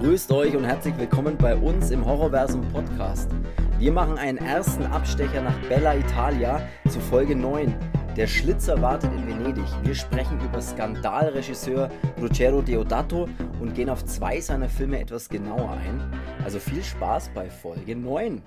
Grüßt 0.00 0.32
euch 0.32 0.56
und 0.56 0.64
herzlich 0.64 0.96
willkommen 0.96 1.36
bei 1.36 1.54
uns 1.54 1.90
im 1.90 2.06
Horrorversum 2.06 2.66
Podcast. 2.72 3.30
Wir 3.78 3.92
machen 3.92 4.16
einen 4.16 4.38
ersten 4.38 4.84
Abstecher 4.84 5.42
nach 5.42 5.60
Bella 5.68 5.94
Italia 5.94 6.66
zu 6.88 6.98
Folge 7.00 7.36
9. 7.36 7.74
Der 8.16 8.26
Schlitzer 8.26 8.80
wartet 8.80 9.12
in 9.12 9.26
Venedig. 9.26 9.66
Wir 9.82 9.94
sprechen 9.94 10.40
über 10.42 10.62
Skandalregisseur 10.62 11.90
Ruggero 12.18 12.62
Deodato 12.62 13.28
und 13.60 13.74
gehen 13.74 13.90
auf 13.90 14.02
zwei 14.06 14.40
seiner 14.40 14.70
Filme 14.70 14.98
etwas 14.98 15.28
genauer 15.28 15.72
ein. 15.72 16.00
Also 16.44 16.60
viel 16.60 16.82
Spaß 16.82 17.32
bei 17.34 17.50
Folge 17.50 17.94
9. 17.94 18.40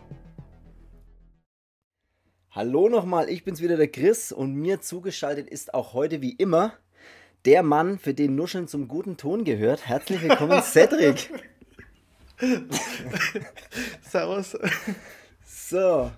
Hallo 2.49 2.89
nochmal, 2.89 3.29
ich 3.29 3.43
bin's 3.43 3.61
wieder 3.61 3.77
der 3.77 3.89
Chris 3.89 4.31
und 4.31 4.55
mir 4.55 4.81
zugeschaltet 4.81 5.47
ist 5.47 5.75
auch 5.75 5.93
heute 5.93 6.19
wie 6.19 6.33
immer 6.33 6.73
der 7.45 7.63
Mann, 7.63 7.99
für 7.99 8.13
den 8.13 8.35
Nuscheln 8.35 8.67
zum 8.67 8.87
guten 8.87 9.17
Ton 9.17 9.43
gehört. 9.43 9.87
Herzlich 9.87 10.21
willkommen, 10.21 10.61
Cedric. 10.63 11.29
Servus. 14.01 14.57
So. 15.45 16.11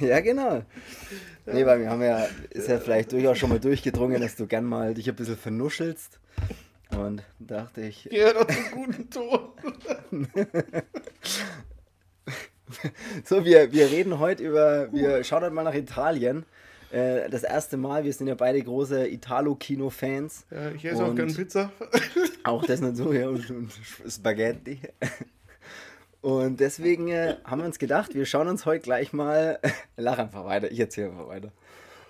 ja, 0.00 0.20
genau. 0.20 0.62
Nee, 1.46 1.66
weil 1.66 1.80
wir 1.80 1.90
haben 1.90 2.02
ja, 2.02 2.26
ist 2.50 2.68
ja 2.68 2.78
vielleicht 2.78 3.12
durchaus 3.12 3.38
schon 3.38 3.50
mal 3.50 3.60
durchgedrungen, 3.60 4.20
dass 4.20 4.36
du 4.36 4.46
gern 4.46 4.64
mal 4.64 4.94
dich 4.94 5.08
ein 5.08 5.16
bisschen 5.16 5.36
vernuschelst. 5.36 6.20
Und 6.90 7.22
dachte 7.38 7.82
ich. 7.82 8.04
Ja, 8.10 8.32
doch 8.32 8.46
zum 8.46 8.70
guten 8.70 9.10
Ton. 9.10 9.48
so, 13.24 13.44
wir, 13.44 13.72
wir 13.72 13.90
reden 13.90 14.18
heute 14.18 14.42
über, 14.44 14.92
wir 14.92 15.24
schauen 15.24 15.42
heute 15.42 15.54
mal 15.54 15.64
nach 15.64 15.74
Italien. 15.74 16.46
Äh, 16.94 17.28
das 17.28 17.42
erste 17.42 17.76
Mal, 17.76 18.04
wir 18.04 18.12
sind 18.12 18.28
ja 18.28 18.36
beide 18.36 18.62
große 18.62 19.08
Italo-Kino-Fans. 19.08 20.46
Ja, 20.48 20.70
ich 20.70 20.84
esse 20.84 21.04
auch 21.04 21.12
gerne 21.12 21.32
Pizza. 21.32 21.72
auch 22.44 22.64
das 22.64 22.80
nicht 22.80 22.96
so, 22.96 23.12
ja, 23.12 23.28
und, 23.28 23.50
und 23.50 23.72
Spaghetti. 24.08 24.78
Und 26.20 26.58
deswegen 26.58 27.08
äh, 27.08 27.36
haben 27.44 27.60
wir 27.60 27.66
uns 27.66 27.78
gedacht, 27.78 28.14
wir 28.14 28.24
schauen 28.24 28.48
uns 28.48 28.64
heute 28.64 28.80
gleich 28.80 29.12
mal. 29.12 29.58
Lach 29.98 30.16
einfach 30.16 30.46
weiter, 30.46 30.70
ich 30.70 30.80
erzähle 30.80 31.10
einfach 31.10 31.28
weiter. 31.28 31.52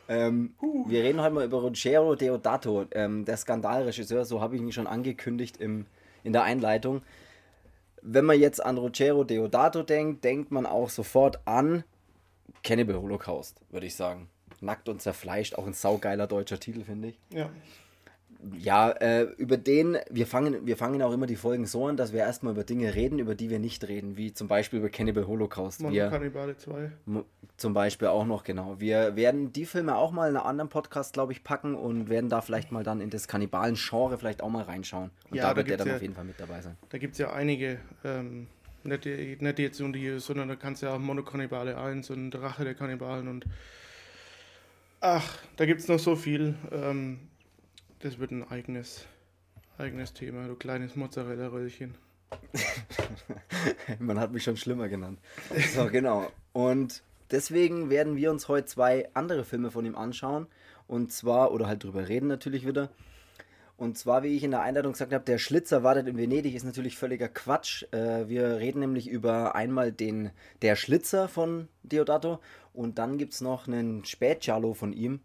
Ähm, 0.08 0.54
uh. 0.62 0.88
Wir 0.88 1.02
reden 1.02 1.20
heute 1.20 1.34
mal 1.34 1.44
über 1.44 1.60
Ruggero 1.60 2.14
Deodato, 2.14 2.86
ähm, 2.92 3.24
der 3.24 3.36
Skandalregisseur, 3.36 4.24
so 4.24 4.40
habe 4.40 4.54
ich 4.54 4.62
ihn 4.62 4.70
schon 4.70 4.86
angekündigt 4.86 5.56
im, 5.56 5.86
in 6.22 6.32
der 6.32 6.44
Einleitung. 6.44 7.02
Wenn 8.02 8.24
man 8.24 8.38
jetzt 8.38 8.64
an 8.64 8.78
Ruggero 8.78 9.24
Deodato 9.24 9.82
denkt, 9.82 10.22
denkt 10.22 10.52
man 10.52 10.64
auch 10.64 10.90
sofort 10.90 11.40
an 11.44 11.82
Cannibal 12.62 13.02
Holocaust, 13.02 13.60
würde 13.70 13.86
ich 13.86 13.96
sagen. 13.96 14.28
Nackt 14.64 14.88
und 14.88 15.02
zerfleischt, 15.02 15.54
auch 15.56 15.66
ein 15.66 15.74
saugeiler 15.74 16.26
deutscher 16.26 16.58
Titel, 16.58 16.84
finde 16.84 17.08
ich. 17.08 17.18
Ja 17.30 17.50
ja, 18.58 18.90
äh, 18.90 19.22
über 19.36 19.56
den, 19.56 19.98
wir 20.10 20.26
fangen, 20.26 20.66
wir 20.66 20.76
fangen 20.76 21.02
auch 21.02 21.12
immer 21.12 21.26
die 21.26 21.36
Folgen 21.36 21.66
so 21.66 21.86
an, 21.86 21.96
dass 21.96 22.12
wir 22.12 22.20
erstmal 22.20 22.52
über 22.52 22.64
Dinge 22.64 22.94
reden, 22.94 23.18
über 23.18 23.34
die 23.34 23.50
wir 23.50 23.58
nicht 23.58 23.86
reden, 23.88 24.16
wie 24.16 24.32
zum 24.32 24.48
Beispiel 24.48 24.78
über 24.80 24.88
Cannibal 24.88 25.26
Holocaust. 25.26 25.80
Wir, 25.80 26.08
Cannibale 26.08 26.56
2. 26.56 26.90
Zum 27.56 27.74
Beispiel 27.74 28.08
auch 28.08 28.26
noch, 28.26 28.44
genau. 28.44 28.76
Wir 28.78 29.16
werden 29.16 29.52
die 29.52 29.64
Filme 29.64 29.96
auch 29.96 30.10
mal 30.10 30.28
in 30.28 30.36
einem 30.36 30.46
anderen 30.46 30.68
Podcast, 30.68 31.14
glaube 31.14 31.32
ich, 31.32 31.44
packen 31.44 31.74
und 31.74 32.08
werden 32.08 32.28
da 32.28 32.40
vielleicht 32.40 32.72
mal 32.72 32.84
dann 32.84 33.00
in 33.00 33.10
das 33.10 33.28
Kannibalen-Genre 33.28 34.18
vielleicht 34.18 34.42
auch 34.42 34.50
mal 34.50 34.64
reinschauen. 34.64 35.10
Und 35.30 35.36
ja, 35.36 35.50
da 35.50 35.56
wird 35.56 35.68
der 35.68 35.76
dann 35.76 35.88
ja, 35.88 35.96
auf 35.96 36.02
jeden 36.02 36.14
Fall 36.14 36.24
mit 36.24 36.38
dabei 36.38 36.60
sein. 36.60 36.76
Da 36.90 36.98
gibt 36.98 37.12
es 37.12 37.18
ja 37.18 37.32
einige, 37.32 37.78
ähm, 38.04 38.48
nicht, 38.82 39.06
nicht 39.06 39.58
jetzt 39.58 39.80
und 39.80 39.92
die, 39.92 40.18
sondern 40.18 40.48
da 40.48 40.56
kannst 40.56 40.82
du 40.82 40.86
ja 40.86 40.94
auch 40.94 40.98
Monokannibale 40.98 41.78
1 41.78 42.10
und 42.10 42.34
Rache 42.34 42.64
der 42.64 42.74
Kannibalen 42.74 43.28
und 43.28 43.46
ach, 45.04 45.38
da 45.56 45.66
gibt 45.66 45.80
es 45.80 45.88
noch 45.88 45.98
so 45.98 46.16
viel. 46.16 46.54
Ähm, 46.72 47.20
das 48.00 48.18
wird 48.18 48.30
ein 48.30 48.48
eigenes, 48.48 49.06
eigenes 49.78 50.14
Thema, 50.14 50.48
du 50.48 50.56
kleines 50.56 50.96
Mozzarella-Röllchen. 50.96 51.94
Man 53.98 54.18
hat 54.18 54.32
mich 54.32 54.42
schon 54.42 54.56
schlimmer 54.56 54.88
genannt. 54.88 55.20
So, 55.74 55.86
genau. 55.88 56.30
Und 56.52 57.02
deswegen 57.30 57.90
werden 57.90 58.16
wir 58.16 58.30
uns 58.30 58.48
heute 58.48 58.66
zwei 58.66 59.08
andere 59.14 59.44
Filme 59.44 59.70
von 59.70 59.84
ihm 59.84 59.94
anschauen. 59.94 60.46
Und 60.86 61.12
zwar, 61.12 61.52
oder 61.52 61.66
halt 61.66 61.84
drüber 61.84 62.08
reden 62.08 62.26
natürlich 62.26 62.66
wieder. 62.66 62.90
Und 63.76 63.98
zwar, 63.98 64.22
wie 64.22 64.36
ich 64.36 64.44
in 64.44 64.52
der 64.52 64.62
Einleitung 64.62 64.92
gesagt 64.92 65.12
habe, 65.12 65.24
der 65.24 65.38
Schlitzer 65.38 65.82
wartet 65.82 66.06
in 66.06 66.16
Venedig 66.16 66.54
ist 66.54 66.64
natürlich 66.64 66.96
völliger 66.96 67.28
Quatsch. 67.28 67.84
Äh, 67.92 68.28
wir 68.28 68.58
reden 68.58 68.80
nämlich 68.80 69.08
über 69.08 69.56
einmal 69.56 69.90
den 69.90 70.30
Der 70.62 70.76
Schlitzer 70.76 71.28
von 71.28 71.68
Deodato 71.82 72.38
und 72.72 72.98
dann 72.98 73.18
gibt 73.18 73.34
es 73.34 73.40
noch 73.40 73.66
einen 73.66 74.04
Spätgiallo 74.04 74.74
von 74.74 74.92
ihm, 74.92 75.20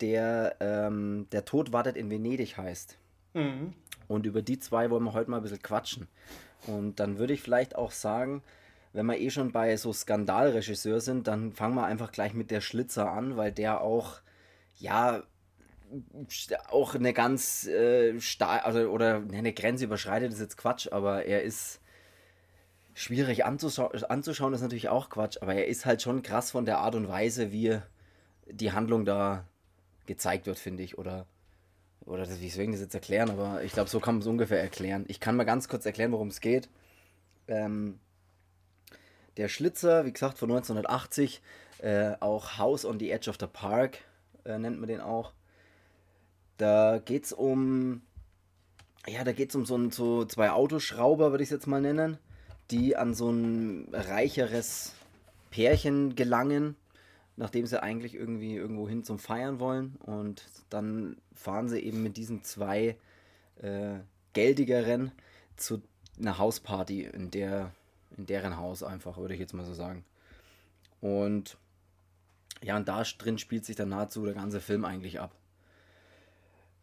der 0.00 0.56
ähm, 0.60 1.26
Der 1.32 1.46
Tod 1.46 1.72
wartet 1.72 1.96
in 1.96 2.10
Venedig 2.10 2.58
heißt. 2.58 2.98
Mhm. 3.32 3.72
Und 4.08 4.26
über 4.26 4.42
die 4.42 4.58
zwei 4.58 4.90
wollen 4.90 5.04
wir 5.04 5.14
heute 5.14 5.30
mal 5.30 5.38
ein 5.38 5.42
bisschen 5.42 5.62
quatschen. 5.62 6.06
Und 6.66 7.00
dann 7.00 7.18
würde 7.18 7.32
ich 7.32 7.42
vielleicht 7.42 7.76
auch 7.76 7.92
sagen, 7.92 8.42
wenn 8.92 9.06
wir 9.06 9.18
eh 9.18 9.30
schon 9.30 9.52
bei 9.52 9.76
so 9.76 9.92
Skandalregisseur 9.92 11.00
sind, 11.00 11.28
dann 11.28 11.52
fangen 11.52 11.74
wir 11.74 11.84
einfach 11.84 12.12
gleich 12.12 12.34
mit 12.34 12.50
der 12.50 12.60
Schlitzer 12.60 13.10
an, 13.10 13.36
weil 13.36 13.52
der 13.52 13.80
auch, 13.80 14.20
ja, 14.76 15.22
auch 16.70 16.94
eine 16.94 17.12
ganz 17.12 17.66
äh, 17.66 18.20
stark, 18.20 18.64
also, 18.64 18.88
oder 18.90 19.22
eine 19.32 19.52
Grenze 19.52 19.84
überschreitet, 19.84 20.32
ist 20.32 20.40
jetzt 20.40 20.56
Quatsch, 20.56 20.88
aber 20.90 21.24
er 21.24 21.42
ist 21.42 21.80
schwierig 22.94 23.44
anzuschau 23.44 23.88
anzuschauen, 23.88 24.54
ist 24.54 24.62
natürlich 24.62 24.88
auch 24.88 25.10
Quatsch, 25.10 25.38
aber 25.42 25.54
er 25.54 25.66
ist 25.66 25.84
halt 25.86 26.02
schon 26.02 26.22
krass 26.22 26.50
von 26.50 26.64
der 26.64 26.78
Art 26.78 26.94
und 26.94 27.08
Weise, 27.08 27.52
wie 27.52 27.78
die 28.46 28.72
Handlung 28.72 29.04
da 29.04 29.44
gezeigt 30.06 30.46
wird, 30.46 30.58
finde 30.58 30.82
ich. 30.82 30.98
Oder, 30.98 31.26
oder 32.04 32.24
das, 32.24 32.40
wie 32.40 32.48
soll 32.48 32.64
ich 32.64 32.70
das 32.70 32.80
jetzt 32.80 32.94
erklären? 32.94 33.30
Aber 33.30 33.62
ich 33.62 33.72
glaube, 33.72 33.90
so 33.90 34.00
kann 34.00 34.16
man 34.16 34.22
es 34.22 34.26
ungefähr 34.26 34.60
erklären. 34.60 35.04
Ich 35.08 35.20
kann 35.20 35.36
mal 35.36 35.44
ganz 35.44 35.68
kurz 35.68 35.84
erklären, 35.84 36.12
worum 36.12 36.28
es 36.28 36.40
geht. 36.40 36.68
Ähm, 37.48 38.00
der 39.36 39.48
Schlitzer, 39.48 40.06
wie 40.06 40.12
gesagt, 40.12 40.38
von 40.38 40.50
1980, 40.50 41.42
äh, 41.78 42.14
auch 42.20 42.56
House 42.58 42.84
on 42.84 42.98
the 42.98 43.10
Edge 43.10 43.28
of 43.28 43.36
the 43.38 43.46
Park 43.46 43.98
äh, 44.44 44.58
nennt 44.58 44.78
man 44.78 44.88
den 44.88 45.00
auch. 45.00 45.32
Da 46.56 47.00
geht 47.04 47.26
es 47.26 47.32
um, 47.32 48.02
ja, 49.06 49.24
da 49.24 49.32
geht 49.32 49.50
es 49.50 49.56
um 49.56 49.66
so, 49.66 49.90
so 49.90 50.24
zwei 50.24 50.50
Autoschrauber, 50.50 51.30
würde 51.30 51.42
ich 51.42 51.48
es 51.48 51.54
jetzt 51.54 51.66
mal 51.66 51.80
nennen, 51.80 52.18
die 52.70 52.96
an 52.96 53.14
so 53.14 53.30
ein 53.30 53.88
reicheres 53.92 54.94
Pärchen 55.50 56.16
gelangen 56.16 56.76
nachdem 57.36 57.66
sie 57.66 57.82
eigentlich 57.82 58.14
irgendwie 58.14 58.56
irgendwo 58.56 58.88
hin 58.88 59.04
zum 59.04 59.18
Feiern 59.18 59.60
wollen. 59.60 59.96
Und 59.96 60.44
dann 60.70 61.16
fahren 61.34 61.68
sie 61.68 61.80
eben 61.80 62.02
mit 62.02 62.16
diesen 62.16 62.42
zwei 62.42 62.96
äh, 63.60 63.98
geldigeren 64.32 65.12
zu 65.56 65.82
einer 66.18 66.38
Hausparty 66.38 67.04
in 67.04 67.30
der 67.30 67.72
in 68.16 68.24
deren 68.24 68.56
Haus 68.56 68.82
einfach, 68.82 69.18
würde 69.18 69.34
ich 69.34 69.40
jetzt 69.40 69.52
mal 69.52 69.64
so 69.64 69.74
sagen. 69.74 70.04
Und 71.02 71.58
ja, 72.62 72.76
und 72.76 72.88
da 72.88 73.02
drin 73.02 73.36
spielt 73.36 73.66
sich 73.66 73.76
dann 73.76 73.90
nahezu 73.90 74.24
der 74.24 74.32
ganze 74.32 74.60
Film 74.60 74.86
eigentlich 74.86 75.20
ab. 75.20 75.34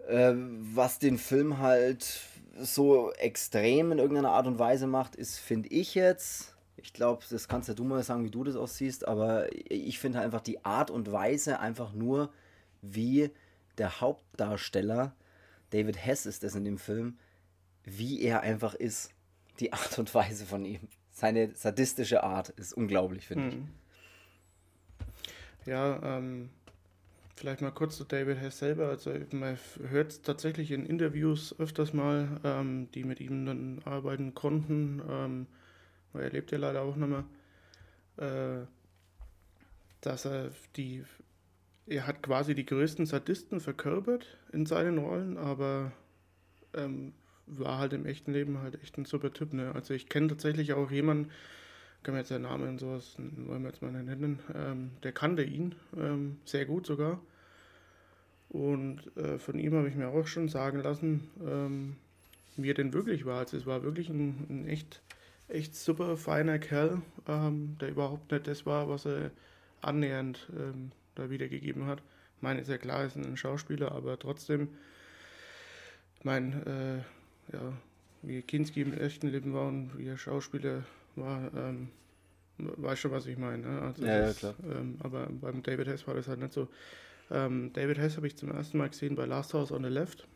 Äh, 0.08 0.34
was 0.36 1.00
den 1.00 1.18
Film 1.18 1.60
halt 1.60 2.22
so 2.60 3.12
extrem 3.14 3.92
in 3.92 4.00
irgendeiner 4.00 4.32
Art 4.32 4.48
und 4.48 4.60
Weise 4.60 4.88
macht, 4.88 5.16
ist, 5.16 5.40
finde 5.40 5.70
ich 5.70 5.96
jetzt, 5.96 6.56
ich 6.78 6.94
glaube, 6.94 7.24
das 7.30 7.48
kannst 7.48 7.70
ja 7.70 7.74
du 7.74 7.84
mal 7.84 8.04
sagen, 8.04 8.26
wie 8.26 8.30
du 8.32 8.44
das 8.44 8.56
aussiehst, 8.56 9.08
aber 9.08 9.48
ich 9.70 10.00
finde 10.00 10.20
halt 10.20 10.26
einfach 10.26 10.42
die 10.42 10.64
Art 10.66 10.92
und 10.92 11.12
Weise 11.12 11.60
einfach 11.60 11.94
nur, 11.94 12.32
wie 12.82 13.32
der 13.78 14.02
Hauptdarsteller, 14.02 15.16
David 15.72 15.98
Hess 15.98 16.26
ist 16.26 16.44
das 16.44 16.56
in 16.56 16.66
dem 16.66 16.78
Film, 16.78 17.18
wie 17.84 18.22
er 18.22 18.42
einfach 18.42 18.76
ist. 18.76 19.12
Die 19.60 19.74
Art 19.74 19.98
und 20.00 20.14
Weise 20.14 20.46
von 20.46 20.66
ihm. 20.66 20.82
Seine 21.12 21.54
sadistische 21.56 22.24
Art 22.24 22.50
ist 22.50 22.74
unglaublich, 22.74 23.28
finde 23.28 23.52
hm. 23.52 23.68
ich. 25.62 25.68
Ja, 25.68 26.18
ähm, 26.18 26.50
vielleicht 27.44 27.60
mal 27.60 27.72
kurz 27.72 27.98
zu 27.98 28.06
David 28.06 28.38
Hess 28.38 28.60
selber. 28.60 28.88
Also 28.88 29.12
man 29.32 29.58
hört 29.90 30.12
es 30.12 30.22
tatsächlich 30.22 30.72
in 30.72 30.86
Interviews 30.86 31.54
öfters 31.60 31.92
mal, 31.92 32.40
ähm, 32.46 32.88
die 32.94 33.04
mit 33.04 33.20
ihm 33.20 33.46
dann 33.46 33.82
arbeiten 33.84 34.34
konnten. 34.34 35.02
Ähm, 35.10 35.48
er 36.14 36.30
lebt 36.30 36.54
ja 36.54 36.58
leider 36.58 36.84
auch 36.84 36.96
nicht 36.96 37.10
mehr, 37.10 37.26
äh, 38.16 38.66
dass 40.00 40.24
er 40.24 40.52
die, 40.78 41.04
er 41.86 42.08
hat 42.08 42.24
quasi 42.24 42.56
die 42.56 42.66
größten 42.66 43.06
Sadisten 43.06 43.60
verkörpert 43.60 44.38
in 44.54 44.66
seinen 44.66 44.98
Rollen, 44.98 45.38
aber 45.38 45.92
ähm, 46.74 47.12
war 47.46 47.78
halt 47.78 47.92
im 47.92 48.06
echten 48.06 48.32
Leben 48.32 48.60
halt 48.60 48.82
echt 48.82 48.98
ein 48.98 49.04
super 49.04 49.34
Typ. 49.34 49.52
Ne? 49.52 49.76
Also 49.76 49.94
ich 49.94 50.08
kenne 50.08 50.28
tatsächlich 50.28 50.72
auch 50.72 50.92
jemanden, 50.92 51.30
kann 52.04 52.14
mir 52.14 52.22
jetzt 52.22 52.30
seinen 52.30 52.44
Namen 52.44 52.70
und 52.70 52.80
sowas, 52.80 53.18
wollen 53.18 53.64
wir 53.64 53.70
jetzt 53.70 53.82
mal 53.82 53.92
nennen, 53.92 54.40
ähm, 54.56 54.92
der 55.04 55.12
kannte 55.12 55.44
ihn 55.44 55.76
ähm, 55.98 56.38
sehr 56.46 56.66
gut 56.66 56.86
sogar. 56.86 57.20
Und 58.54 59.16
äh, 59.18 59.38
von 59.40 59.60
ihm 59.60 59.74
habe 59.74 59.90
ich 59.90 59.96
mir 59.96 60.08
auch 60.08 60.28
schon 60.28 60.48
sagen 60.48 60.80
lassen, 60.82 61.30
ähm, 61.46 61.96
wie 62.56 62.70
er 62.70 62.76
denn 62.76 62.94
wirklich 62.94 63.26
war. 63.26 63.40
Also 63.40 63.58
es 63.58 63.66
war 63.66 63.84
wirklich 63.84 64.10
ein, 64.10 64.46
ein 64.50 64.68
echt 64.68 65.02
echt 65.48 65.76
super 65.76 66.18
feiner 66.18 66.60
Kerl, 66.60 67.02
ähm, 67.28 67.78
der 67.80 67.90
überhaupt 67.90 68.32
nicht 68.32 68.48
das 68.48 68.66
war, 68.66 68.90
was 68.90 69.06
er 69.06 69.32
annähernd 69.82 70.50
ähm, 70.58 70.92
da 71.16 71.30
wiedergegeben 71.30 71.86
hat. 71.86 72.02
Ich 72.38 72.42
meine, 72.42 72.62
ist 72.62 72.70
ja 72.70 72.78
klar, 72.78 73.02
er 73.02 73.06
ist 73.08 73.18
ein 73.18 73.38
Schauspieler, 73.38 73.92
aber 73.92 74.18
trotzdem, 74.18 74.70
ich 76.18 76.26
meine, 76.26 77.06
äh, 77.52 77.56
ja, 77.56 77.74
wie 78.22 78.42
Kinski 78.42 78.82
im 78.82 78.94
echten 78.94 79.28
Leben 79.28 79.54
war 79.54 79.68
und 79.68 79.98
wie 79.98 80.08
er 80.08 80.18
Schauspieler 80.18 80.84
war, 81.16 81.52
ähm, 81.56 81.90
weiß 82.58 83.00
schon, 83.00 83.12
was 83.12 83.26
ich 83.26 83.38
meine. 83.38 83.68
Ne? 83.68 83.82
Also 83.82 84.06
Ja, 84.06 84.28
ja, 84.28 84.34
klar. 84.34 84.56
Ähm, 84.64 84.98
aber 85.00 85.28
beim 85.28 85.62
David 85.64 85.88
Hess 85.88 86.08
war 86.08 86.16
das 86.16 86.28
halt 86.28 86.40
nicht 86.40 86.54
so. 86.54 86.68
Ähm, 87.34 87.72
David 87.74 87.98
Hess 87.98 88.16
habe 88.16 88.28
ich 88.28 88.38
zum 88.38 88.52
ersten 88.52 88.78
Mal 88.78 88.90
gesehen 88.90 89.16
bei 89.16 89.26
Last 89.26 89.54
House 89.54 89.72
on 89.72 89.84
the 89.84 89.90
Left. 89.90 90.28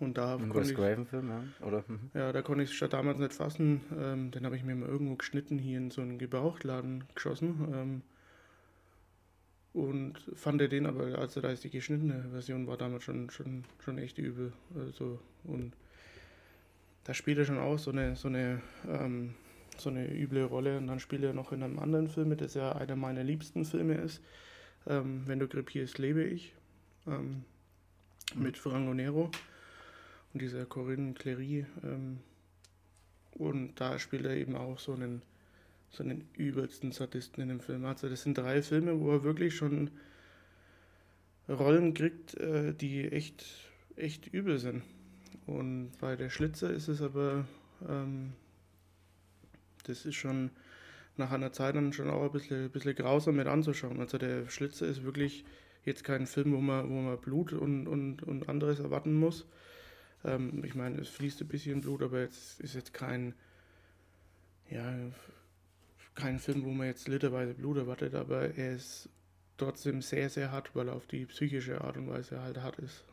Und 0.00 0.18
da 0.18 0.36
Ein 0.36 0.50
konnte 0.50 0.70
ich, 0.70 0.76
Craven-Film, 0.76 1.28
ja? 1.28 1.66
Oder? 1.66 1.84
Mhm. 1.86 2.10
ja, 2.14 2.32
da 2.32 2.42
konnte 2.42 2.64
ich 2.64 2.70
es 2.70 2.76
schon 2.76 2.90
damals 2.90 3.18
nicht 3.18 3.32
fassen. 3.32 3.80
Ähm, 3.98 4.30
den 4.30 4.44
habe 4.44 4.56
ich 4.56 4.64
mir 4.64 4.74
mal 4.74 4.88
irgendwo 4.88 5.16
geschnitten, 5.16 5.58
hier 5.58 5.78
in 5.78 5.90
so 5.90 6.02
einen 6.02 6.18
Gebrauchtladen 6.18 7.04
geschossen. 7.14 7.68
Ähm, 7.72 8.02
und 9.72 10.14
fand 10.34 10.60
den 10.60 10.86
aber, 10.86 11.18
also 11.18 11.40
da 11.40 11.50
ist 11.50 11.64
die 11.64 11.70
geschnittene 11.70 12.26
Version, 12.30 12.66
war 12.66 12.76
damals 12.76 13.04
schon, 13.04 13.30
schon, 13.30 13.64
schon 13.78 13.98
echt 13.98 14.18
übel. 14.18 14.52
Also, 14.74 15.18
und 15.44 15.72
da 17.04 17.14
spielt 17.14 17.38
er 17.38 17.44
schon 17.44 17.58
auch 17.58 17.78
so 17.78 17.90
eine, 17.90 18.16
so 18.16 18.28
eine, 18.28 18.60
ähm, 18.88 19.34
so 19.78 19.88
eine 19.88 20.06
üble 20.06 20.44
Rolle. 20.44 20.78
Und 20.78 20.86
dann 20.86 21.00
spielt 21.00 21.22
er 21.22 21.32
noch 21.32 21.52
in 21.52 21.62
einem 21.62 21.78
anderen 21.78 22.08
Film 22.08 22.28
mit, 22.28 22.40
das 22.40 22.54
ja 22.54 22.72
einer 22.72 22.96
meiner 22.96 23.24
liebsten 23.24 23.64
Filme 23.64 23.94
ist. 23.94 24.20
Ähm, 24.88 25.22
Wenn 25.26 25.38
du 25.38 25.46
krepierst, 25.46 25.98
lebe 25.98 26.24
ich. 26.24 26.54
Ähm, 27.06 27.44
mit 28.34 28.58
Franco 28.58 28.92
Nero 28.94 29.30
und 30.32 30.42
dieser 30.42 30.64
Corinne 30.66 31.14
Clery. 31.14 31.66
Ähm, 31.82 32.18
und 33.32 33.80
da 33.80 33.98
spielt 33.98 34.24
er 34.24 34.36
eben 34.36 34.56
auch 34.56 34.78
so 34.78 34.94
einen, 34.94 35.22
so 35.90 36.02
einen 36.02 36.28
übelsten 36.36 36.92
Sadisten 36.92 37.42
in 37.42 37.48
dem 37.48 37.60
Film. 37.60 37.84
Also 37.84 38.08
das 38.08 38.22
sind 38.22 38.36
drei 38.36 38.62
Filme, 38.62 38.98
wo 38.98 39.12
er 39.12 39.22
wirklich 39.22 39.54
schon 39.54 39.90
Rollen 41.48 41.94
kriegt, 41.94 42.34
äh, 42.34 42.74
die 42.74 43.10
echt, 43.10 43.44
echt 43.96 44.26
übel 44.28 44.58
sind. 44.58 44.82
Und 45.46 45.92
bei 46.00 46.16
der 46.16 46.28
Schlitzer 46.28 46.70
ist 46.70 46.88
es 46.88 47.00
aber, 47.00 47.46
ähm, 47.88 48.32
das 49.84 50.04
ist 50.04 50.16
schon 50.16 50.50
nach 51.18 51.32
einer 51.32 51.52
Zeit 51.52 51.76
dann 51.76 51.92
schon 51.92 52.10
auch 52.10 52.22
ein 52.22 52.32
bisschen, 52.32 52.64
ein 52.64 52.70
bisschen 52.70 52.94
grausam 52.94 53.36
mit 53.36 53.46
anzuschauen. 53.46 54.00
Also 54.00 54.18
der 54.18 54.48
Schlitzer 54.48 54.86
ist 54.86 55.04
wirklich 55.04 55.44
jetzt 55.84 56.04
kein 56.04 56.26
Film, 56.26 56.52
wo 56.52 56.60
man, 56.60 56.88
wo 56.88 56.94
man 56.94 57.18
Blut 57.18 57.52
und, 57.52 57.86
und, 57.86 58.22
und 58.22 58.48
anderes 58.48 58.78
erwarten 58.78 59.14
muss. 59.14 59.46
Ähm, 60.24 60.64
ich 60.64 60.74
meine, 60.74 61.00
es 61.00 61.08
fließt 61.08 61.40
ein 61.40 61.48
bisschen 61.48 61.80
Blut, 61.80 62.02
aber 62.02 62.20
jetzt 62.20 62.60
ist 62.60 62.74
jetzt 62.74 62.92
kein, 62.92 63.34
ja, 64.70 64.94
kein 66.14 66.38
Film, 66.38 66.64
wo 66.64 66.70
man 66.70 66.86
jetzt 66.86 67.08
literweise 67.08 67.54
Blut 67.54 67.76
erwartet, 67.76 68.14
aber 68.14 68.54
er 68.56 68.74
ist 68.74 69.08
trotzdem 69.56 70.02
sehr, 70.02 70.28
sehr 70.30 70.50
hart, 70.52 70.74
weil 70.74 70.88
er 70.88 70.94
auf 70.94 71.06
die 71.06 71.26
psychische 71.26 71.80
Art 71.80 71.96
und 71.96 72.08
Weise 72.08 72.40
halt 72.40 72.58
hart 72.58 72.78
ist. 72.78 73.04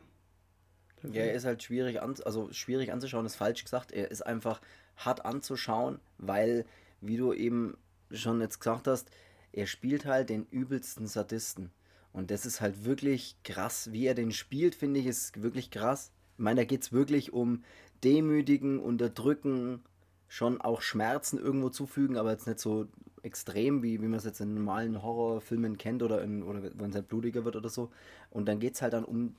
Ja, 1.02 1.22
er 1.22 1.34
ist 1.34 1.44
halt 1.44 1.62
schwierig, 1.62 2.00
an, 2.00 2.16
also 2.24 2.52
schwierig 2.52 2.92
anzuschauen, 2.92 3.26
ist 3.26 3.36
falsch 3.36 3.62
gesagt. 3.62 3.92
Er 3.92 4.10
ist 4.10 4.22
einfach 4.22 4.60
hart 4.96 5.24
anzuschauen, 5.24 6.00
weil, 6.18 6.64
wie 7.00 7.16
du 7.16 7.32
eben 7.32 7.76
schon 8.10 8.40
jetzt 8.40 8.60
gesagt 8.60 8.86
hast, 8.86 9.10
er 9.52 9.66
spielt 9.66 10.04
halt 10.04 10.30
den 10.30 10.46
übelsten 10.50 11.06
Sadisten. 11.06 11.70
Und 12.12 12.30
das 12.30 12.46
ist 12.46 12.60
halt 12.60 12.84
wirklich 12.84 13.36
krass. 13.44 13.92
Wie 13.92 14.06
er 14.06 14.14
den 14.14 14.32
spielt, 14.32 14.74
finde 14.74 15.00
ich, 15.00 15.06
ist 15.06 15.42
wirklich 15.42 15.70
krass. 15.70 16.12
Ich 16.34 16.42
meine, 16.42 16.60
da 16.60 16.64
geht 16.64 16.82
es 16.82 16.92
wirklich 16.92 17.32
um 17.32 17.62
Demütigen, 18.04 18.78
Unterdrücken, 18.78 19.82
schon 20.28 20.60
auch 20.60 20.82
Schmerzen 20.82 21.38
irgendwo 21.38 21.68
zufügen, 21.68 22.16
aber 22.16 22.32
jetzt 22.32 22.46
nicht 22.46 22.58
so 22.58 22.86
extrem, 23.22 23.82
wie, 23.82 24.00
wie 24.00 24.06
man 24.06 24.18
es 24.18 24.24
jetzt 24.24 24.40
in 24.40 24.54
normalen 24.54 25.02
Horrorfilmen 25.02 25.78
kennt 25.78 26.02
oder, 26.02 26.16
oder 26.16 26.62
wenn 26.74 26.90
es 26.90 26.94
halt 26.94 27.08
blutiger 27.08 27.44
wird 27.44 27.56
oder 27.56 27.68
so. 27.68 27.90
Und 28.30 28.46
dann 28.46 28.60
geht 28.60 28.74
es 28.74 28.82
halt 28.82 28.92
dann 28.92 29.04
um 29.04 29.34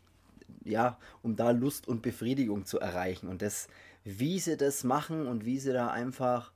ja, 0.63 0.97
um 1.21 1.35
da 1.35 1.51
Lust 1.51 1.87
und 1.87 2.01
Befriedigung 2.01 2.65
zu 2.65 2.79
erreichen. 2.79 3.27
Und 3.27 3.41
das, 3.41 3.67
wie 4.03 4.39
sie 4.39 4.57
das 4.57 4.83
machen 4.83 5.27
und 5.27 5.45
wie 5.45 5.59
sie 5.59 5.73
da 5.73 5.89
einfach 5.89 6.51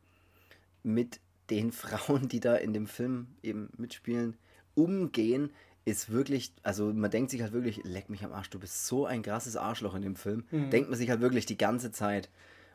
mit 0.83 1.19
den 1.49 1.71
Frauen, 1.71 2.27
die 2.27 2.39
da 2.39 2.55
in 2.55 2.73
dem 2.73 2.87
Film 2.87 3.27
eben 3.43 3.69
mitspielen, 3.77 4.37
umgehen, 4.75 5.51
ist 5.83 6.11
wirklich, 6.11 6.53
also 6.63 6.93
man 6.93 7.09
denkt 7.09 7.31
sich 7.31 7.41
halt 7.41 7.53
wirklich, 7.53 7.81
leck 7.83 8.09
mich 8.09 8.23
am 8.23 8.33
Arsch, 8.33 8.49
du 8.51 8.59
bist 8.59 8.85
so 8.85 9.05
ein 9.05 9.23
krasses 9.23 9.57
Arschloch 9.57 9.95
in 9.95 10.03
dem 10.03 10.15
Film. 10.15 10.43
Denkt 10.69 10.89
man 10.89 10.97
sich 10.97 11.09
halt 11.09 11.21
wirklich 11.21 11.45
die 11.47 11.57
ganze 11.57 11.91
Zeit. 11.91 12.29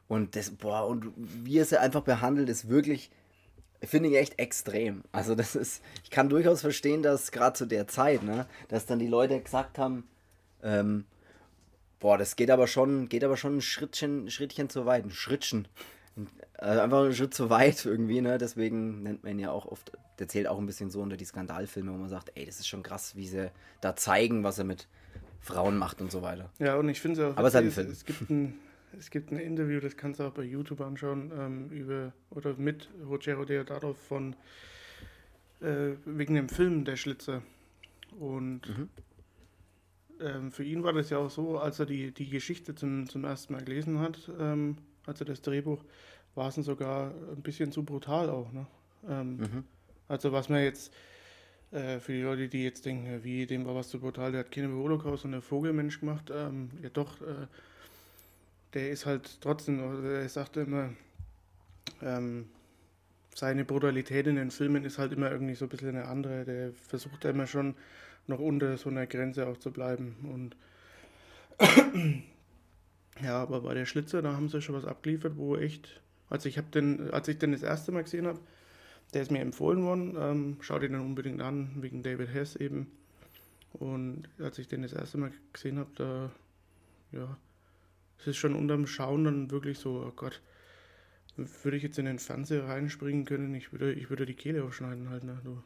Und 0.09 0.37
das, 0.37 0.51
boah, 0.51 0.87
und 0.87 1.13
wie 1.17 1.59
er 1.59 1.65
sie 1.65 1.81
einfach 1.81 2.03
behandelt, 2.03 2.49
ist 2.49 2.69
wirklich, 2.69 3.11
finde 3.83 4.09
ich 4.09 4.17
echt 4.17 4.39
extrem. 4.39 5.03
Also 5.13 5.35
das 5.35 5.55
ist, 5.55 5.83
ich 6.03 6.11
kann 6.11 6.29
durchaus 6.29 6.61
verstehen, 6.61 7.03
dass 7.03 7.33
gerade 7.33 7.57
zu 7.57 7.67
der 7.67 7.87
Zeit, 7.87 8.23
ne, 8.23 8.47
dass 8.69 8.87
dann 8.87 8.99
die 8.99 9.09
Leute 9.09 9.41
gesagt 9.41 9.79
haben, 9.79 10.05
ähm, 10.63 11.05
boah, 11.99 12.19
das 12.19 12.37
geht 12.37 12.51
aber 12.51 12.67
schon, 12.67 13.09
geht 13.09 13.25
aber 13.25 13.37
schon 13.37 13.59
ein 13.59 13.63
Schrittchen, 13.63 14.31
Schrittchen 14.31 14.69
zu 14.69 14.87
weit, 14.87 15.05
ein 15.05 15.11
Schrittchen. 15.11 15.69
Also 16.59 16.81
einfach 16.81 17.03
einen 17.05 17.15
Schritt 17.15 17.35
zu 17.35 17.51
weit 17.51 17.85
irgendwie, 17.85 18.21
ne? 18.23 18.39
Deswegen 18.39 19.03
nennt 19.03 19.23
man 19.23 19.33
ihn 19.33 19.39
ja 19.41 19.51
auch 19.51 19.67
oft, 19.67 19.93
der 20.19 20.29
zählt 20.29 20.47
auch 20.47 20.59
ein 20.59 20.65
bisschen 20.67 20.91
so 20.91 21.03
unter 21.03 21.17
die 21.17 21.25
Skandalfilme, 21.27 21.93
wo 21.93 21.97
man 21.97 22.09
sagt, 22.09 22.33
ey, 22.35 22.47
das 22.47 22.59
ist 22.59 22.69
schon 22.69 22.83
krass, 22.83 23.15
wie 23.17 23.27
sie 23.27 23.51
da 23.83 23.95
zeigen, 23.97 24.43
was 24.43 24.59
er 24.59 24.65
mit 24.65 24.89
Frauen 25.41 25.77
macht 25.77 26.01
und 26.01 26.11
so 26.11 26.23
weiter. 26.23 26.51
Ja, 26.59 26.77
und 26.77 26.89
ich 26.89 27.01
finde 27.01 27.23
es 27.23 27.33
auch, 27.33 27.37
Aber 27.37 27.49
es 27.49 27.55
ein 27.55 27.65
witzig, 27.67 27.75
Film. 27.75 27.91
es, 27.93 28.05
gibt 28.07 28.31
ein, 28.31 28.55
es 28.99 29.11
gibt 29.11 29.31
ein 29.33 29.39
Interview, 29.39 29.81
das 29.81 29.97
kannst 29.97 30.19
du 30.21 30.25
auch 30.25 30.33
bei 30.33 30.43
YouTube 30.45 30.81
anschauen, 30.81 31.31
ähm, 31.39 31.69
über, 31.69 32.13
oder 32.31 32.55
mit 32.57 32.89
Rogero 33.07 33.45
Deodato 33.45 33.93
von, 33.93 34.35
äh, 35.61 35.93
wegen 36.07 36.35
dem 36.35 36.49
Film 36.49 36.85
Der 36.85 36.97
Schlitzer. 36.97 37.43
Und 38.19 38.63
Mhm. 38.69 38.89
ähm, 40.21 40.51
für 40.51 40.65
ihn 40.65 40.83
war 40.83 40.95
das 40.95 41.11
ja 41.11 41.19
auch 41.19 41.31
so, 41.31 41.59
als 41.59 41.79
er 41.79 41.87
die, 41.87 42.11
die 42.13 42.31
Geschichte 42.31 42.75
zum, 42.75 43.07
zum 43.09 43.25
ersten 43.25 43.53
Mal 43.53 43.63
gelesen 43.63 43.99
hat, 44.01 44.31
ähm, 44.41 44.79
also 45.07 45.25
das 45.25 45.41
Drehbuch, 45.43 45.83
war 46.35 46.49
es 46.49 46.57
sogar 46.57 47.13
ein 47.35 47.43
bisschen 47.43 47.73
zu 47.73 47.83
brutal 47.83 48.29
auch. 48.29 48.53
Ne? 48.53 48.67
Ähm, 49.09 49.37
Mhm. 49.39 49.65
Also 50.09 50.33
was 50.33 50.49
man 50.49 50.63
jetzt, 50.63 50.93
äh, 51.73 51.99
für 51.99 52.13
die 52.13 52.23
Leute, 52.23 52.49
die 52.49 52.63
jetzt 52.63 52.87
denken, 52.87 53.25
wie, 53.25 53.47
dem 53.47 53.67
war 53.67 53.75
was 53.75 53.89
zu 53.89 53.99
brutal, 53.99 54.33
der 54.33 54.41
hat 54.41 54.53
keine 54.53 54.73
Holocaust 54.73 55.25
und 55.25 55.33
einen 55.33 55.43
Vogelmensch 55.43 56.01
gemacht, 56.01 56.31
ähm, 56.33 56.71
ja 56.83 56.91
doch, 56.91 57.21
äh, 57.23 57.47
der 58.75 58.91
ist 58.91 59.07
halt 59.07 59.41
trotzdem, 59.41 59.81
also 59.83 60.03
er 60.07 60.29
sagte 60.29 60.61
immer, 60.61 60.91
ähm, 62.03 62.47
seine 63.35 63.65
Brutalität 63.65 64.27
in 64.27 64.37
den 64.37 64.51
Filmen 64.51 64.85
ist 64.85 64.99
halt 64.99 65.13
immer 65.13 65.31
irgendwie 65.31 65.55
so 65.55 65.67
ein 65.67 65.69
bisschen 65.69 65.91
eine 65.91 66.07
andere, 66.07 66.45
der 66.45 66.73
versucht 66.73 67.25
immer 67.25 67.47
schon 67.47 67.75
noch 68.27 68.39
unter 68.39 68.77
so 68.77 68.89
einer 68.89 69.07
Grenze 69.07 69.47
auch 69.47 69.57
zu 69.57 69.71
bleiben 69.71 70.17
und 70.33 70.57
ja, 73.23 73.43
aber 73.43 73.61
bei 73.63 73.75
der 73.75 73.87
Schlitzer, 73.87 74.23
da 74.23 74.35
haben 74.35 74.49
sie 74.49 74.61
schon 74.61 74.75
was 74.75 74.85
abgeliefert, 74.85 75.37
wo 75.37 75.57
echt, 75.57 76.01
also 76.29 76.49
ich 76.49 76.59
habe 76.59 76.69
den, 76.71 77.11
als 77.11 77.29
ich 77.29 77.39
den 77.39 77.53
das 77.53 77.63
erste 77.63 77.93
Mal 77.93 78.05
gesehen 78.05 78.27
habe, 78.27 78.41
der 79.15 79.23
ist 79.23 79.31
mir 79.31 79.41
empfohlen 79.41 79.85
worden. 79.85 80.17
Ähm, 80.19 80.57
schau 80.61 80.79
dir 80.79 80.89
den 80.89 81.01
unbedingt 81.01 81.41
an, 81.41 81.71
wegen 81.77 82.03
David 82.03 82.33
Hess 82.33 82.57
eben. 82.57 82.91
Und 83.73 84.29
als 84.39 84.59
ich 84.59 84.69
den 84.69 84.83
das 84.83 84.93
erste 84.93 85.19
Mal 85.19 85.33
gesehen 85.53 85.79
habe, 85.79 85.91
da, 85.95 86.31
ja, 87.13 87.37
es 88.19 88.27
ist 88.29 88.37
schon 88.37 88.55
unterm 88.55 88.87
Schauen 88.87 89.25
dann 89.25 89.51
wirklich 89.51 89.79
so, 89.79 90.05
oh 90.07 90.13
Gott, 90.15 90.41
würde 91.37 91.77
ich 91.77 91.83
jetzt 91.83 91.99
in 91.99 92.07
den 92.07 92.19
Fernseher 92.19 92.67
reinspringen 92.67 93.27
können, 93.27 93.55
ich 93.55 93.73
würde, 93.73 93.93
ich 93.93 94.09
würde 94.09 94.25
die 94.25 94.35
Kehle 94.35 94.65
aufschneiden 94.65 95.11
halt, 95.11 95.25
ne, 95.25 95.39
du. 95.45 95.63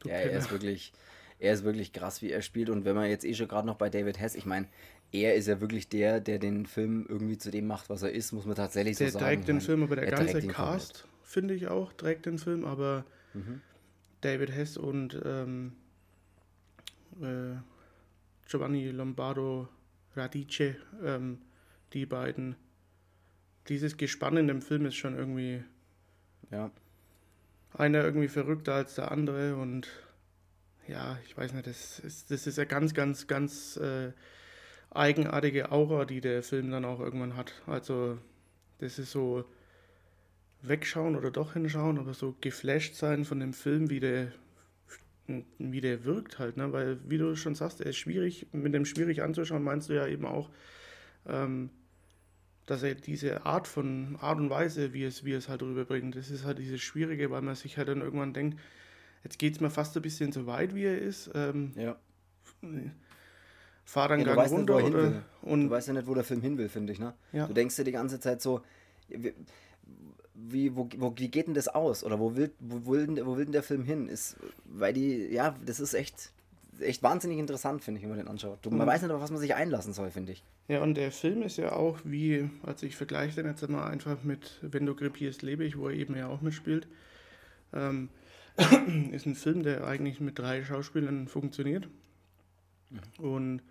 du 0.00 0.08
Ja, 0.08 0.14
er 0.14 0.38
ist 0.38 0.50
wirklich, 0.50 0.92
er 1.38 1.52
ist 1.52 1.64
wirklich 1.64 1.92
krass, 1.92 2.22
wie 2.22 2.30
er 2.30 2.40
spielt. 2.40 2.70
Und 2.70 2.84
wenn 2.84 2.96
man 2.96 3.10
jetzt 3.10 3.24
eh 3.24 3.34
schon 3.34 3.48
gerade 3.48 3.66
noch 3.66 3.76
bei 3.76 3.90
David 3.90 4.18
Hess, 4.18 4.34
ich 4.34 4.46
meine, 4.46 4.66
er 5.22 5.34
ist 5.34 5.46
ja 5.48 5.60
wirklich 5.60 5.88
der, 5.88 6.20
der 6.20 6.38
den 6.38 6.66
Film 6.66 7.06
irgendwie 7.08 7.38
zu 7.38 7.50
dem 7.50 7.66
macht, 7.66 7.88
was 7.90 8.02
er 8.02 8.12
ist, 8.12 8.32
muss 8.32 8.46
man 8.46 8.56
tatsächlich 8.56 8.96
Der 8.98 9.08
so 9.08 9.18
sagen. 9.18 9.26
trägt 9.26 9.48
den 9.48 9.60
Film, 9.60 9.82
aber 9.82 9.96
der 9.96 10.06
er 10.06 10.10
ganze 10.12 10.42
Cast, 10.42 11.08
finde 11.22 11.54
ich 11.54 11.68
auch, 11.68 11.92
trägt 11.92 12.26
den 12.26 12.38
Film, 12.38 12.64
aber 12.64 13.04
Mhm. 13.34 13.60
David 14.22 14.50
Hess 14.50 14.76
und 14.76 15.20
ähm, 15.24 15.72
äh, 17.20 17.56
Giovanni 18.48 18.88
Lombardo 18.90 19.68
Radice, 20.14 20.76
ähm, 21.04 21.38
die 21.92 22.06
beiden, 22.06 22.56
dieses 23.68 23.96
Gespann 23.96 24.36
in 24.36 24.48
dem 24.48 24.62
Film 24.62 24.86
ist 24.86 24.94
schon 24.96 25.16
irgendwie 25.16 25.62
Ja, 26.50 26.70
einer 27.72 28.02
irgendwie 28.04 28.28
verrückter 28.28 28.74
als 28.74 28.94
der 28.94 29.10
andere 29.12 29.56
und 29.56 29.88
ja, 30.88 31.18
ich 31.26 31.36
weiß 31.36 31.52
nicht, 31.52 31.66
das 31.66 31.98
ist, 31.98 32.30
das 32.30 32.46
ist 32.46 32.58
eine 32.58 32.66
ganz, 32.68 32.94
ganz, 32.94 33.26
ganz 33.26 33.76
äh, 33.76 34.12
eigenartige 34.96 35.72
Aura, 35.72 36.04
die 36.04 36.20
der 36.20 36.42
Film 36.42 36.70
dann 36.70 36.84
auch 36.84 37.00
irgendwann 37.00 37.36
hat. 37.36 37.54
Also 37.66 38.18
das 38.78 38.98
ist 38.98 39.10
so 39.10 39.44
wegschauen 40.62 41.16
oder 41.16 41.30
doch 41.30 41.52
hinschauen, 41.52 41.98
aber 41.98 42.14
so 42.14 42.34
geflasht 42.40 42.94
sein 42.94 43.24
von 43.24 43.40
dem 43.40 43.52
Film, 43.52 43.90
wie 43.90 44.00
der, 44.00 44.32
wie 45.58 45.80
der 45.80 46.04
wirkt 46.04 46.38
halt, 46.38 46.56
ne? 46.56 46.72
Weil, 46.72 46.98
wie 47.08 47.18
du 47.18 47.36
schon 47.36 47.54
sagst, 47.54 47.80
er 47.80 47.86
ist 47.86 47.96
schwierig, 47.96 48.46
mit 48.52 48.74
dem 48.74 48.84
schwierig 48.84 49.22
anzuschauen, 49.22 49.62
meinst 49.62 49.88
du 49.88 49.94
ja 49.94 50.06
eben 50.06 50.24
auch, 50.24 50.50
ähm, 51.26 51.70
dass 52.66 52.82
er 52.82 52.94
diese 52.94 53.46
Art 53.46 53.68
von 53.68 54.16
Art 54.20 54.38
und 54.38 54.50
Weise, 54.50 54.92
wie 54.92 55.04
es, 55.04 55.24
wie 55.24 55.32
es 55.32 55.48
halt 55.48 55.62
rüberbringt, 55.62 56.16
das 56.16 56.30
ist 56.30 56.44
halt 56.44 56.58
dieses 56.58 56.80
Schwierige, 56.80 57.30
weil 57.30 57.42
man 57.42 57.54
sich 57.54 57.78
halt 57.78 57.88
dann 57.88 58.00
irgendwann 58.00 58.32
denkt, 58.32 58.58
jetzt 59.22 59.38
geht 59.38 59.54
es 59.54 59.60
mir 59.60 59.70
fast 59.70 59.96
ein 59.96 60.02
bisschen 60.02 60.32
zu 60.32 60.46
weit, 60.46 60.74
wie 60.74 60.84
er 60.84 60.98
ist. 60.98 61.30
Ähm, 61.34 61.72
ja. 61.76 61.96
Fahr 63.86 64.08
dann 64.08 64.18
Ja, 64.18 64.24
du 64.24 64.30
Gang 64.32 64.38
weißt 64.38 64.52
nicht, 64.52 64.58
runter 64.70 64.74
er 64.74 64.84
hin 64.84 64.94
oder, 64.94 65.22
und 65.42 65.64
Du 65.64 65.70
weißt 65.70 65.88
ja 65.88 65.94
nicht, 65.94 66.06
wo 66.06 66.12
der 66.14 66.24
Film 66.24 66.42
hin 66.42 66.58
will, 66.58 66.68
finde 66.68 66.92
ich, 66.92 66.98
ne? 66.98 67.14
Ja. 67.32 67.46
Du 67.46 67.54
denkst 67.54 67.76
dir 67.76 67.84
die 67.84 67.92
ganze 67.92 68.20
Zeit 68.20 68.42
so, 68.42 68.60
wie, 70.34 70.76
wo, 70.76 70.88
wo, 70.98 71.14
wie 71.16 71.28
geht 71.28 71.46
denn 71.46 71.54
das 71.54 71.68
aus? 71.68 72.04
Oder 72.04 72.18
wo 72.20 72.36
will, 72.36 72.50
wo, 72.60 72.92
will, 72.92 73.06
denn- 73.06 73.24
wo 73.26 73.36
will 73.36 73.44
denn 73.46 73.52
der 73.52 73.62
Film 73.62 73.84
hin? 73.84 74.08
Ist, 74.08 74.36
weil 74.66 74.92
die, 74.92 75.26
ja, 75.32 75.54
das 75.64 75.80
ist 75.80 75.94
echt, 75.94 76.30
echt 76.80 77.02
wahnsinnig 77.02 77.38
interessant, 77.38 77.82
finde 77.82 77.98
ich, 77.98 78.02
wenn 78.02 78.10
man 78.10 78.18
den 78.18 78.28
anschaut. 78.28 78.58
Du, 78.62 78.70
man 78.70 78.80
Mhm. 78.80 78.86
weiß 78.90 79.02
nicht, 79.02 79.10
auf 79.12 79.22
was 79.22 79.30
man 79.30 79.40
sich 79.40 79.54
einlassen 79.54 79.92
soll, 79.94 80.10
finde 80.10 80.32
ich. 80.32 80.42
Ja, 80.68 80.82
und 80.82 80.94
der 80.94 81.10
Film 81.12 81.42
ist 81.42 81.56
ja 81.56 81.72
auch 81.72 81.98
wie, 82.04 82.50
also 82.64 82.84
ich 82.86 82.96
vergleiche 82.96 83.36
den 83.36 83.46
jetzt 83.50 83.66
mal 83.68 83.86
einfach 83.88 84.22
mit 84.24 84.58
Wenn 84.62 84.84
du 84.84 84.94
krepierst, 84.94 85.42
lebe 85.42 85.64
ich, 85.64 85.78
wo 85.78 85.88
er 85.88 85.94
eben 85.94 86.16
ja 86.16 86.28
auch 86.28 86.42
mitspielt. 86.42 86.86
Ähm, 87.72 88.10
ist 89.12 89.26
ein 89.26 89.34
Film, 89.36 89.62
der 89.62 89.86
eigentlich 89.86 90.20
mit 90.20 90.38
drei 90.38 90.64
Schauspielern 90.64 91.28
funktioniert. 91.28 91.88
Und 93.18 93.62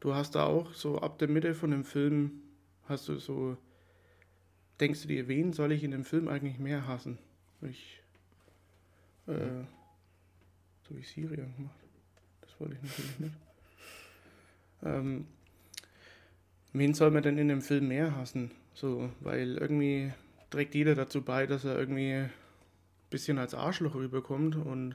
du 0.00 0.14
hast 0.14 0.34
da 0.34 0.46
auch 0.46 0.72
so 0.74 0.98
ab 0.98 1.18
der 1.18 1.28
Mitte 1.28 1.54
von 1.54 1.70
dem 1.70 1.84
Film, 1.84 2.42
hast 2.88 3.08
du 3.08 3.18
so, 3.18 3.56
denkst 4.80 5.02
du 5.02 5.08
dir, 5.08 5.28
wen 5.28 5.52
soll 5.52 5.72
ich 5.72 5.84
in 5.84 5.92
dem 5.92 6.04
Film 6.04 6.28
eigentlich 6.28 6.58
mehr 6.58 6.86
hassen? 6.86 7.18
Ich, 7.62 8.02
äh, 9.26 9.64
so 10.88 10.96
wie 10.96 11.02
Syrien 11.02 11.54
gemacht. 11.56 11.78
Das 12.40 12.58
wollte 12.58 12.74
ich 12.74 12.82
natürlich 12.82 13.20
nicht. 13.20 13.34
Ähm, 14.82 15.26
Wen 16.72 16.94
soll 16.94 17.10
man 17.10 17.22
denn 17.22 17.36
in 17.36 17.48
dem 17.48 17.62
Film 17.62 17.88
mehr 17.88 18.16
hassen? 18.16 18.52
So, 18.74 19.10
weil 19.20 19.58
irgendwie 19.58 20.12
trägt 20.50 20.74
jeder 20.74 20.94
dazu 20.94 21.22
bei, 21.22 21.46
dass 21.46 21.64
er 21.64 21.76
irgendwie 21.76 22.12
ein 22.12 22.30
bisschen 23.10 23.38
als 23.38 23.54
Arschloch 23.54 23.96
rüberkommt 23.96 24.54
und 24.54 24.94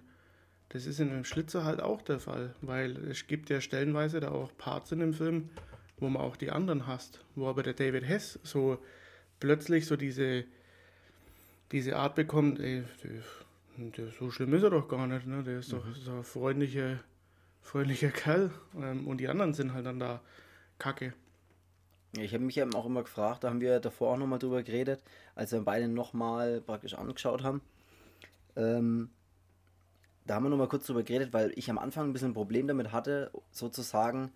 das 0.75 0.87
ist 0.87 0.99
in 0.99 1.09
dem 1.09 1.23
Schlitzer 1.23 1.63
halt 1.63 1.79
auch 1.81 2.01
der 2.01 2.19
Fall, 2.19 2.53
weil 2.61 2.97
es 3.09 3.27
gibt 3.27 3.49
ja 3.49 3.61
stellenweise 3.61 4.19
da 4.19 4.31
auch 4.31 4.51
Parts 4.57 4.91
in 4.91 4.99
dem 4.99 5.13
Film, 5.13 5.49
wo 5.99 6.09
man 6.09 6.21
auch 6.21 6.35
die 6.35 6.51
anderen 6.51 6.85
hasst, 6.85 7.23
wo 7.35 7.47
aber 7.47 7.63
der 7.63 7.73
David 7.73 8.05
Hess 8.05 8.37
so 8.43 8.77
plötzlich 9.39 9.85
so 9.85 9.95
diese, 9.95 10.43
diese 11.71 11.95
Art 11.95 12.15
bekommt, 12.15 12.59
ey, 12.59 12.83
der, 13.05 13.87
der, 13.91 14.11
so 14.19 14.29
schlimm 14.31 14.53
ist 14.53 14.63
er 14.63 14.69
doch 14.69 14.89
gar 14.89 15.07
nicht, 15.07 15.25
ne? 15.25 15.43
der 15.43 15.59
ist 15.59 15.71
doch 15.71 15.85
so 15.95 16.11
ein 16.11 16.23
freundlicher, 16.25 16.99
freundlicher 17.61 18.09
Kerl 18.09 18.51
ähm, 18.77 19.07
und 19.07 19.19
die 19.19 19.29
anderen 19.29 19.53
sind 19.53 19.71
halt 19.71 19.85
dann 19.85 20.01
da 20.01 20.19
kacke. 20.77 21.13
Ich 22.17 22.33
habe 22.33 22.43
mich 22.43 22.57
eben 22.57 22.75
auch 22.75 22.85
immer 22.85 23.03
gefragt, 23.03 23.45
da 23.45 23.49
haben 23.49 23.61
wir 23.61 23.79
davor 23.79 24.11
auch 24.11 24.17
nochmal 24.17 24.39
drüber 24.39 24.61
geredet, 24.61 25.01
als 25.35 25.53
wir 25.53 25.61
beide 25.61 25.87
nochmal 25.87 26.59
praktisch 26.59 26.95
angeschaut 26.95 27.43
haben. 27.43 27.61
Ähm, 28.57 29.09
da 30.25 30.35
haben 30.35 30.43
wir 30.43 30.49
nochmal 30.49 30.67
kurz 30.67 30.87
drüber 30.87 31.03
geredet, 31.03 31.33
weil 31.33 31.51
ich 31.55 31.69
am 31.69 31.77
Anfang 31.77 32.09
ein 32.09 32.13
bisschen 32.13 32.31
ein 32.31 32.35
Problem 32.35 32.67
damit 32.67 32.91
hatte, 32.91 33.31
sozusagen, 33.51 34.31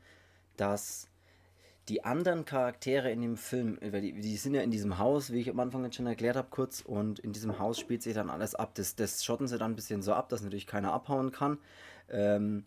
dass 0.57 1.07
die 1.87 2.03
anderen 2.03 2.45
Charaktere 2.45 3.11
in 3.11 3.21
dem 3.21 3.37
Film, 3.37 3.79
weil 3.81 4.01
die, 4.01 4.13
die 4.13 4.37
sind 4.37 4.53
ja 4.53 4.61
in 4.61 4.69
diesem 4.69 4.99
Haus, 4.99 5.31
wie 5.31 5.39
ich 5.39 5.49
am 5.49 5.59
Anfang 5.59 5.83
jetzt 5.83 5.95
schon 5.95 6.05
erklärt 6.05 6.35
habe, 6.35 6.49
kurz, 6.51 6.81
und 6.81 7.19
in 7.19 7.33
diesem 7.33 7.57
Haus 7.57 7.79
spielt 7.79 8.03
sich 8.03 8.13
dann 8.13 8.29
alles 8.29 8.53
ab. 8.53 8.75
Das, 8.75 8.95
das 8.95 9.23
schotten 9.25 9.47
sie 9.47 9.57
dann 9.57 9.71
ein 9.71 9.75
bisschen 9.75 10.03
so 10.03 10.13
ab, 10.13 10.29
dass 10.29 10.43
natürlich 10.43 10.67
keiner 10.67 10.93
abhauen 10.93 11.31
kann. 11.31 11.57
Ähm, 12.09 12.65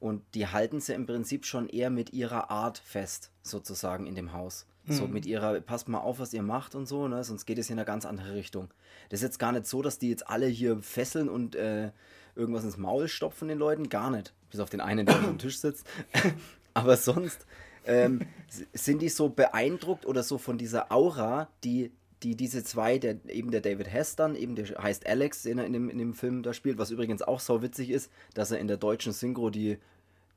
und 0.00 0.22
die 0.34 0.46
halten 0.46 0.80
sie 0.80 0.94
im 0.94 1.06
Prinzip 1.06 1.44
schon 1.44 1.68
eher 1.68 1.90
mit 1.90 2.12
ihrer 2.12 2.50
Art 2.50 2.78
fest, 2.78 3.30
sozusagen 3.42 4.06
in 4.06 4.14
dem 4.14 4.32
Haus. 4.32 4.66
So 4.88 5.08
mit 5.08 5.26
ihrer, 5.26 5.60
passt 5.60 5.88
mal 5.88 5.98
auf, 5.98 6.20
was 6.20 6.32
ihr 6.32 6.44
macht 6.44 6.76
und 6.76 6.86
so, 6.86 7.08
ne? 7.08 7.24
sonst 7.24 7.44
geht 7.44 7.58
es 7.58 7.70
in 7.70 7.78
eine 7.78 7.84
ganz 7.84 8.06
andere 8.06 8.34
Richtung. 8.34 8.68
Das 9.08 9.18
ist 9.18 9.24
jetzt 9.24 9.38
gar 9.40 9.50
nicht 9.50 9.66
so, 9.66 9.82
dass 9.82 9.98
die 9.98 10.10
jetzt 10.10 10.28
alle 10.28 10.46
hier 10.46 10.80
fesseln 10.80 11.28
und 11.28 11.56
äh, 11.56 11.90
irgendwas 12.36 12.64
ins 12.64 12.76
Maul 12.76 13.08
stopfen 13.08 13.48
den 13.48 13.58
Leuten, 13.58 13.88
gar 13.88 14.10
nicht. 14.10 14.32
Bis 14.50 14.60
auf 14.60 14.70
den 14.70 14.80
einen, 14.80 15.06
der 15.06 15.16
am 15.16 15.38
Tisch 15.38 15.58
sitzt. 15.58 15.86
Aber 16.74 16.96
sonst 16.96 17.46
ähm, 17.86 18.20
sind 18.72 19.02
die 19.02 19.08
so 19.08 19.28
beeindruckt 19.28 20.06
oder 20.06 20.22
so 20.22 20.38
von 20.38 20.58
dieser 20.58 20.92
Aura, 20.92 21.48
die, 21.64 21.90
die 22.22 22.36
diese 22.36 22.62
zwei, 22.64 22.98
der, 22.98 23.16
eben 23.28 23.50
der 23.50 23.60
David 23.60 23.92
Hess 23.92 24.16
dann, 24.16 24.36
eben 24.36 24.54
der 24.54 24.66
heißt 24.82 25.06
Alex, 25.06 25.42
den 25.42 25.58
er 25.58 25.66
in 25.66 25.72
dem, 25.72 25.88
in 25.88 25.98
dem 25.98 26.14
Film 26.14 26.42
da 26.42 26.52
spielt, 26.52 26.78
was 26.78 26.90
übrigens 26.90 27.22
auch 27.22 27.40
sau 27.40 27.62
witzig 27.62 27.90
ist, 27.90 28.10
dass 28.34 28.50
er 28.50 28.58
in 28.58 28.68
der 28.68 28.76
deutschen 28.76 29.12
Synchro 29.12 29.50
die, 29.50 29.78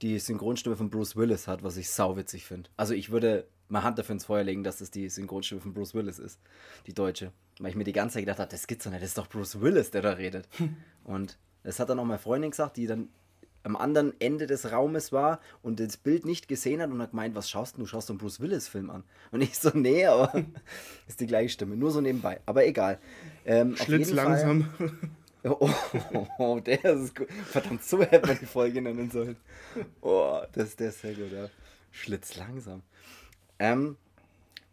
die 0.01 0.19
Synchronstimme 0.19 0.75
von 0.75 0.89
Bruce 0.89 1.15
Willis 1.15 1.47
hat, 1.47 1.63
was 1.63 1.77
ich 1.77 1.89
sau 1.89 2.15
witzig 2.15 2.45
finde. 2.45 2.69
Also 2.77 2.93
ich 2.93 3.11
würde 3.11 3.45
mal 3.67 3.83
Hand 3.83 3.99
dafür 3.99 4.13
ins 4.13 4.25
Feuer 4.25 4.43
legen, 4.43 4.63
dass 4.63 4.77
das 4.77 4.91
die 4.91 5.09
Synchronstimme 5.09 5.61
von 5.61 5.73
Bruce 5.73 5.93
Willis 5.93 6.19
ist, 6.19 6.39
die 6.87 6.93
deutsche. 6.93 7.31
Weil 7.59 7.71
ich 7.71 7.75
mir 7.75 7.83
die 7.83 7.93
ganze 7.93 8.15
Zeit 8.15 8.23
gedacht 8.23 8.39
habe, 8.39 8.49
das 8.49 8.67
gibt's 8.67 8.85
doch 8.85 8.91
nicht, 8.91 9.01
das 9.01 9.09
ist 9.09 9.17
doch 9.17 9.27
Bruce 9.27 9.61
Willis, 9.61 9.91
der 9.91 10.01
da 10.01 10.13
redet. 10.13 10.47
Und 11.03 11.37
das 11.69 11.79
hat 11.79 11.87
dann 11.87 11.99
auch 11.99 12.05
meine 12.05 12.17
Freundin 12.17 12.49
gesagt, 12.49 12.77
die 12.77 12.87
dann 12.87 13.09
am 13.61 13.75
anderen 13.75 14.19
Ende 14.19 14.47
des 14.47 14.71
Raumes 14.71 15.11
war 15.11 15.39
und 15.61 15.79
das 15.79 15.97
Bild 15.97 16.25
nicht 16.25 16.47
gesehen 16.47 16.81
hat 16.81 16.89
und 16.89 16.99
hat 16.99 17.11
gemeint, 17.11 17.35
was 17.35 17.47
schaust 17.47 17.77
du? 17.77 17.81
Du 17.81 17.85
schaust 17.85 18.07
so 18.07 18.13
einen 18.13 18.17
Bruce 18.17 18.39
Willis-Film 18.39 18.89
an. 18.89 19.03
Und 19.29 19.41
ich 19.41 19.55
so, 19.59 19.69
nee, 19.75 20.03
aber 20.07 20.33
ist 21.07 21.19
die 21.19 21.27
gleiche 21.27 21.49
Stimme, 21.49 21.77
nur 21.77 21.91
so 21.91 22.01
nebenbei. 22.01 22.39
Aber 22.47 22.65
egal. 22.65 22.97
Ähm, 23.45 23.75
Schlitz 23.75 24.07
jeden 24.07 24.17
Fall- 24.17 24.29
langsam. 24.31 24.73
Oh, 25.43 25.69
oh, 26.13 26.27
oh, 26.39 26.59
der 26.59 26.83
ist 26.85 27.15
gut. 27.15 27.31
Verdammt, 27.45 27.83
so 27.83 28.01
hätte 28.01 28.25
man 28.25 28.39
die 28.39 28.47
Folge 28.47 28.81
nennen 28.81 29.11
sollen. 29.11 29.37
Oh, 30.01 30.41
das, 30.53 30.75
der 30.75 30.89
ist 30.89 31.01
sehr 31.01 31.13
gut, 31.13 31.31
ja. 31.31 31.49
Schlitz 31.91 32.35
langsam. 32.35 32.81
Ähm, 33.59 33.95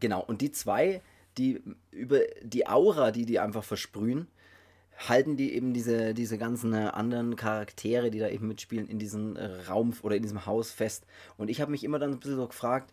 genau, 0.00 0.22
und 0.22 0.40
die 0.40 0.50
zwei, 0.50 1.02
die 1.36 1.62
über 1.90 2.20
die 2.42 2.66
Aura, 2.66 3.10
die 3.10 3.26
die 3.26 3.38
einfach 3.38 3.64
versprühen, 3.64 4.28
halten 4.96 5.36
die 5.36 5.54
eben 5.54 5.72
diese, 5.74 6.14
diese 6.14 6.38
ganzen 6.38 6.72
äh, 6.72 6.90
anderen 6.92 7.36
Charaktere, 7.36 8.10
die 8.10 8.18
da 8.18 8.28
eben 8.28 8.48
mitspielen, 8.48 8.88
in 8.88 8.98
diesem 8.98 9.36
äh, 9.36 9.44
Raum 9.68 9.92
oder 10.02 10.16
in 10.16 10.22
diesem 10.22 10.46
Haus 10.46 10.70
fest. 10.70 11.06
Und 11.36 11.48
ich 11.48 11.60
habe 11.60 11.70
mich 11.70 11.84
immer 11.84 11.98
dann 11.98 12.12
ein 12.12 12.18
bisschen 12.18 12.36
so 12.36 12.46
gefragt, 12.46 12.92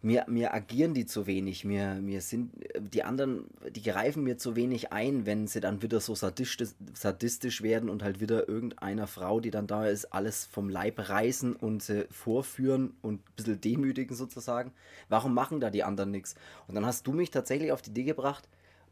mir, 0.00 0.24
mir 0.28 0.54
agieren 0.54 0.94
die 0.94 1.06
zu 1.06 1.26
wenig, 1.26 1.64
mir, 1.64 1.94
mir 1.94 2.20
sind 2.20 2.52
die 2.78 3.02
anderen, 3.02 3.46
die 3.70 3.82
greifen 3.82 4.22
mir 4.22 4.38
zu 4.38 4.54
wenig 4.54 4.92
ein, 4.92 5.26
wenn 5.26 5.48
sie 5.48 5.60
dann 5.60 5.82
wieder 5.82 5.98
so 5.98 6.14
sadistisch, 6.14 6.70
sadistisch 6.94 7.62
werden 7.62 7.90
und 7.90 8.04
halt 8.04 8.20
wieder 8.20 8.48
irgendeiner 8.48 9.08
Frau, 9.08 9.40
die 9.40 9.50
dann 9.50 9.66
da 9.66 9.86
ist, 9.86 10.06
alles 10.06 10.46
vom 10.46 10.68
Leib 10.68 11.08
reißen 11.08 11.56
und 11.56 11.82
sie 11.82 12.06
vorführen 12.10 12.94
und 13.02 13.20
ein 13.28 13.34
bisschen 13.34 13.60
demütigen 13.60 14.14
sozusagen. 14.14 14.72
Warum 15.08 15.34
machen 15.34 15.58
da 15.58 15.68
die 15.68 15.82
anderen 15.82 16.12
nichts? 16.12 16.36
Und 16.68 16.76
dann 16.76 16.86
hast 16.86 17.06
du 17.06 17.12
mich 17.12 17.32
tatsächlich 17.32 17.72
auf 17.72 17.82
die 17.82 17.90
Idee 17.90 18.04
gebracht, 18.04 18.48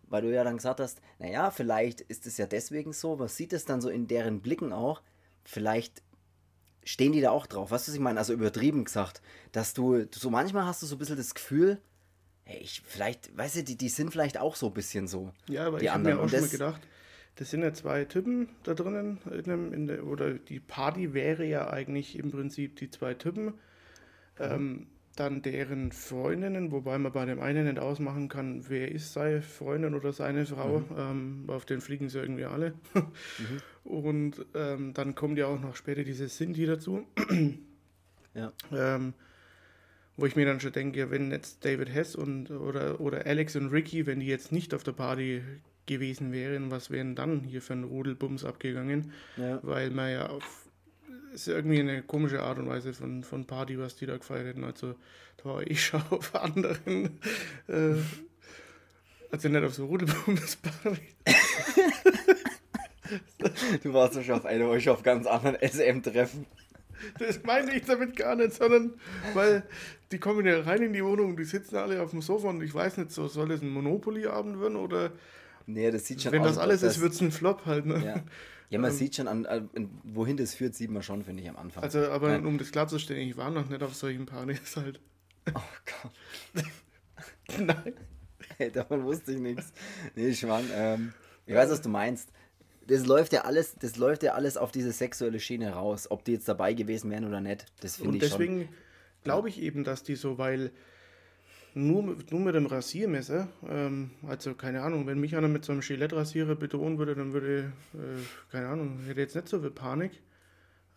weil 0.08 0.22
du 0.22 0.32
ja 0.34 0.44
dann 0.44 0.56
gesagt 0.56 0.80
hast, 0.80 1.00
naja, 1.18 1.50
vielleicht 1.50 2.00
ist 2.02 2.26
es 2.26 2.36
ja 2.38 2.46
deswegen 2.46 2.92
so, 2.92 3.16
man 3.16 3.28
sieht 3.28 3.52
es 3.52 3.64
dann 3.64 3.80
so 3.80 3.88
in 3.88 4.06
deren 4.06 4.40
Blicken 4.40 4.72
auch, 4.72 5.02
vielleicht 5.44 6.02
stehen 6.84 7.12
die 7.12 7.20
da 7.20 7.30
auch 7.30 7.46
drauf. 7.46 7.70
Weißt 7.70 7.86
du, 7.88 7.90
was 7.90 7.96
ich 7.96 8.00
meine? 8.00 8.18
Also 8.18 8.32
übertrieben 8.32 8.84
gesagt, 8.84 9.20
dass 9.52 9.75
du, 9.75 10.06
so 10.12 10.30
manchmal 10.30 10.64
hast 10.66 10.82
du 10.82 10.86
so 10.86 10.94
ein 10.96 10.98
bisschen 10.98 11.16
das 11.16 11.34
Gefühl, 11.34 11.80
hey, 12.44 12.60
ich, 12.60 12.82
vielleicht, 12.84 13.36
weißt 13.36 13.56
du, 13.56 13.64
die, 13.64 13.76
die 13.76 13.88
sind 13.88 14.10
vielleicht 14.12 14.38
auch 14.38 14.54
so 14.54 14.68
ein 14.68 14.75
bisschen 14.75 15.08
so. 15.08 15.32
Ja, 15.48 15.66
aber 15.66 15.78
die 15.80 15.86
ich 15.86 15.90
habe 15.90 16.04
mir 16.04 16.10
anderen. 16.10 16.18
auch 16.20 16.22
Und 16.25 16.30
schon 16.30 16.38
mal 16.40 16.42
das- 16.44 16.50
gedacht, 16.52 16.80
das 17.38 17.50
sind 17.50 17.62
ja 17.62 17.75
zwei 17.75 18.04
Typen 18.06 18.48
da 18.62 18.72
drinnen, 18.75 19.18
in 19.30 19.42
dem, 19.42 19.72
in 19.75 19.86
der, 19.88 20.06
oder 20.06 20.34
die 20.34 20.58
Party 20.60 21.12
wäre 21.12 21.44
ja 21.44 21.68
eigentlich 21.68 22.16
im 22.18 22.30
Prinzip 22.30 22.76
die 22.76 22.88
zwei 22.90 23.12
Typen. 23.14 23.54
Ähm, 24.38 24.86
dann 25.16 25.42
deren 25.42 25.92
Freundinnen, 25.92 26.70
wobei 26.73 26.99
man 26.99 27.12
bei 27.12 27.25
dem 27.25 27.40
einen 27.40 27.64
nicht 27.64 27.78
ausmachen 27.78 28.28
kann, 28.28 28.68
wer 28.68 28.90
ist 28.92 29.12
seine 29.12 29.42
Freundin 29.42 29.94
oder 29.94 30.12
seine 30.12 30.46
Frau. 30.46 30.82
Ähm, 30.96 31.44
auf 31.49 31.64
den 31.64 31.80
fliegen 31.80 32.08
sie 32.08 32.20
irgendwie 32.20 32.44
alle. 32.44 32.75
Und 33.85 34.44
ähm, 34.54 34.94
dann 34.94 35.14
kommt 35.14 35.38
ja 35.38 35.46
auch 35.46 35.61
noch 35.61 35.76
später 35.76 36.04
diese 36.04 36.26
Cindy 36.28 36.66
dazu. 36.66 37.06
Ja. 38.35 38.52
Ähm, 38.70 39.14
wo 40.16 40.26
ich 40.26 40.37
mir 40.37 40.46
dann 40.46 40.61
schon 40.61 40.73
denke, 40.73 41.11
wenn 41.11 41.30
jetzt 41.30 41.64
David 41.64 41.92
Hess 41.92 42.14
und 42.14 42.50
oder, 42.50 43.00
oder 43.00 43.26
Alex 43.26 43.56
und 43.56 43.68
Ricky, 43.68 44.06
wenn 44.06 44.20
die 44.20 44.26
jetzt 44.26 44.50
nicht 44.52 44.73
auf 44.73 44.82
der 44.82 44.92
Party 44.92 45.42
gewesen 45.87 46.32
wären, 46.32 46.70
was 46.70 46.90
wären 46.90 47.14
dann 47.14 47.44
hier 47.44 47.62
für 47.62 47.75
ein 47.75 47.85
Rudelbums 47.85 48.44
abgegangen? 48.44 49.12
Ja. 49.37 49.61
Weil 49.62 49.90
man 49.90 50.11
ja 50.11 50.28
auf 50.28 50.65
ist 51.33 51.49
irgendwie 51.49 51.80
eine 51.80 52.02
komische 52.02 52.42
Art 52.42 52.59
und 52.59 52.68
Weise 52.68 52.92
von, 52.92 53.25
von 53.25 53.47
Party, 53.47 53.78
was 53.78 53.97
die 53.97 54.06
da 54.06 54.16
gefeiert 54.16 54.47
hätten. 54.47 54.64
Also 54.64 54.95
da 55.37 55.45
war 55.50 55.62
ich 55.62 55.85
schon 55.85 56.02
auf 56.11 56.35
anderen, 56.35 57.18
äh, 57.68 57.95
also 59.30 59.49
nicht 59.49 59.64
auf 59.64 59.75
so 59.75 59.87
Rudelbums 59.87 60.56
Party. 60.56 61.00
Du 63.83 63.92
warst 63.92 64.23
schon 64.25 64.35
auf 64.35 64.47
einer, 64.47 64.66
euch 64.68 64.88
auf 64.88 65.02
ganz 65.02 65.26
anderen 65.26 65.56
SM-Treffen. 65.61 66.47
Das 67.18 67.42
meine 67.45 67.75
ich 67.76 67.85
damit 67.85 68.16
gar 68.16 68.35
nicht, 68.35 68.54
sondern 68.54 68.95
weil 69.35 69.62
die 70.11 70.18
kommen 70.18 70.47
ja 70.47 70.61
rein 70.61 70.83
in 70.83 70.92
die 70.92 71.04
Wohnung 71.04 71.30
und 71.30 71.37
die 71.37 71.45
sitzen 71.45 71.76
alle 71.76 72.02
auf 72.02 72.11
dem 72.11 72.23
Sofa 72.23 72.49
und 72.49 72.62
ich 72.62 72.75
weiß 72.75 72.97
nicht, 72.97 73.12
so 73.12 73.28
soll 73.28 73.49
das 73.49 73.61
ein 73.61 73.68
Monopoly-Abend 73.71 74.61
werden 74.61 74.76
oder 74.76 75.12
Nee, 75.66 75.90
das 75.90 76.06
sieht 76.06 76.23
schon 76.23 76.33
wenn 76.33 76.42
aus. 76.42 76.49
das 76.49 76.59
alles 76.59 76.83
ist, 76.83 77.00
wird 77.00 77.12
es 77.12 77.21
ein 77.21 77.33
Flop 77.33 77.66
halt. 77.66 77.87
Ne? 77.87 78.02
Ja, 78.04 78.23
ja 78.70 78.78
man 78.78 78.92
sieht 78.92 79.16
schon, 79.16 79.28
an, 79.28 79.46
an, 79.46 79.70
wohin 80.04 80.37
das 80.37 80.54
führt, 80.54 80.75
sieht 80.75 80.90
man 80.90 81.02
schon, 81.02 81.23
finde 81.23 81.42
ich, 81.42 81.49
am 81.49 81.56
Anfang. 81.56 81.82
Also, 81.82 82.08
aber 82.11 82.32
Ja. 82.32 82.38
um 82.38 82.58
das 82.58 82.70
klarzustellen, 82.73 83.28
ich 83.28 83.37
war 83.37 83.50
noch 83.50 83.68
nicht 83.68 83.82
auf 83.82 83.94
solchen 83.94 84.26
Partys 84.26 84.76
halt. 84.76 85.00
oh 85.54 85.61
Gott. 86.02 86.64
Nein. 87.58 87.94
Hey, 88.58 88.70
davon 88.70 89.04
wusste 89.04 89.32
ich 89.32 89.38
nichts. 89.40 89.73
Nee, 90.14 90.32
Schwan, 90.35 90.64
ähm, 90.73 91.12
ich 91.46 91.54
weiß, 91.54 91.70
was 91.70 91.82
du 91.82 91.88
meinst. 91.88 92.28
das 92.87 93.06
läuft 93.06 93.32
ja 93.32 93.42
alles, 93.42 93.75
das 93.80 93.96
läuft 93.96 94.23
ja 94.23 94.35
alles 94.35 94.56
auf 94.56 94.70
diese 94.73 94.92
sexuelle 94.92 95.40
Schiene 95.40 95.73
raus, 95.73 96.11
ob 96.11 96.25
die 96.25 96.32
jetzt 96.32 96.49
dabei 96.49 96.73
gewesen 96.75 97.11
wären 97.11 97.25
oder 97.25 97.40
nicht. 97.40 97.66
Das 97.80 97.96
finde 97.96 98.18
ich 98.18 98.28
schon. 98.28 98.40
Und 98.40 98.49
deswegen 98.49 98.68
glaube 99.25 99.49
ich 99.49 99.61
eben, 99.61 99.85
dass 99.85 100.02
die 100.04 100.14
so, 100.16 100.38
weil 100.38 100.70
nur, 101.76 102.16
nur 102.30 102.40
mit 102.40 102.54
dem 102.54 102.64
Rasiermesser, 102.64 103.49
ähm, 103.68 104.11
also 104.26 104.54
keine 104.54 104.80
Ahnung, 104.80 105.06
wenn 105.06 105.21
mich 105.21 105.37
einer 105.37 105.47
mit 105.47 105.62
so 105.62 105.73
einem 105.73 105.83
Gillette-Rasierer 105.83 106.54
bedrohen 106.54 106.97
würde, 106.97 107.14
dann 107.14 107.35
würde, 107.35 107.71
äh, 107.92 108.50
keine 108.50 108.68
Ahnung, 108.68 109.00
hätte 109.06 109.21
jetzt 109.21 109.35
nicht 109.35 109.47
so 109.47 109.61
viel 109.61 109.71
Panik. 109.71 110.23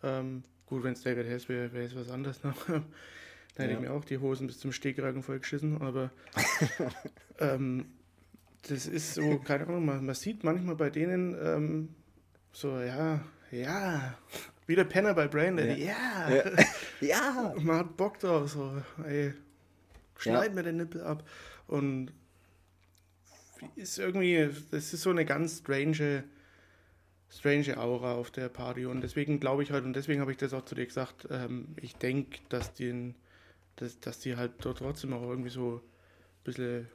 Ähm, 0.02 0.42
gut, 0.64 0.82
wenn 0.82 0.94
es 0.94 1.02
David 1.02 1.26
Hess 1.26 1.50
wäre, 1.50 1.70
wäre 1.74 1.84
es 1.84 1.94
was 1.94 2.08
anderes. 2.08 2.42
Ne? 2.42 2.54
da 2.66 3.62
hätte 3.62 3.72
ja. 3.72 3.78
ich 3.78 3.80
mir 3.80 3.92
auch 3.92 4.06
die 4.06 4.16
Hosen 4.16 4.46
bis 4.46 4.58
zum 4.58 4.72
Stegkragen 4.72 5.22
vollgeschissen, 5.22 5.82
aber 5.82 6.10
ähm, 7.40 7.84
das 8.66 8.86
ist 8.86 9.14
so, 9.14 9.38
keine 9.38 9.66
Ahnung, 9.66 9.84
man, 9.84 10.06
man 10.06 10.14
sieht 10.14 10.44
manchmal 10.44 10.76
bei 10.76 10.88
denen 10.88 11.36
ähm, 11.42 11.88
so, 12.52 12.80
ja, 12.80 13.20
ja, 13.50 14.14
wie 14.66 14.76
der 14.76 14.84
Penner 14.84 15.12
bei 15.12 15.28
Brandon, 15.28 15.68
ja. 15.68 15.74
Ja. 15.76 16.30
ja. 16.30 16.44
ja. 17.00 17.54
Man 17.60 17.76
hat 17.80 17.96
Bock 17.98 18.18
drauf, 18.18 18.50
so, 18.50 18.80
ey, 19.04 19.34
schneid 20.20 20.48
ja. 20.48 20.54
mir 20.54 20.62
den 20.62 20.76
Nippel 20.76 21.02
ab. 21.02 21.28
Und 21.66 22.12
ist 23.76 23.98
irgendwie, 23.98 24.48
das 24.70 24.92
ist 24.92 25.02
so 25.02 25.10
eine 25.10 25.24
ganz 25.24 25.58
strange, 25.58 26.24
strange 27.28 27.78
Aura 27.78 28.14
auf 28.14 28.30
der 28.30 28.48
Party. 28.48 28.86
Und 28.86 29.02
deswegen 29.02 29.40
glaube 29.40 29.62
ich 29.62 29.70
halt, 29.70 29.84
und 29.84 29.94
deswegen 29.94 30.20
habe 30.20 30.32
ich 30.32 30.38
das 30.38 30.54
auch 30.54 30.64
zu 30.64 30.74
dir 30.74 30.86
gesagt, 30.86 31.28
ähm, 31.30 31.68
ich 31.80 31.96
denke, 31.96 32.38
dass, 32.48 32.72
dass, 33.76 34.00
dass 34.00 34.18
die 34.20 34.36
halt 34.36 34.52
dort 34.60 34.78
trotzdem 34.78 35.12
auch 35.12 35.22
irgendwie 35.22 35.50
so 35.50 35.76
ein 35.76 36.44
bisschen 36.44 36.88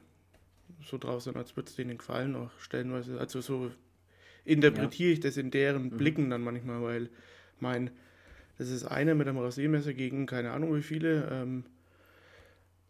so 0.84 0.98
draußen, 0.98 1.34
als 1.36 1.56
würde 1.56 1.68
es 1.68 1.76
denen 1.76 1.98
gefallen, 1.98 2.34
auch 2.34 2.50
stellenweise. 2.58 3.18
Also 3.18 3.40
so 3.40 3.70
interpretiere 4.44 5.10
ja. 5.10 5.14
ich 5.14 5.20
das 5.20 5.36
in 5.36 5.50
deren 5.50 5.84
mhm. 5.84 5.96
Blicken 5.96 6.30
dann 6.30 6.42
manchmal, 6.42 6.82
weil 6.82 7.10
mein, 7.60 7.90
das 8.58 8.70
ist 8.70 8.84
einer 8.84 9.14
mit 9.14 9.28
einem 9.28 9.38
Rasiermesser 9.38 9.94
gegen 9.94 10.26
keine 10.26 10.52
Ahnung 10.52 10.74
wie 10.74 10.82
viele. 10.82 11.28
Ähm, 11.30 11.64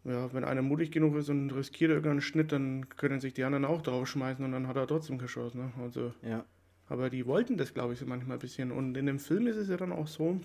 ja, 0.07 0.33
wenn 0.33 0.45
einer 0.45 0.63
mutig 0.63 0.93
genug 0.93 1.17
ist 1.17 1.29
und 1.29 1.51
riskiert 1.51 1.91
irgendeinen 1.91 2.21
Schnitt, 2.21 2.53
dann 2.53 2.89
können 2.91 3.21
sich 3.21 3.35
die 3.35 3.43
anderen 3.43 3.65
auch 3.65 3.83
draufschmeißen 3.83 4.45
und 4.45 4.53
dann 4.53 4.69
hat 4.69 4.77
er 4.77 4.87
trotzdem 4.87 5.19
geschossen. 5.19 5.59
Ne? 5.59 5.73
Also, 5.83 6.15
ja. 6.23 6.45
Aber 6.89 7.11
die 7.11 7.27
wollten 7.27 7.57
das, 7.57 7.75
glaube 7.75 7.95
ich, 7.95 7.99
so 7.99 8.07
manchmal 8.07 8.37
ein 8.37 8.41
bisschen. 8.41 8.71
Und 8.71 8.97
in 8.97 9.07
dem 9.07 9.19
Film 9.19 9.49
ist 9.49 9.57
es 9.57 9.69
ja 9.69 9.77
dann 9.77 9.91
auch 9.91 10.07
so, 10.07 10.41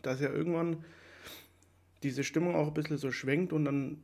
dass 0.00 0.20
ja 0.20 0.30
irgendwann 0.30 0.84
diese 2.02 2.24
Stimmung 2.24 2.54
auch 2.54 2.68
ein 2.68 2.74
bisschen 2.74 2.96
so 2.96 3.12
schwenkt 3.12 3.52
und 3.52 3.66
dann 3.66 4.02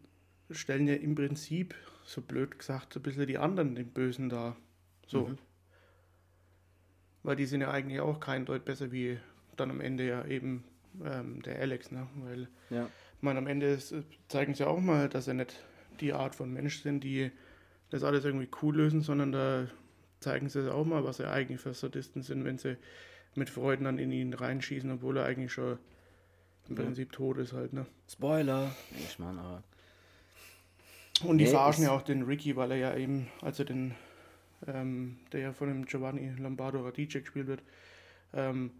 stellen 0.50 0.86
ja 0.86 0.94
im 0.94 1.14
Prinzip, 1.14 1.74
so 2.04 2.20
blöd 2.20 2.58
gesagt, 2.58 2.94
ein 2.96 3.02
bisschen 3.02 3.26
die 3.26 3.38
anderen 3.38 3.74
den 3.74 3.88
Bösen 3.88 4.28
da. 4.28 4.56
So. 5.06 5.28
Mhm. 5.28 5.38
Weil 7.22 7.36
die 7.36 7.46
sind 7.46 7.62
ja 7.62 7.70
eigentlich 7.70 8.00
auch 8.00 8.20
kein 8.20 8.44
Deut 8.44 8.66
besser 8.66 8.92
wie 8.92 9.18
dann 9.56 9.70
am 9.70 9.80
Ende 9.80 10.06
ja 10.06 10.26
eben 10.26 10.64
ähm, 11.02 11.40
der 11.42 11.58
Alex, 11.58 11.90
ne? 11.90 12.06
Weil 12.16 12.48
ja. 12.68 12.90
Man 13.20 13.36
am 13.36 13.46
Ende 13.46 13.66
ist, 13.66 13.94
zeigen 14.28 14.54
sie 14.54 14.66
auch 14.66 14.80
mal, 14.80 15.08
dass 15.08 15.26
sie 15.26 15.34
nicht 15.34 15.54
die 16.00 16.12
Art 16.12 16.34
von 16.34 16.52
Mensch 16.52 16.82
sind, 16.82 17.02
die 17.02 17.30
das 17.90 18.02
alles 18.02 18.24
irgendwie 18.24 18.48
cool 18.62 18.76
lösen, 18.76 19.00
sondern 19.00 19.32
da 19.32 19.68
zeigen 20.20 20.48
sie 20.48 20.72
auch 20.72 20.84
mal, 20.84 21.04
was 21.04 21.18
sie 21.18 21.28
eigentlich 21.28 21.60
für 21.60 21.74
Sadisten 21.74 22.22
sind, 22.22 22.44
wenn 22.44 22.58
sie 22.58 22.76
mit 23.34 23.50
Freuden 23.50 23.84
dann 23.84 23.98
in 23.98 24.12
ihn 24.12 24.32
reinschießen, 24.32 24.90
obwohl 24.90 25.18
er 25.18 25.26
eigentlich 25.26 25.52
schon 25.52 25.78
im 26.68 26.74
Prinzip 26.74 27.12
tot 27.12 27.38
ist 27.38 27.52
halt, 27.52 27.72
ne? 27.72 27.86
Spoiler! 28.10 28.74
Ich 28.98 29.18
meine, 29.18 29.40
aber. 29.40 29.62
Und 31.24 31.38
die 31.38 31.44
nee, 31.44 31.50
verarschen 31.50 31.84
ja 31.84 31.92
auch 31.92 32.02
den 32.02 32.22
Ricky, 32.22 32.56
weil 32.56 32.72
er 32.72 32.76
ja 32.76 32.96
eben, 32.96 33.28
also 33.40 33.64
den, 33.64 33.94
ähm, 34.66 35.18
der 35.32 35.40
ja 35.40 35.52
von 35.52 35.68
dem 35.68 35.86
Giovanni 35.86 36.30
Lombardo 36.38 36.84
Radice 36.84 37.20
gespielt 37.20 37.46
wird, 37.46 37.62
ähm, 38.34 38.72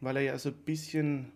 weil 0.00 0.16
er 0.16 0.22
ja 0.22 0.38
so 0.38 0.50
ein 0.50 0.54
bisschen, 0.54 1.32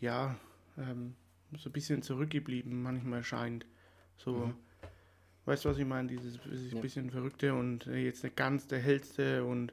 ja, 0.00 0.36
ähm, 0.78 1.14
so 1.56 1.68
ein 1.68 1.72
bisschen 1.72 2.02
zurückgeblieben 2.02 2.82
manchmal 2.82 3.22
scheint. 3.22 3.66
So, 4.16 4.46
mhm. 4.46 4.54
weißt 5.44 5.64
du, 5.64 5.68
was 5.70 5.78
ich 5.78 5.86
meine? 5.86 6.08
Dieses, 6.08 6.38
dieses 6.42 6.72
ja. 6.72 6.80
bisschen 6.80 7.10
Verrückte 7.10 7.54
und 7.54 7.86
jetzt 7.86 8.24
nicht 8.24 8.36
ganz 8.36 8.66
der 8.66 8.80
Hellste 8.80 9.44
und 9.44 9.72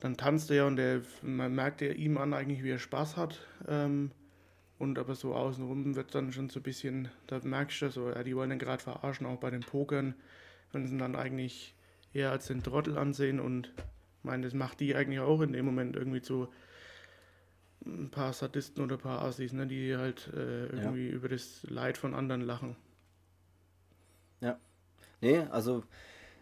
dann 0.00 0.16
tanzt 0.16 0.50
er 0.50 0.66
und 0.66 0.76
der, 0.76 1.02
man 1.22 1.54
merkt 1.54 1.80
ja 1.80 1.92
ihm 1.92 2.18
an 2.18 2.34
eigentlich, 2.34 2.62
wie 2.62 2.70
er 2.70 2.78
Spaß 2.78 3.16
hat. 3.16 3.46
Ähm, 3.68 4.10
und 4.78 4.98
aber 4.98 5.14
so 5.14 5.34
außenrum 5.34 5.94
wird 5.94 6.12
dann 6.14 6.32
schon 6.32 6.50
so 6.50 6.58
ein 6.58 6.64
bisschen, 6.64 7.08
da 7.28 7.38
merkst 7.42 7.82
du 7.82 7.90
so, 7.90 8.10
ja, 8.10 8.24
die 8.24 8.34
wollen 8.34 8.50
ihn 8.50 8.58
gerade 8.58 8.82
verarschen, 8.82 9.26
auch 9.26 9.38
bei 9.38 9.50
den 9.50 9.60
Pokern, 9.60 10.16
wenn 10.72 10.88
sie 10.88 10.98
dann 10.98 11.14
eigentlich 11.14 11.76
eher 12.12 12.32
als 12.32 12.48
den 12.48 12.64
Trottel 12.64 12.98
ansehen 12.98 13.38
und 13.38 13.72
ich 13.76 14.24
meine, 14.24 14.42
das 14.42 14.54
macht 14.54 14.80
die 14.80 14.94
eigentlich 14.96 15.20
auch 15.20 15.40
in 15.40 15.52
dem 15.52 15.64
Moment 15.64 15.94
irgendwie 15.94 16.20
zu 16.20 16.48
ein 17.86 18.10
paar 18.10 18.32
Sadisten 18.32 18.82
oder 18.82 18.96
ein 18.96 19.00
paar 19.00 19.22
Assis, 19.22 19.52
ne, 19.52 19.66
die 19.66 19.96
halt 19.96 20.28
äh, 20.34 20.66
irgendwie 20.66 21.08
ja. 21.08 21.12
über 21.12 21.28
das 21.28 21.64
Leid 21.68 21.98
von 21.98 22.14
anderen 22.14 22.42
lachen. 22.42 22.76
Ja. 24.40 24.58
Nee, 25.20 25.38
also 25.50 25.84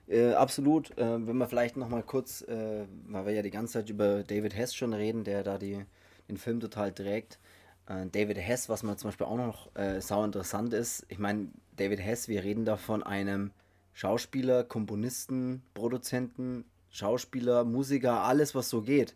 äh, 0.09 0.33
absolut. 0.33 0.96
Äh, 0.98 1.26
wenn 1.26 1.37
wir 1.37 1.46
vielleicht 1.46 1.76
nochmal 1.76 2.03
kurz, 2.03 2.42
äh, 2.42 2.85
weil 3.07 3.26
wir 3.26 3.33
ja 3.33 3.42
die 3.42 3.50
ganze 3.50 3.74
Zeit 3.74 3.90
über 3.90 4.22
David 4.22 4.57
Hess 4.57 4.74
schon 4.74 4.92
reden, 4.92 5.24
der 5.24 5.42
da 5.42 5.59
die, 5.59 5.85
den 6.29 6.37
Film 6.37 6.61
total 6.61 6.92
trägt. 6.92 7.38
Äh, 7.87 8.07
David 8.07 8.38
Hess, 8.38 8.68
was 8.68 8.83
man 8.83 8.98
zum 8.98 9.09
Beispiel 9.09 9.26
auch 9.26 9.37
noch 9.37 9.74
äh, 9.76 10.00
sau 10.00 10.24
interessant 10.24 10.74
ist, 10.74 11.07
ich 11.09 11.18
meine, 11.18 11.48
David 11.76 12.00
Hess, 12.00 12.29
wir 12.29 12.42
reden 12.42 12.64
da 12.64 12.76
von 12.76 13.03
einem 13.03 13.53
Schauspieler, 13.92 14.64
Komponisten, 14.64 15.62
Produzenten, 15.74 16.64
Schauspieler, 16.90 17.64
Musiker, 17.64 18.22
alles 18.22 18.55
was 18.55 18.68
so 18.68 18.83
geht. 18.83 19.14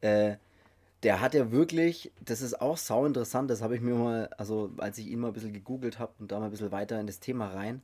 Äh, 0.00 0.36
der 1.02 1.20
hat 1.20 1.34
ja 1.34 1.50
wirklich, 1.50 2.12
das 2.24 2.42
ist 2.42 2.60
auch 2.60 2.76
sau 2.76 3.04
interessant, 3.06 3.50
das 3.50 3.62
habe 3.62 3.74
ich 3.74 3.80
mir 3.80 3.94
mal, 3.94 4.28
also 4.38 4.72
als 4.78 4.98
ich 4.98 5.08
ihn 5.08 5.20
mal 5.20 5.28
ein 5.28 5.32
bisschen 5.32 5.52
gegoogelt 5.52 5.98
habe 5.98 6.12
und 6.18 6.30
da 6.30 6.38
mal 6.38 6.46
ein 6.46 6.50
bisschen 6.50 6.72
weiter 6.72 7.00
in 7.00 7.06
das 7.06 7.20
Thema 7.20 7.48
rein, 7.48 7.82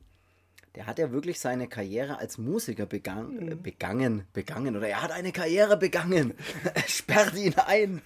der 0.75 0.85
hat 0.85 0.99
ja 0.99 1.11
wirklich 1.11 1.39
seine 1.39 1.67
Karriere 1.67 2.19
als 2.19 2.37
Musiker 2.37 2.85
begangen, 2.85 3.45
mhm. 3.45 3.61
begangen, 3.61 4.23
begangen, 4.33 4.77
oder 4.77 4.87
er 4.87 5.01
hat 5.01 5.11
eine 5.11 5.31
Karriere 5.31 5.77
begangen. 5.77 6.33
Sperrt 6.87 7.35
ihn 7.35 7.55
ein. 7.57 8.01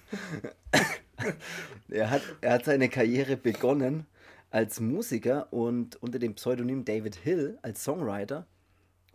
er, 1.90 2.10
hat, 2.10 2.22
er 2.40 2.54
hat 2.54 2.64
seine 2.64 2.88
Karriere 2.88 3.36
begonnen 3.36 4.06
als 4.50 4.80
Musiker 4.80 5.52
und 5.52 5.96
unter 6.02 6.18
dem 6.18 6.34
Pseudonym 6.34 6.84
David 6.84 7.16
Hill 7.16 7.58
als 7.62 7.84
Songwriter 7.84 8.46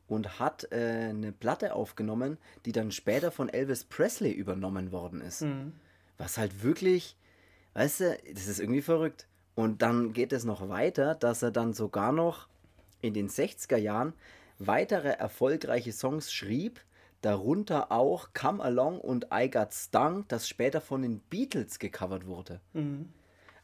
und 0.08 0.40
hat 0.40 0.72
äh, 0.72 1.10
eine 1.10 1.32
Platte 1.32 1.74
aufgenommen, 1.74 2.38
die 2.66 2.72
dann 2.72 2.92
später 2.92 3.32
von 3.32 3.50
Elvis 3.50 3.84
Presley 3.84 4.32
übernommen 4.32 4.92
worden 4.92 5.22
ist. 5.22 5.42
Mhm. 5.42 5.74
Was 6.20 6.38
halt 6.38 6.62
wirklich, 6.62 7.16
weißt 7.74 8.02
du, 8.02 8.18
das 8.34 8.46
ist 8.46 8.60
irgendwie 8.60 8.84
verrückt. 8.84 9.28
Und 9.56 9.82
dann 9.82 10.14
geht 10.14 10.32
es 10.32 10.46
noch 10.46 10.70
weiter, 10.70 11.16
dass 11.16 11.42
er 11.42 11.52
dann 11.52 11.74
sogar 11.74 12.12
noch 12.12 12.48
in 13.02 13.14
den 13.14 13.30
60er 13.30 13.78
Jahren 13.78 14.14
weitere 14.60 15.10
erfolgreiche 15.10 15.92
Songs 15.92 16.32
schrieb, 16.32 16.82
darunter 17.22 17.92
auch 17.92 18.30
Come 18.34 18.64
Along 18.64 19.00
und 19.00 19.28
I 19.34 19.50
Got 19.50 19.74
Stung, 19.74 20.26
das 20.28 20.48
später 20.48 20.82
von 20.82 21.02
den 21.02 21.20
Beatles 21.20 21.80
gecovert 21.80 22.26
wurde. 22.26 22.62
Mhm. 22.74 23.10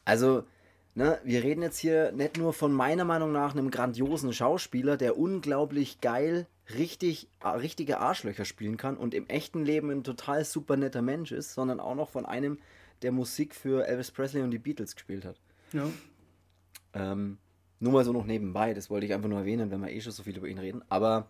Also, 0.04 0.44
ne, 0.94 1.18
wir 1.24 1.42
reden 1.42 1.62
jetzt 1.62 1.78
hier 1.78 2.12
nicht 2.12 2.36
nur 2.36 2.52
von 2.52 2.72
meiner 2.72 3.04
Meinung 3.04 3.32
nach 3.32 3.52
einem 3.52 3.70
grandiosen 3.70 4.32
Schauspieler, 4.32 4.96
der 4.96 5.18
unglaublich 5.18 6.00
geil 6.00 6.46
richtig, 6.74 7.28
richtige 7.44 7.98
Arschlöcher 7.98 8.44
spielen 8.44 8.76
kann 8.76 8.96
und 8.96 9.14
im 9.14 9.26
echten 9.28 9.64
Leben 9.64 9.90
ein 9.90 10.04
total 10.04 10.44
super 10.44 10.76
netter 10.76 11.02
Mensch 11.02 11.32
ist, 11.32 11.54
sondern 11.54 11.80
auch 11.80 11.94
noch 11.94 12.08
von 12.08 12.26
einem, 12.26 12.58
der 13.02 13.12
Musik 13.12 13.54
für 13.54 13.86
Elvis 13.86 14.10
Presley 14.10 14.42
und 14.42 14.50
die 14.50 14.58
Beatles 14.58 14.94
gespielt 14.94 15.24
hat. 15.24 15.36
Ja. 15.72 15.88
Ähm, 16.94 17.38
nur 17.78 17.92
mal 17.92 18.04
so 18.04 18.12
noch 18.12 18.24
nebenbei, 18.24 18.72
das 18.72 18.88
wollte 18.88 19.06
ich 19.06 19.12
einfach 19.12 19.28
nur 19.28 19.40
erwähnen, 19.40 19.70
wenn 19.70 19.80
wir 19.80 19.90
eh 19.90 20.00
schon 20.00 20.12
so 20.12 20.22
viel 20.22 20.36
über 20.36 20.48
ihn 20.48 20.58
reden. 20.58 20.82
Aber 20.88 21.28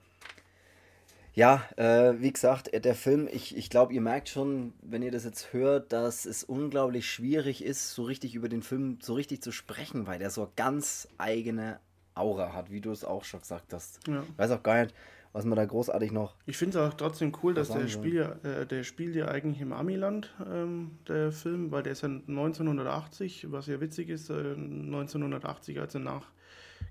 ja, 1.34 1.64
äh, 1.76 2.14
wie 2.20 2.32
gesagt, 2.32 2.72
äh, 2.72 2.80
der 2.80 2.94
Film, 2.94 3.28
ich, 3.30 3.56
ich 3.56 3.68
glaube, 3.68 3.92
ihr 3.92 4.00
merkt 4.00 4.28
schon, 4.28 4.72
wenn 4.80 5.02
ihr 5.02 5.10
das 5.10 5.24
jetzt 5.24 5.52
hört, 5.52 5.92
dass 5.92 6.24
es 6.24 6.44
unglaublich 6.44 7.10
schwierig 7.10 7.62
ist, 7.62 7.92
so 7.92 8.04
richtig 8.04 8.34
über 8.34 8.48
den 8.48 8.62
Film 8.62 8.98
so 9.02 9.14
richtig 9.14 9.42
zu 9.42 9.52
sprechen, 9.52 10.06
weil 10.06 10.18
der 10.18 10.30
so 10.30 10.50
ganz 10.56 11.08
eigene 11.18 11.78
Aura 12.14 12.54
hat, 12.54 12.70
wie 12.70 12.80
du 12.80 12.90
es 12.90 13.04
auch 13.04 13.24
schon 13.24 13.40
gesagt 13.40 13.74
hast. 13.74 14.00
Ja. 14.08 14.22
Ich 14.22 14.38
weiß 14.38 14.52
auch 14.52 14.62
gar 14.62 14.82
nicht, 14.82 14.94
was 15.32 15.44
man 15.44 15.56
da 15.56 15.64
großartig 15.64 16.12
noch. 16.12 16.34
Ich 16.46 16.56
finde 16.56 16.78
es 16.78 16.84
auch 16.84 16.94
trotzdem 16.94 17.32
cool, 17.42 17.54
dass 17.54 17.68
der 17.68 17.88
Spiel, 17.88 18.14
ja, 18.14 18.32
äh, 18.42 18.66
der 18.66 18.84
spielt 18.84 19.14
ja 19.14 19.28
eigentlich 19.28 19.60
im 19.60 19.72
Amiland, 19.72 20.34
ähm, 20.50 20.92
der 21.08 21.32
Film, 21.32 21.70
weil 21.70 21.82
der 21.82 21.92
ist 21.92 22.02
ja 22.02 22.08
1980, 22.08 23.50
was 23.50 23.66
ja 23.66 23.80
witzig 23.80 24.08
ist, 24.08 24.30
äh, 24.30 24.54
1980, 24.54 25.80
also 25.80 25.98
nach 25.98 26.22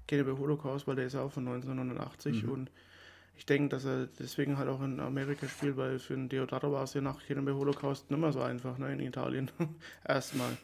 Cannibal 0.08 0.38
Holocaust, 0.38 0.88
weil 0.88 0.96
der 0.96 1.06
ist 1.06 1.14
ja 1.14 1.22
auch 1.22 1.32
von 1.32 1.48
1980 1.48 2.44
mhm. 2.44 2.50
und 2.50 2.72
ich 3.38 3.46
denke, 3.46 3.70
dass 3.70 3.86
er 3.86 4.08
deswegen 4.20 4.58
halt 4.58 4.70
auch 4.70 4.82
in 4.82 5.00
Amerika 5.00 5.48
spielt, 5.48 5.78
weil 5.78 6.00
für 6.00 6.14
einen 6.14 6.30
Deodato 6.30 6.72
war 6.72 6.84
es 6.84 6.94
ja 6.94 7.02
nach 7.02 7.26
Cannibal 7.26 7.56
Holocaust 7.56 8.10
nicht 8.10 8.20
mehr 8.20 8.32
so 8.32 8.42
einfach, 8.42 8.78
ne, 8.78 8.94
in 8.94 9.00
Italien. 9.02 9.52
Erstmal. 10.08 10.58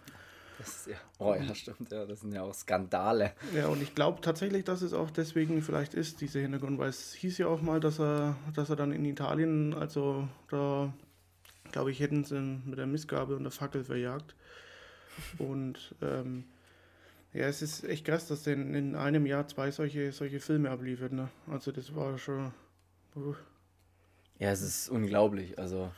Das, 0.61 0.85
ja. 0.85 0.95
Oh 1.17 1.33
ja, 1.33 1.55
stimmt, 1.55 1.91
ja, 1.91 2.05
das 2.05 2.19
sind 2.21 2.33
ja 2.33 2.43
auch 2.43 2.53
Skandale. 2.53 3.33
Ja, 3.55 3.67
und 3.67 3.81
ich 3.81 3.95
glaube 3.95 4.21
tatsächlich, 4.21 4.63
dass 4.63 4.83
es 4.83 4.93
auch 4.93 5.09
deswegen 5.09 5.61
vielleicht 5.63 5.95
ist, 5.95 6.21
dieser 6.21 6.39
Hintergrund, 6.39 6.77
weil 6.77 6.89
es 6.89 7.13
hieß 7.13 7.39
ja 7.39 7.47
auch 7.47 7.61
mal, 7.61 7.79
dass 7.79 7.99
er, 7.99 8.35
dass 8.53 8.69
er 8.69 8.75
dann 8.75 8.91
in 8.91 9.03
Italien, 9.05 9.73
also 9.73 10.27
da, 10.49 10.93
glaube 11.71 11.89
ich, 11.89 11.99
hätten 11.99 12.23
sie 12.23 12.35
ihn 12.35 12.61
mit 12.65 12.77
der 12.77 12.85
Missgabe 12.85 13.35
und 13.35 13.43
der 13.43 13.51
Fackel 13.51 13.83
verjagt. 13.83 14.35
Und 15.39 15.95
ähm, 16.01 16.45
ja, 17.33 17.47
es 17.47 17.63
ist 17.63 17.83
echt 17.83 18.05
krass, 18.05 18.27
dass 18.27 18.43
der 18.43 18.53
in, 18.53 18.75
in 18.75 18.95
einem 18.95 19.25
Jahr 19.25 19.47
zwei 19.47 19.71
solche, 19.71 20.11
solche 20.11 20.39
Filme 20.39 20.69
abliefert. 20.69 21.11
Ne? 21.11 21.29
Also 21.47 21.71
das 21.71 21.95
war 21.95 22.17
schon. 22.19 22.53
Uh. 23.15 23.33
Ja, 24.37 24.51
es 24.51 24.61
ist 24.61 24.89
unglaublich. 24.89 25.57
Also 25.57 25.91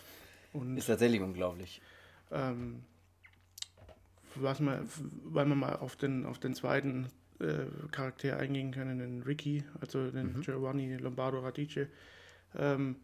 und, 0.53 0.77
ist 0.77 0.85
tatsächlich 0.85 1.21
unglaublich. 1.21 1.81
Ähm, 2.31 2.83
was 4.35 4.59
man, 4.59 4.87
weil 5.23 5.45
man 5.45 5.57
mal 5.57 5.75
auf 5.75 5.95
den, 5.95 6.25
auf 6.25 6.39
den 6.39 6.53
zweiten 6.53 7.07
äh, 7.39 7.65
Charakter 7.91 8.37
eingehen 8.37 8.71
können, 8.71 8.99
den 8.99 9.23
Ricky, 9.23 9.63
also 9.79 10.09
den 10.11 10.33
mhm. 10.33 10.41
Giovanni 10.41 10.95
Lombardo 10.97 11.39
Radice. 11.39 11.87
Ähm, 12.55 12.95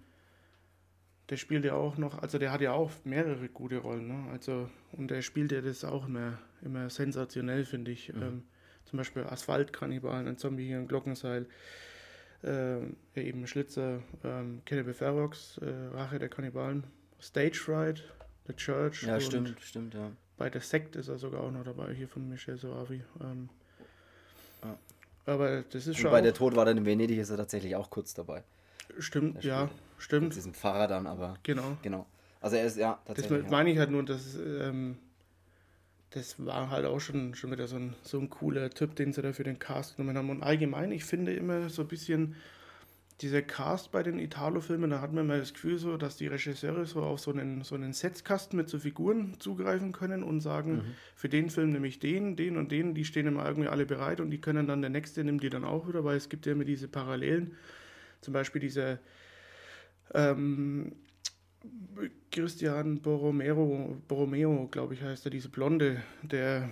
der 1.30 1.38
spielt 1.38 1.64
ja 1.64 1.74
auch 1.74 1.98
noch, 1.98 2.22
also 2.22 2.40
der 2.40 2.52
hat 2.52 2.62
ja 2.62 2.74
auch 2.74 2.92
mehrere 3.04 3.50
gute 3.50 3.78
Rollen, 3.78 4.08
ne? 4.08 4.32
Also, 4.32 4.70
und 4.94 5.12
der 5.12 5.22
spielt 5.22 5.52
ja 5.52 5.62
das 5.62 5.84
auch 5.84 6.08
immer, 6.08 6.40
immer 6.62 6.90
sensationell, 6.90 7.66
finde 7.66 7.92
ich. 7.92 8.14
Mhm. 8.14 8.22
Ähm, 8.22 8.44
zum 8.86 8.98
Beispiel 8.98 9.24
Asphaltkannibalen, 9.24 10.28
ein 10.28 10.38
Zombie 10.38 10.66
hier, 10.66 10.78
ein 10.78 10.88
Glockenseil, 10.88 11.46
äh, 12.44 12.80
eben 13.16 13.46
Schlitzer, 13.46 14.02
ähm, 14.24 14.62
Cannibal 14.66 14.94
Ferox, 14.94 15.60
äh, 15.60 15.70
Rache 15.94 16.18
der 16.18 16.30
Kannibalen, 16.30 16.86
Stage 17.22 17.60
Fright, 17.60 18.04
The 18.48 18.54
Church. 18.54 19.04
Ja, 19.04 19.20
stimmt, 19.20 19.56
stimmt, 19.62 19.94
ja. 19.94 20.12
Bei 20.40 20.50
der 20.50 20.62
Sekt 20.62 20.96
ist 20.96 21.10
er 21.10 21.18
sogar 21.18 21.44
auch 21.44 21.52
noch 21.52 21.66
dabei, 21.66 21.94
hier 21.94 22.08
von 22.08 22.28
Michel 22.30 22.58
Soavi. 22.58 23.04
Ähm, 23.22 23.50
ja. 24.64 24.78
Aber 25.26 25.64
das 25.64 25.86
ist 25.86 25.88
Und 25.88 25.96
schon. 25.98 26.12
Bei 26.12 26.22
der 26.22 26.34
Tod 26.34 26.56
war 26.56 26.64
dann 26.64 26.78
in 26.78 26.86
Venedig 26.86 27.20
ist 27.20 27.30
er 27.30 27.36
tatsächlich 27.36 27.76
auch 27.76 27.90
kurz 27.90 28.14
dabei. 28.14 28.44
Stimmt, 28.98 29.44
ja, 29.44 29.70
stimmt. 29.98 30.30
Mit 30.30 30.38
diesem 30.38 30.54
Pfarrer 30.54 30.88
dann, 30.88 31.08
aber. 31.08 31.36
Genau. 31.44 31.78
Genau. 31.82 32.08
Also 32.40 32.56
er 32.56 32.66
ist, 32.66 32.78
ja, 32.78 33.00
tatsächlich. 33.06 33.42
Das 33.42 33.52
meine 33.52 33.70
ich 33.70 33.78
halt 33.78 33.92
nur, 33.92 34.04
dass. 34.04 34.36
Ähm, 34.36 34.98
das 36.12 36.44
war 36.44 36.72
halt 36.72 36.86
auch 36.86 37.00
schon, 37.00 37.36
schon 37.36 37.52
wieder 37.52 37.68
so 37.68 37.76
ein, 37.76 37.94
so 38.02 38.18
ein 38.18 38.30
cooler 38.30 38.72
Typ, 38.72 38.96
den 38.96 39.14
sie 39.14 39.22
da 39.22 39.34
für 39.34 39.44
den 39.44 39.60
Cast 39.60 39.98
genommen 39.98 40.18
haben. 40.18 40.30
Und 40.30 40.42
allgemein, 40.42 40.92
ich 40.92 41.04
finde 41.04 41.34
immer 41.34 41.70
so 41.70 41.84
ein 41.84 41.88
bisschen 41.88 42.36
dieser 43.22 43.42
Cast 43.42 43.92
bei 43.92 44.02
den 44.02 44.18
Italo-Filmen, 44.18 44.90
da 44.90 45.02
hat 45.02 45.12
man 45.12 45.26
immer 45.26 45.38
das 45.38 45.54
Gefühl 45.54 45.78
so, 45.78 45.98
dass 45.98 46.16
die 46.16 46.28
Regisseure 46.28 46.86
so 46.86 47.02
auf 47.02 47.20
so 47.20 47.32
einen, 47.32 47.64
so 47.64 47.76
einen 47.76 47.92
Setzkasten 47.92 48.56
mit 48.56 48.70
so 48.70 48.80
Figuren 48.80 49.36
zugreifen 49.40 49.92
können 49.92 50.24
und 50.24 50.40
sagen, 50.40 50.76
mhm. 50.78 50.96
für 51.16 51.28
den 51.28 51.50
Film 51.50 51.72
nehme 51.72 51.88
ich 51.88 52.00
den, 52.00 52.38
den 52.38 52.56
und 52.56 52.72
den, 52.72 52.94
die 52.94 53.04
stehen 53.04 53.28
immer 53.28 53.46
irgendwie 53.46 53.68
alle 53.68 53.86
bereit 53.86 54.22
und 54.22 54.30
die 54.30 54.40
können 54.40 54.68
dann, 54.68 54.82
der 54.82 54.90
nächste 54.90 55.24
nimmt 55.24 55.44
die 55.44 55.50
dann 55.50 55.66
auch 55.66 55.88
wieder, 55.88 56.06
weil 56.06 56.16
es 56.16 56.30
gibt 56.30 56.46
ja 56.46 56.54
immer 56.54 56.64
diese 56.64 56.88
Parallelen. 56.88 57.58
Zum 58.22 58.34
Beispiel 58.34 58.62
dieser 58.62 59.00
ähm, 60.14 60.94
Christian 62.32 63.02
Borromeo, 63.02 63.98
Borromeo, 64.08 64.68
glaube 64.72 64.94
ich, 64.94 65.02
heißt 65.02 65.26
er, 65.26 65.32
diese 65.32 65.50
Blonde, 65.50 66.02
der, 66.22 66.70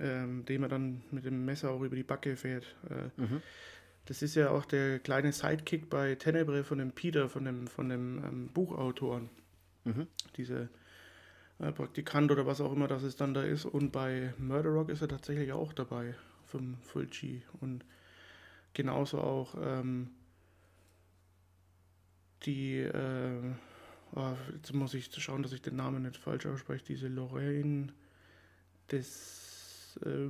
ähm, 0.00 0.44
dem 0.44 0.64
er 0.64 0.68
dann 0.68 1.02
mit 1.12 1.24
dem 1.24 1.44
Messer 1.44 1.70
auch 1.70 1.82
über 1.82 1.94
die 1.94 2.02
Backe 2.02 2.34
fährt. 2.34 2.74
Äh, 2.90 3.20
mhm. 3.20 3.42
Das 4.06 4.22
ist 4.22 4.34
ja 4.34 4.50
auch 4.50 4.64
der 4.64 4.98
kleine 4.98 5.32
Sidekick 5.32 5.88
bei 5.88 6.16
Tenebre 6.16 6.64
von 6.64 6.78
dem 6.78 6.92
Peter, 6.92 7.28
von 7.28 7.44
dem, 7.44 7.66
von 7.66 7.88
dem 7.88 8.24
ähm, 8.24 8.48
Buchautoren. 8.48 9.30
Mhm. 9.84 10.08
Diese 10.36 10.68
äh, 11.58 11.72
Praktikant 11.72 12.30
oder 12.30 12.46
was 12.46 12.60
auch 12.60 12.72
immer 12.72 12.88
das 12.88 13.04
es 13.04 13.16
dann 13.16 13.34
da 13.34 13.42
ist. 13.42 13.64
Und 13.64 13.92
bei 13.92 14.34
Murder 14.38 14.70
Rock 14.70 14.88
ist 14.88 15.02
er 15.02 15.08
tatsächlich 15.08 15.52
auch 15.52 15.72
dabei, 15.72 16.14
vom 16.44 16.76
Fulci. 16.82 17.42
Und 17.60 17.84
genauso 18.74 19.20
auch 19.20 19.54
ähm, 19.60 20.10
die, 22.44 22.78
äh, 22.78 23.54
oh, 24.14 24.32
jetzt 24.54 24.72
muss 24.74 24.94
ich 24.94 25.10
schauen, 25.14 25.42
dass 25.42 25.52
ich 25.52 25.62
den 25.62 25.76
Namen 25.76 26.02
nicht 26.02 26.16
falsch 26.16 26.46
ausspreche, 26.46 26.84
diese 26.84 27.08
Lorraine 27.08 27.92
des, 28.90 29.98
äh, 30.04 30.28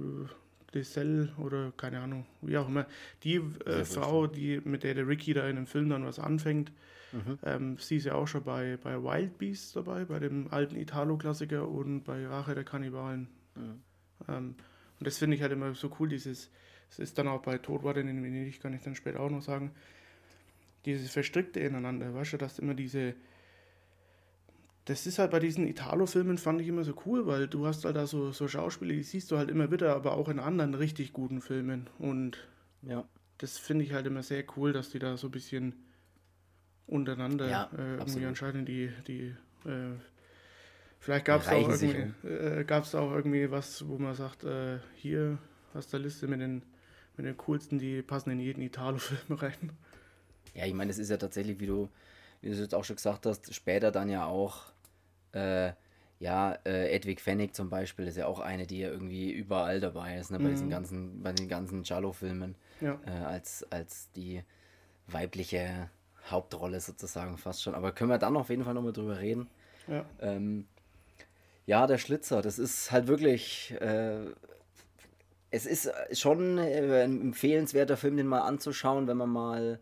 Dessel 0.75 1.33
oder 1.39 1.73
keine 1.77 2.01
Ahnung, 2.01 2.27
wie 2.41 2.57
auch 2.57 2.69
immer, 2.69 2.87
die 3.23 3.37
äh, 3.67 3.85
Frau, 3.85 4.27
die, 4.27 4.61
mit 4.65 4.83
der 4.83 4.95
der 4.95 5.07
Ricky 5.07 5.35
da 5.35 5.49
in 5.49 5.57
dem 5.57 5.67
Film 5.67 5.89
dann 5.91 6.05
was 6.05 6.19
anfängt, 6.19 6.73
mhm. 7.13 7.39
ähm, 7.45 7.77
sie 7.79 7.97
ist 7.97 8.07
ja 8.07 8.15
auch 8.15 8.27
schon 8.27 8.45
bei, 8.45 8.79
bei 8.83 9.03
Wild 9.03 9.39
Beasts 9.39 9.73
dabei, 9.73 10.05
bei 10.05 10.19
dem 10.19 10.49
alten 10.53 10.77
Italo-Klassiker 10.77 11.69
und 11.69 12.05
bei 12.05 12.27
Rache 12.27 12.55
der 12.55 12.65
Kannibalen. 12.65 13.29
Mhm. 13.55 13.83
Ähm, 14.29 14.55
und 14.99 15.07
das 15.07 15.19
finde 15.19 15.37
ich 15.37 15.43
halt 15.43 15.53
immer 15.53 15.75
so 15.75 15.91
cool, 15.99 16.09
dieses, 16.09 16.51
es 16.91 16.99
ist 16.99 17.19
dann 17.19 17.29
auch 17.29 17.43
bei 17.43 17.59
Todwarten 17.59 18.09
in 18.09 18.23
Venedig, 18.23 18.61
kann 18.61 18.75
ich 18.75 18.83
dann 18.83 18.95
später 18.95 19.21
auch 19.21 19.31
noch 19.31 19.43
sagen, 19.43 19.73
dieses 20.85 21.11
Verstrickte 21.13 21.61
ineinander, 21.61 22.13
weißt 22.15 22.35
du, 22.35 22.37
dass 22.39 22.59
immer 22.59 22.75
diese, 22.75 23.15
das 24.85 25.07
ist 25.07 25.18
halt 25.18 25.31
bei 25.31 25.38
diesen 25.38 25.66
Italo-Filmen, 25.66 26.38
fand 26.38 26.61
ich 26.61 26.68
immer 26.68 26.85
so 26.85 26.95
cool, 27.07 27.27
weil 27.27 27.47
du 27.47 27.66
hast 27.66 27.85
halt 27.85 27.97
da 27.97 28.07
so, 28.07 28.33
so 28.33 28.49
Schauspieler, 28.49 28.95
die 28.95 29.03
siehst 29.03 29.31
du 29.31 29.38
halt 29.38 29.51
immer 29.51 29.71
wieder, 29.71 29.95
aber 29.95 30.12
auch 30.12 30.29
in 30.29 30.40
anderen 30.40 30.75
richtig 30.75 31.12
guten 31.12 31.40
Filmen. 31.40 31.88
Und 31.99 32.38
ja. 32.83 33.05
das 33.38 33.59
finde 33.59 33.85
ich 33.85 33.92
halt 33.92 34.07
immer 34.07 34.23
sehr 34.23 34.45
cool, 34.57 34.73
dass 34.73 34.90
die 34.90 34.99
da 34.99 35.16
so 35.16 35.29
ein 35.29 35.31
bisschen 35.31 35.75
untereinander 36.87 37.49
ja, 37.49 37.71
äh, 37.79 37.97
irgendwie 37.99 38.27
anscheinend 38.27 38.68
die, 38.68 38.90
die 39.07 39.35
äh, 39.64 39.95
vielleicht 40.99 41.27
gab 41.27 41.42
es 41.42 41.49
auch, 41.49 41.68
irgendwie, 41.68 42.29
äh, 42.29 42.64
auch 42.68 43.12
irgendwie 43.12 43.51
was, 43.53 43.87
wo 43.87 43.99
man 43.99 44.14
sagt, 44.14 44.42
äh, 44.42 44.79
hier 44.97 45.38
hast 45.75 45.92
du 45.92 45.97
eine 45.97 46.05
Liste 46.05 46.27
mit 46.27 46.40
den, 46.40 46.62
mit 47.16 47.25
den 47.25 47.37
coolsten, 47.37 47.79
die 47.79 48.03
passen 48.03 48.31
in 48.31 48.40
jeden 48.40 48.62
Italo-Film 48.62 49.38
rein. 49.38 49.73
Ja, 50.55 50.66
ich 50.66 50.75
meine, 50.75 50.90
es 50.90 50.99
ist 50.99 51.11
ja 51.11 51.16
tatsächlich, 51.16 51.61
wie 51.61 51.66
du, 51.66 51.88
wie 52.42 52.48
du 52.48 52.55
es 52.55 52.61
jetzt 52.61 52.74
auch 52.74 52.85
schon 52.85 52.96
gesagt 52.96 53.24
hast, 53.24 53.55
später 53.55 53.90
dann 53.90 54.11
ja 54.11 54.26
auch, 54.26 54.64
äh, 55.33 55.72
ja, 56.18 56.52
äh, 56.66 56.94
Edwig 56.94 57.20
Fennig 57.20 57.55
zum 57.55 57.70
Beispiel 57.70 58.07
ist 58.07 58.16
ja 58.16 58.26
auch 58.26 58.40
eine, 58.40 58.66
die 58.66 58.81
ja 58.81 58.90
irgendwie 58.90 59.33
überall 59.33 59.81
dabei 59.81 60.18
ist, 60.18 60.31
ne, 60.31 60.38
bei 60.38 60.44
mhm. 60.44 60.50
diesen 60.50 60.70
ganzen, 60.70 61.22
bei 61.22 61.33
den 61.33 61.48
ganzen 61.48 61.83
Giallo-Filmen, 61.85 62.57
ja. 62.81 63.00
äh, 63.07 63.11
als, 63.11 63.66
als 63.70 64.11
die 64.12 64.42
weibliche 65.07 65.88
Hauptrolle 66.31 66.81
sozusagen 66.81 67.38
fast 67.38 67.62
schon. 67.62 67.74
Aber 67.74 67.92
können 67.92 68.11
wir 68.11 68.18
dann 68.18 68.37
auf 68.37 68.50
jeden 68.50 68.64
Fall 68.64 68.74
nochmal 68.74 68.92
drüber 68.92 69.18
reden. 69.18 69.48
Ja. 69.88 70.05
Ähm, 70.20 70.66
ja, 71.66 71.87
der 71.87 71.98
Schlitzer, 71.98 72.42
das 72.42 72.59
ist 72.59 72.90
halt 72.90 73.07
wirklich, 73.07 73.74
äh, 73.81 74.26
es 75.50 75.66
ist 75.66 75.92
schon 76.12 76.59
äh, 76.59 77.05
ein 77.05 77.20
empfehlenswerter 77.20 77.96
Film, 77.96 78.16
den 78.16 78.26
mal 78.26 78.42
anzuschauen, 78.42 79.07
wenn 79.07 79.16
man 79.16 79.31
mal 79.31 79.81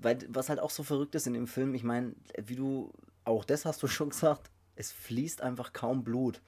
weil 0.00 0.18
was 0.28 0.48
halt 0.48 0.60
auch 0.60 0.70
so 0.70 0.82
verrückt 0.82 1.14
ist 1.14 1.26
in 1.26 1.34
dem 1.34 1.46
Film, 1.46 1.74
ich 1.74 1.84
meine, 1.84 2.14
wie 2.44 2.56
du, 2.56 2.92
auch 3.24 3.44
das 3.44 3.64
hast 3.64 3.82
du 3.82 3.86
schon 3.88 4.10
gesagt, 4.10 4.50
es 4.76 4.92
fließt 4.92 5.40
einfach 5.42 5.72
kaum 5.72 6.04
Blut. 6.04 6.40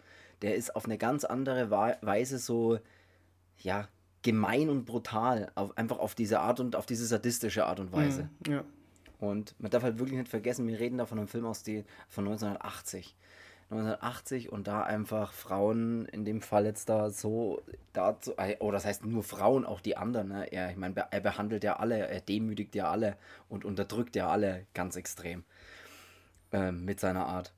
Der 0.43 0.55
ist 0.55 0.77
auf 0.77 0.85
eine 0.85 0.99
ganz 0.99 1.25
andere 1.25 1.71
Weise 1.71 2.39
so, 2.39 2.79
ja, 3.59 3.89
gemein 4.23 4.69
und 4.69 4.85
brutal. 4.85 5.51
Auf, 5.55 5.77
einfach 5.77 5.99
auf 5.99 6.15
diese 6.15 6.41
Art 6.41 6.61
und 6.61 6.77
auf 6.77 6.87
diese 6.87 7.07
sadistische 7.07 7.67
Art 7.67 7.81
und 7.81 7.93
Weise. 7.93 8.29
Mhm, 8.47 8.53
ja. 8.53 8.65
Und 9.19 9.57
man 9.59 9.71
darf 9.71 9.83
halt 9.83 9.99
wirklich 9.99 10.19
nicht 10.19 10.31
vergessen, 10.31 10.69
wir 10.69 10.79
reden 10.79 10.99
da 10.99 11.07
von 11.07 11.19
einem 11.19 11.27
Film 11.27 11.45
aus 11.47 11.63
die, 11.63 11.85
von 12.09 12.25
1980. 12.29 13.17
1980 13.71 14.51
und 14.51 14.67
da 14.67 14.83
einfach 14.83 15.33
Frauen 15.35 16.07
in 16.07 16.25
dem 16.25 16.41
Fall 16.41 16.65
jetzt 16.65 16.89
da 16.89 17.11
so 17.11 17.63
dazu, 17.93 18.33
oh, 18.61 18.71
das 18.71 18.87
heißt 18.87 19.05
nur 19.05 19.23
Frauen, 19.23 19.67
auch 19.67 19.83
die 19.83 19.97
anderen. 19.97 20.29
Ne? 20.29 20.51
Er, 20.51 20.71
ich 20.71 20.77
meine, 20.77 20.95
er 21.11 21.21
behandelt 21.21 21.65
ja 21.65 21.77
alle, 21.77 22.09
er 22.09 22.21
demütigt 22.23 22.75
ja 22.75 22.91
alle 22.91 23.19
und 23.51 23.67
unterdrückt 23.67 24.17
ja 24.17 24.31
alle 24.31 24.67
ganz 24.73 24.97
extrem 24.97 25.45
ähm, 26.53 26.87
mit 26.87 26.99
seiner 26.99 27.27
Art. 27.27 27.53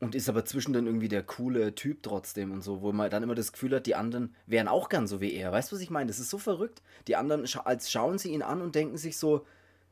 Und 0.00 0.14
ist 0.14 0.28
aber 0.28 0.44
zwischendrin 0.44 0.86
irgendwie 0.86 1.08
der 1.08 1.22
coole 1.22 1.74
Typ 1.74 2.02
trotzdem 2.02 2.50
und 2.50 2.60
so, 2.62 2.82
wo 2.82 2.92
man 2.92 3.08
dann 3.08 3.22
immer 3.22 3.36
das 3.36 3.52
Gefühl 3.52 3.76
hat, 3.76 3.86
die 3.86 3.94
anderen 3.94 4.34
wären 4.46 4.68
auch 4.68 4.90
gern 4.90 5.06
so 5.06 5.20
wie 5.22 5.32
er. 5.32 5.52
Weißt 5.52 5.70
du, 5.70 5.76
was 5.76 5.82
ich 5.82 5.90
meine? 5.90 6.08
Das 6.08 6.18
ist 6.18 6.28
so 6.28 6.38
verrückt. 6.38 6.82
Die 7.06 7.16
anderen, 7.16 7.46
als 7.64 7.90
schauen 7.90 8.18
sie 8.18 8.32
ihn 8.32 8.42
an 8.42 8.60
und 8.60 8.74
denken 8.74 8.98
sich 8.98 9.16
so, 9.16 9.46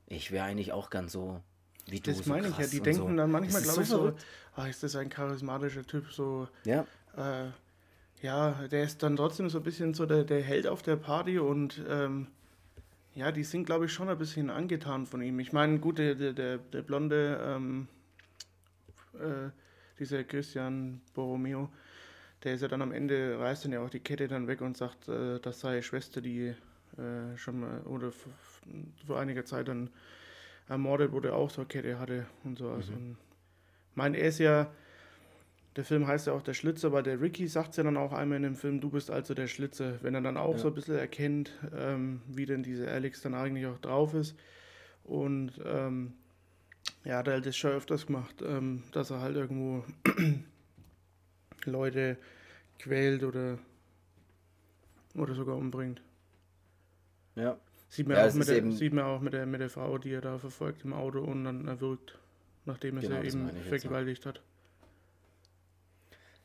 ich 0.06 0.32
wäre 0.32 0.44
eigentlich 0.44 0.72
auch 0.72 0.90
gern 0.90 1.08
so 1.08 1.40
wie. 1.88 2.00
Das 2.00 2.18
so 2.18 2.30
meine 2.30 2.48
ich 2.48 2.58
ja. 2.58 2.66
Die 2.66 2.80
denken 2.80 3.10
so. 3.10 3.16
dann 3.16 3.30
manchmal, 3.30 3.62
glaube 3.62 3.82
ich, 3.82 3.88
so, 3.88 4.12
ah, 4.56 4.66
ist 4.66 4.82
das 4.82 4.96
ein 4.96 5.08
charismatischer 5.08 5.84
Typ, 5.86 6.12
so. 6.12 6.48
Ja. 6.64 6.86
Äh, 7.16 7.50
ja, 8.22 8.50
der 8.70 8.84
ist 8.84 9.02
dann 9.02 9.16
trotzdem 9.16 9.48
so 9.48 9.58
ein 9.58 9.64
bisschen 9.64 9.94
so 9.94 10.04
der, 10.04 10.24
der 10.24 10.42
Held 10.42 10.66
auf 10.66 10.82
der 10.82 10.96
Party 10.96 11.38
und 11.38 11.82
ähm, 11.88 12.26
ja, 13.14 13.32
die 13.32 13.44
sind, 13.44 13.64
glaube 13.64 13.86
ich, 13.86 13.92
schon 13.92 14.08
ein 14.08 14.18
bisschen 14.18 14.50
angetan 14.50 15.06
von 15.06 15.22
ihm. 15.22 15.40
Ich 15.40 15.52
meine, 15.52 15.78
gut, 15.78 15.98
der, 15.98 16.14
der, 16.14 16.58
der 16.58 16.82
blonde, 16.82 17.40
ähm, 17.42 17.88
äh, 19.14 19.50
dieser 19.98 20.24
Christian 20.24 21.00
Borromeo, 21.14 21.70
der 22.44 22.54
ist 22.54 22.60
ja 22.62 22.68
dann 22.68 22.82
am 22.82 22.92
Ende, 22.92 23.38
reißt 23.38 23.64
dann 23.64 23.72
ja 23.72 23.80
auch 23.80 23.90
die 23.90 24.00
Kette 24.00 24.28
dann 24.28 24.46
weg 24.46 24.60
und 24.60 24.76
sagt, 24.76 25.08
äh, 25.08 25.38
das 25.40 25.60
sei 25.60 25.82
Schwester, 25.82 26.20
die 26.20 26.54
äh, 26.96 27.36
schon 27.36 27.60
mal 27.60 27.80
oder 27.82 28.12
vor 29.06 29.18
einiger 29.18 29.44
Zeit 29.44 29.68
dann 29.68 29.90
ermordet 30.70 31.12
wurde, 31.12 31.34
auch 31.34 31.50
so 31.50 31.62
eine 31.62 31.68
Kette 31.68 31.98
hatte 31.98 32.26
und 32.44 32.58
so. 32.58 32.70
Also, 32.70 32.92
mhm. 32.92 33.16
mein, 33.94 34.14
er 34.14 34.28
ist 34.28 34.38
ja, 34.38 34.70
der 35.76 35.84
Film 35.84 36.06
heißt 36.06 36.28
ja 36.28 36.32
auch 36.32 36.42
der 36.42 36.54
Schlitzer, 36.54 36.92
weil 36.92 37.02
der 37.02 37.20
Ricky 37.20 37.48
sagt 37.48 37.76
ja 37.76 37.82
dann 37.82 37.96
auch 37.96 38.12
einmal 38.12 38.36
in 38.36 38.44
dem 38.44 38.54
Film, 38.54 38.80
du 38.80 38.88
bist 38.88 39.10
also 39.10 39.34
der 39.34 39.48
Schlitzer. 39.48 40.02
Wenn 40.02 40.14
er 40.14 40.20
dann 40.20 40.36
auch 40.36 40.52
ja. 40.52 40.58
so 40.58 40.68
ein 40.68 40.74
bisschen 40.74 40.96
erkennt, 40.96 41.52
ähm, 41.76 42.22
wie 42.28 42.46
denn 42.46 42.62
diese 42.62 42.88
Alex 42.88 43.20
dann 43.20 43.34
eigentlich 43.34 43.66
auch 43.66 43.78
drauf 43.78 44.14
ist. 44.14 44.36
Und 45.04 45.60
ähm, 45.64 46.14
ja, 47.04 47.18
hat 47.18 47.26
er 47.26 47.34
halt 47.34 47.46
das 47.46 47.56
schon 47.56 47.72
öfters 47.72 48.06
gemacht, 48.06 48.36
ähm, 48.42 48.84
dass 48.92 49.10
er 49.10 49.20
halt 49.20 49.36
irgendwo 49.36 49.84
Leute 51.64 52.16
quält 52.78 53.24
oder, 53.24 53.58
oder 55.14 55.34
sogar 55.34 55.56
umbringt. 55.56 56.00
Ja. 57.34 57.58
Sieht 57.90 58.06
man, 58.06 58.16
ja, 58.16 58.28
auch, 58.28 58.34
mit 58.34 58.48
der, 58.48 58.72
sieht 58.72 58.92
man 58.94 59.04
auch 59.04 59.20
mit 59.20 59.32
der, 59.32 59.46
mit 59.46 59.60
der 59.60 59.68
Frau, 59.68 59.98
die 59.98 60.12
er 60.12 60.20
da 60.20 60.38
verfolgt 60.38 60.84
im 60.84 60.92
Auto 60.92 61.20
und 61.20 61.44
dann 61.44 61.66
erwürgt, 61.66 62.18
nachdem 62.64 62.96
er 62.96 63.02
genau, 63.02 63.20
sie 63.20 63.26
eben 63.26 63.50
vergewaltigt 63.68 64.24
hat. 64.26 64.40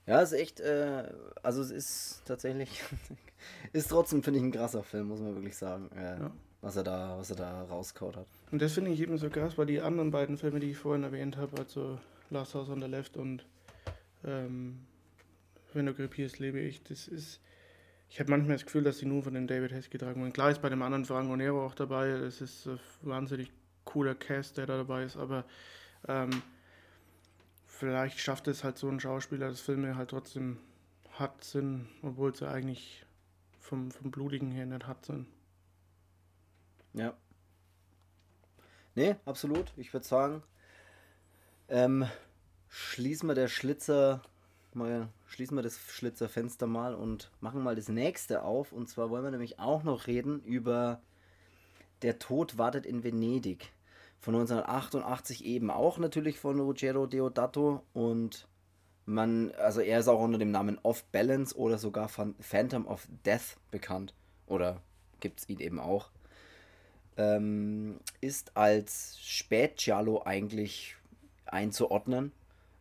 Ja, 0.07 0.21
ist 0.21 0.33
echt, 0.33 0.59
äh, 0.59 1.03
also 1.43 1.61
es 1.61 1.69
ist 1.69 2.23
tatsächlich, 2.25 2.83
ist 3.73 3.89
trotzdem, 3.89 4.23
finde 4.23 4.39
ich, 4.39 4.45
ein 4.45 4.51
krasser 4.51 4.83
Film, 4.83 5.07
muss 5.07 5.21
man 5.21 5.35
wirklich 5.35 5.55
sagen, 5.55 5.89
äh, 5.95 6.19
ja. 6.19 6.31
was, 6.61 6.75
er 6.77 6.83
da, 6.83 7.15
was 7.17 7.29
er 7.29 7.35
da 7.35 7.63
rauskaut 7.63 8.17
hat. 8.17 8.27
Und 8.51 8.61
das 8.61 8.73
finde 8.73 8.91
ich 8.91 8.99
eben 8.99 9.17
so 9.19 9.29
krass, 9.29 9.57
weil 9.57 9.67
die 9.67 9.81
anderen 9.81 10.09
beiden 10.11 10.37
Filme, 10.37 10.59
die 10.59 10.71
ich 10.71 10.77
vorhin 10.77 11.03
erwähnt 11.03 11.37
habe, 11.37 11.57
also 11.57 11.99
Last 12.31 12.55
House 12.55 12.69
on 12.69 12.81
the 12.81 12.87
Left 12.87 13.17
und 13.17 13.45
ähm, 14.23 14.79
Wenn 15.73 15.85
du 15.85 15.93
krepierst, 15.93 16.39
lebe 16.39 16.59
ich, 16.59 16.81
das 16.83 17.07
ist, 17.07 17.39
ich 18.09 18.19
habe 18.19 18.31
manchmal 18.31 18.55
das 18.55 18.65
Gefühl, 18.65 18.83
dass 18.83 18.99
sie 18.99 19.05
nur 19.05 19.23
von 19.23 19.33
dem 19.33 19.47
David 19.47 19.71
Hess 19.71 19.89
getragen 19.89 20.21
werden. 20.21 20.33
Klar 20.33 20.51
ist 20.51 20.61
bei 20.61 20.69
dem 20.69 20.81
anderen 20.81 21.05
Franco 21.05 21.35
Nero 21.35 21.65
auch 21.65 21.75
dabei, 21.75 22.07
es 22.09 22.41
ist 22.41 22.67
ein 22.67 22.79
wahnsinnig 23.01 23.51
cooler 23.83 24.15
Cast, 24.15 24.57
der 24.57 24.65
da 24.65 24.77
dabei 24.77 25.03
ist, 25.03 25.17
aber 25.17 25.45
ähm, 26.07 26.41
vielleicht 27.65 28.19
schafft 28.19 28.47
es 28.47 28.63
halt 28.63 28.77
so 28.77 28.89
ein 28.89 28.99
Schauspieler, 28.99 29.49
dass 29.49 29.61
Filme 29.61 29.95
halt 29.95 30.11
trotzdem 30.11 30.59
hart 31.17 31.43
sind, 31.43 31.87
obwohl 32.01 32.35
sie 32.35 32.47
eigentlich 32.47 33.05
vom, 33.59 33.91
vom 33.91 34.11
Blutigen 34.11 34.51
her 34.51 34.65
nicht 34.65 34.87
hart 34.87 35.05
sind. 35.05 35.27
Ja. 36.93 37.13
Nee, 38.95 39.15
absolut. 39.25 39.73
Ich 39.75 39.93
würde 39.93 40.05
sagen, 40.05 40.43
ähm, 41.67 42.07
schließen 42.69 43.27
wir 43.27 43.35
der 43.35 43.47
Schlitzer 43.47 44.21
mal, 44.75 45.09
schließen 45.27 45.57
wir 45.57 45.63
das 45.63 45.77
Schlitzerfenster 45.77 46.67
mal 46.67 46.95
und 46.95 47.31
machen 47.39 47.63
mal 47.63 47.75
das 47.75 47.89
nächste 47.89 48.43
auf. 48.43 48.71
Und 48.71 48.89
zwar 48.89 49.09
wollen 49.09 49.23
wir 49.23 49.31
nämlich 49.31 49.59
auch 49.59 49.83
noch 49.83 50.07
reden 50.07 50.41
über 50.41 51.01
Der 52.01 52.19
Tod 52.19 52.57
wartet 52.57 52.85
in 52.85 53.03
Venedig 53.03 53.71
von 54.25 54.33
1988 54.33 55.45
eben 55.45 55.69
auch 55.69 55.99
natürlich 55.99 56.39
von 56.39 56.59
Ruggero 56.59 57.05
Deodato 57.05 57.83
und 57.93 58.47
man, 59.05 59.51
also 59.51 59.81
er 59.81 59.99
ist 59.99 60.07
auch 60.07 60.19
unter 60.19 60.39
dem 60.39 60.49
Namen 60.49 60.79
Off 60.81 61.03
Balance 61.11 61.55
oder 61.55 61.77
sogar 61.77 62.09
Phantom 62.09 62.87
of 62.87 63.07
Death 63.23 63.57
bekannt. 63.69 64.15
Oder 64.47 64.81
gibt 65.19 65.41
es 65.41 65.49
ihn 65.49 65.59
eben 65.59 65.79
auch. 65.79 66.09
Ähm, 67.17 67.99
ist 68.19 68.57
als 68.57 69.19
Spätgiallo 69.21 70.23
eigentlich 70.23 70.95
einzuordnen. 71.45 72.31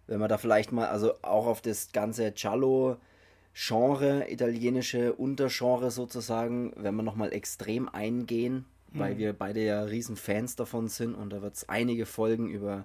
Wenn 0.07 0.21
man 0.21 0.29
da 0.29 0.39
vielleicht 0.39 0.73
mal, 0.73 0.89
also 0.89 1.15
auch 1.23 1.47
auf 1.47 1.61
das 1.63 1.93
ganze 1.93 2.33
Giallo-Genre, 2.33 4.31
italienische 4.31 5.15
Untergenre 5.15 5.91
sozusagen, 5.91 6.73
wenn 6.77 6.95
wir 6.95 7.03
nochmal 7.03 7.33
extrem 7.33 7.89
eingehen, 7.89 8.67
weil 8.93 9.15
mhm. 9.15 9.19
wir 9.19 9.33
beide 9.33 9.65
ja 9.65 9.83
riesen 9.83 10.17
Fans 10.17 10.57
davon 10.57 10.89
sind 10.89 11.15
und 11.15 11.31
da 11.33 11.43
wird 11.43 11.55
es 11.55 11.69
einige 11.69 12.07
Folgen 12.07 12.49
über 12.49 12.85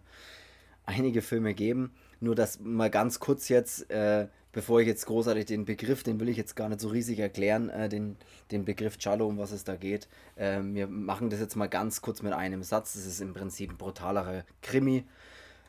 einige 0.85 1.21
Filme 1.21 1.53
geben. 1.53 1.91
Nur 2.19 2.35
das 2.35 2.59
mal 2.59 2.89
ganz 2.89 3.19
kurz 3.19 3.47
jetzt, 3.47 3.89
äh, 3.91 4.27
bevor 4.51 4.81
ich 4.81 4.87
jetzt 4.87 5.05
großartig 5.05 5.45
den 5.45 5.65
Begriff, 5.65 6.03
den 6.03 6.19
will 6.19 6.29
ich 6.29 6.37
jetzt 6.37 6.55
gar 6.55 6.67
nicht 6.67 6.81
so 6.81 6.89
riesig 6.89 7.19
erklären, 7.19 7.69
äh, 7.69 7.87
den, 7.87 8.17
den 8.51 8.65
Begriff 8.65 8.97
Cello, 8.97 9.27
um 9.27 9.37
was 9.37 9.51
es 9.51 9.63
da 9.63 9.75
geht. 9.75 10.07
Äh, 10.35 10.59
wir 10.63 10.87
machen 10.87 11.29
das 11.29 11.39
jetzt 11.39 11.55
mal 11.55 11.69
ganz 11.69 12.01
kurz 12.01 12.21
mit 12.21 12.33
einem 12.33 12.63
Satz. 12.63 12.93
Das 12.93 13.05
ist 13.05 13.21
im 13.21 13.33
Prinzip 13.33 13.71
ein 13.71 13.77
brutalerer 13.77 14.43
Krimi. 14.61 15.05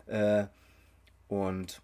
Äh, 0.07 0.47
und 1.31 1.81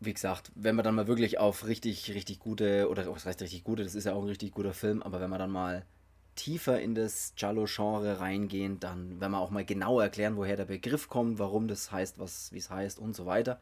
wie 0.00 0.12
gesagt, 0.12 0.50
wenn 0.56 0.74
man 0.74 0.84
dann 0.84 0.96
mal 0.96 1.06
wirklich 1.06 1.38
auf 1.38 1.66
richtig, 1.66 2.12
richtig 2.12 2.40
gute, 2.40 2.90
oder 2.90 3.06
was 3.14 3.24
heißt 3.24 3.40
richtig 3.40 3.62
gute, 3.62 3.84
das 3.84 3.94
ist 3.94 4.04
ja 4.04 4.12
auch 4.12 4.22
ein 4.22 4.28
richtig 4.28 4.52
guter 4.52 4.74
Film, 4.74 5.04
aber 5.04 5.20
wenn 5.20 5.30
man 5.30 5.38
dann 5.38 5.52
mal 5.52 5.86
tiefer 6.34 6.80
in 6.80 6.96
das 6.96 7.32
Giallo-Genre 7.36 8.18
reingehen, 8.18 8.80
dann 8.80 9.20
werden 9.20 9.32
wir 9.32 9.38
auch 9.38 9.50
mal 9.50 9.64
genau 9.64 10.00
erklären, 10.00 10.36
woher 10.36 10.56
der 10.56 10.64
Begriff 10.64 11.08
kommt, 11.08 11.38
warum 11.38 11.68
das 11.68 11.92
heißt, 11.92 12.18
was 12.18 12.52
wie 12.52 12.58
es 12.58 12.70
heißt 12.70 12.98
und 12.98 13.14
so 13.14 13.24
weiter. 13.24 13.60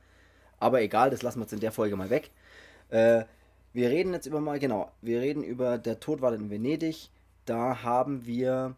Aber 0.59 0.81
egal, 0.81 1.11
das 1.11 1.23
lassen 1.23 1.41
wir 1.41 1.45
jetzt 1.45 1.53
in 1.53 1.61
der 1.61 1.73
Folge 1.73 1.95
mal 1.95 2.09
weg. 2.09 2.31
Äh, 2.89 3.25
wir 3.75 3.91
reden 3.91 4.15
jetzt 4.15 4.27
über 4.27 4.41
mal, 4.41 4.59
genau, 4.59 4.91
wir 5.03 5.21
reden 5.21 5.45
über 5.45 5.77
Der 5.77 6.01
Tod 6.01 6.23
war 6.23 6.33
in 6.33 6.49
Venedig. 6.49 7.11
Da 7.45 7.83
haben 7.83 8.25
wir 8.25 8.75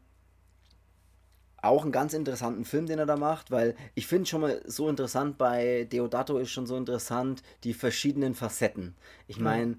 auch 1.63 1.83
einen 1.83 1.93
ganz 1.93 2.15
interessanten 2.15 2.65
Film, 2.65 2.87
den 2.87 2.99
er 2.99 3.07
da 3.07 3.17
macht, 3.17 3.51
weil 3.51 3.75
ich 3.95 4.07
finde 4.07 4.27
schon 4.27 4.43
mal 4.43 4.63
so 4.67 4.89
interessant 4.89 5.39
bei 5.39 5.87
Deodato 5.91 6.39
ist 6.39 6.51
schon 6.51 6.67
so 6.67 6.77
interessant 6.77 7.43
die 7.65 7.75
verschiedenen 7.75 8.35
Facetten. 8.35 8.95
Ich 9.27 9.41
meine, 9.41 9.77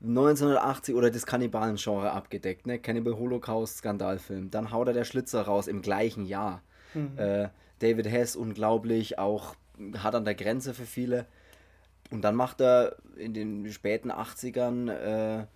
1980 0.00 0.94
oder 0.94 1.10
das 1.10 1.26
Kannibalen-Genre 1.26 2.12
abgedeckt, 2.12 2.66
ne? 2.66 2.78
Cannibal 2.78 3.16
Holocaust 3.16 3.78
Skandalfilm. 3.78 4.50
Dann 4.50 4.70
haut 4.70 4.88
er 4.88 4.94
der 4.94 5.04
Schlitzer 5.04 5.42
raus 5.42 5.66
im 5.66 5.82
gleichen 5.82 6.24
Jahr. 6.24 6.62
Mhm. 6.94 7.18
Äh, 7.18 7.48
David 7.80 8.08
Hess 8.08 8.36
unglaublich, 8.36 9.18
auch 9.18 9.54
hart 9.98 10.14
an 10.14 10.24
der 10.24 10.34
Grenze 10.34 10.72
für 10.72 10.86
viele. 10.86 11.26
Und 12.10 12.22
dann 12.22 12.34
macht 12.34 12.60
er 12.60 12.96
in 13.16 13.34
den 13.34 13.70
späten 13.72 14.10
80ern 14.10 14.90
äh, 14.90 15.46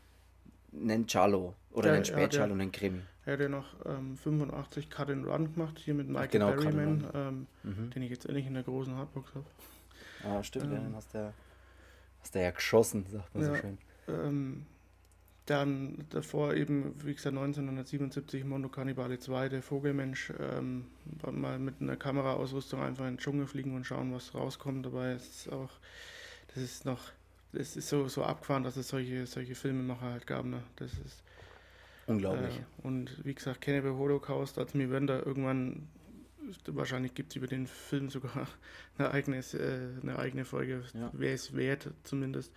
einen 0.73 1.07
Cello 1.07 1.55
oder 1.73 1.89
ja, 1.89 1.95
einen 1.95 2.05
Spätcello, 2.05 2.53
einen 2.53 2.73
Krimi. 2.73 3.01
Er 3.25 3.35
hat 3.35 3.41
ja 3.41 3.49
noch 3.49 3.67
ähm, 3.87 4.17
85 4.17 4.91
Cut 4.91 5.11
and 5.11 5.27
Run 5.27 5.53
gemacht, 5.53 5.79
hier 5.79 5.95
mit 5.95 6.09
Michael 6.09 6.29
genau, 6.29 6.53
Berryman, 6.53 7.07
ähm, 7.15 7.47
mhm. 7.63 7.91
den 7.91 8.03
ich 8.03 8.11
jetzt 8.11 8.27
endlich 8.27 8.47
in 8.47 8.55
der 8.55 8.65
großen 8.65 8.97
Hardbox 8.97 9.35
habe. 9.35 9.47
Ah, 10.25 10.43
stimmt, 10.43 10.67
ähm, 10.67 10.73
ja, 10.73 10.79
den 10.81 10.97
hast 10.97 11.15
du, 11.15 11.33
hast 12.21 12.35
du 12.35 12.43
ja 12.43 12.51
geschossen, 12.51 13.07
sagt 13.11 13.35
man 13.35 13.45
ja, 13.45 13.51
so 13.51 13.57
schön. 13.57 13.79
Ähm, 14.09 14.67
dann 15.47 16.05
davor 16.11 16.55
eben, 16.55 16.95
wie 17.05 17.15
gesagt, 17.15 17.37
1977 17.37 18.45
Mondo 18.45 18.69
Cannibale 18.69 19.19
2, 19.19 19.49
der 19.49 19.63
Vogelmensch, 19.63 20.33
ähm, 20.39 20.87
mal 21.31 21.59
mit 21.59 21.81
einer 21.81 21.97
Kameraausrüstung 21.97 22.81
einfach 22.81 23.05
in 23.05 23.15
den 23.15 23.19
Dschungel 23.19 23.47
fliegen 23.47 23.75
und 23.75 23.85
schauen, 23.85 24.15
was 24.15 24.35
rauskommt. 24.35 24.87
Dabei 24.87 25.15
ist 25.15 25.51
auch, 25.53 25.71
das 26.55 26.63
ist 26.63 26.85
noch, 26.85 27.01
das 27.53 27.77
ist 27.77 27.89
so, 27.89 28.09
so 28.09 28.25
abgefahren, 28.25 28.63
dass 28.63 28.77
es 28.77 28.89
solche, 28.89 29.27
solche 29.27 29.55
Filmemacher 29.55 30.11
halt 30.11 30.27
gab. 30.27 30.45
Ne? 30.45 30.63
Das 30.77 30.93
ist 30.93 31.23
unglaublich. 32.07 32.57
Äh, 32.57 32.87
und 32.87 33.25
wie 33.25 33.35
gesagt, 33.35 33.61
Cannibal 33.61 33.93
Holocaust, 33.93 34.59
also 34.59 34.77
mir 34.77 34.91
werden 34.91 35.07
da 35.07 35.19
irgendwann, 35.19 35.89
wahrscheinlich 36.67 37.15
gibt 37.15 37.33
es 37.33 37.37
über 37.37 37.47
den 37.47 37.67
Film 37.67 38.09
sogar 38.09 38.49
eine 38.99 39.11
eigene, 39.11 39.39
äh, 39.39 40.01
eine 40.03 40.19
eigene 40.19 40.45
Folge, 40.45 40.83
ja. 40.95 41.11
wer 41.13 41.35
es 41.35 41.55
wert 41.55 41.91
zumindest. 42.05 42.53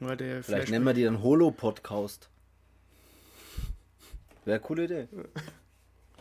Weil 0.00 0.16
der 0.16 0.42
Vielleicht 0.42 0.70
nennen 0.70 0.84
wir 0.84 0.94
die 0.94 1.04
dann 1.04 1.22
Holo-Podcast. 1.22 2.30
Wäre 4.44 4.56
eine 4.56 4.60
coole 4.60 4.84
Idee. 4.84 5.08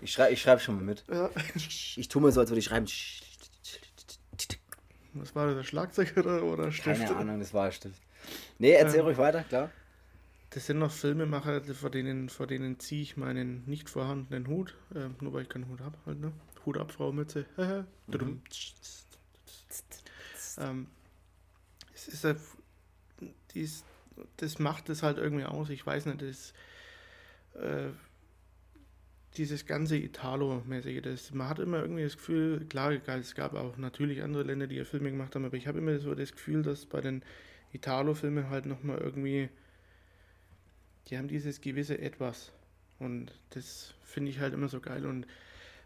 Ich 0.02 0.14
schreibe 0.14 0.32
ich 0.32 0.42
schreib 0.42 0.62
schon 0.62 0.76
mal 0.76 0.84
mit. 0.86 1.04
Ja. 1.12 1.30
Ich 1.98 2.08
tue 2.08 2.22
mir 2.22 2.32
so, 2.32 2.40
als 2.40 2.50
würde 2.50 2.60
ich 2.60 2.66
schreiben. 2.66 2.86
Was 5.20 5.36
war 5.36 5.48
das, 5.48 5.56
der 5.56 5.64
Schlagzeuger 5.64 6.44
oder 6.44 6.72
Stift? 6.72 7.00
Keine 7.00 7.16
Ahnung, 7.16 7.40
das 7.40 7.54
war 7.54 7.66
ein 7.66 7.72
Stift. 7.72 8.02
Nee, 8.58 8.72
erzähl 8.72 9.00
ähm, 9.00 9.06
ruhig 9.06 9.18
weiter, 9.18 9.44
klar. 9.44 9.72
Das 10.52 10.66
sind 10.66 10.80
noch 10.80 10.92
Filmemacher, 10.92 11.62
vor 11.76 11.92
denen, 11.92 12.30
vor 12.30 12.48
denen 12.48 12.80
ziehe 12.80 13.04
ich 13.04 13.18
meinen 13.18 13.64
nicht 13.68 13.90
vorhandenen 13.90 14.48
Hut. 14.48 14.76
Äh, 14.96 15.10
nur 15.22 15.34
weil 15.34 15.44
ich 15.44 15.50
keinen 15.50 15.68
Hut 15.70 15.82
habe, 15.82 15.98
halt, 16.06 16.20
ne? 16.20 16.32
Hut 16.66 16.78
ab, 16.78 16.92
Frau 16.92 17.12
Mütze. 17.12 17.46
mhm. 18.08 18.42
ähm, 20.58 20.88
es 21.94 22.08
ist 22.08 22.26
ein 22.26 22.38
dies, 23.54 23.84
das 24.38 24.60
macht 24.60 24.90
es 24.90 25.04
halt 25.04 25.18
irgendwie 25.18 25.46
aus. 25.46 25.70
Ich 25.70 25.86
weiß 25.86 26.06
nicht, 26.06 26.22
das, 26.22 26.54
äh, 27.62 27.90
dieses 29.38 29.66
ganze 29.66 29.98
Italo-mäßige, 29.98 31.32
man 31.34 31.50
hat 31.50 31.60
immer 31.60 31.82
irgendwie 31.82 32.04
das 32.04 32.18
Gefühl, 32.18 32.66
klar, 32.66 32.92
es 32.92 33.36
gab 33.36 33.54
auch 33.54 33.78
natürlich 33.78 34.24
andere 34.24 34.44
Länder, 34.44 34.68
die 34.68 34.76
ja 34.76 34.84
Filme 34.84 35.12
gemacht 35.12 35.36
haben, 35.36 35.46
aber 35.46 35.58
ich 35.58 35.68
habe 35.68 35.80
immer 35.80 35.98
so 36.00 36.16
das 36.16 36.32
Gefühl, 36.32 36.64
dass 36.64 36.86
bei 36.86 37.02
den 37.02 37.22
Italo-Filmen 37.74 38.50
halt 38.50 38.66
nochmal 38.66 38.98
irgendwie, 38.98 39.50
die 41.08 41.18
haben 41.18 41.28
dieses 41.28 41.62
gewisse 41.62 42.00
Etwas. 42.00 42.52
Und 42.98 43.32
das 43.52 43.94
finde 44.04 44.32
ich 44.32 44.40
halt 44.40 44.54
immer 44.54 44.68
so 44.68 44.80
geil. 44.82 45.06
Und 45.06 45.26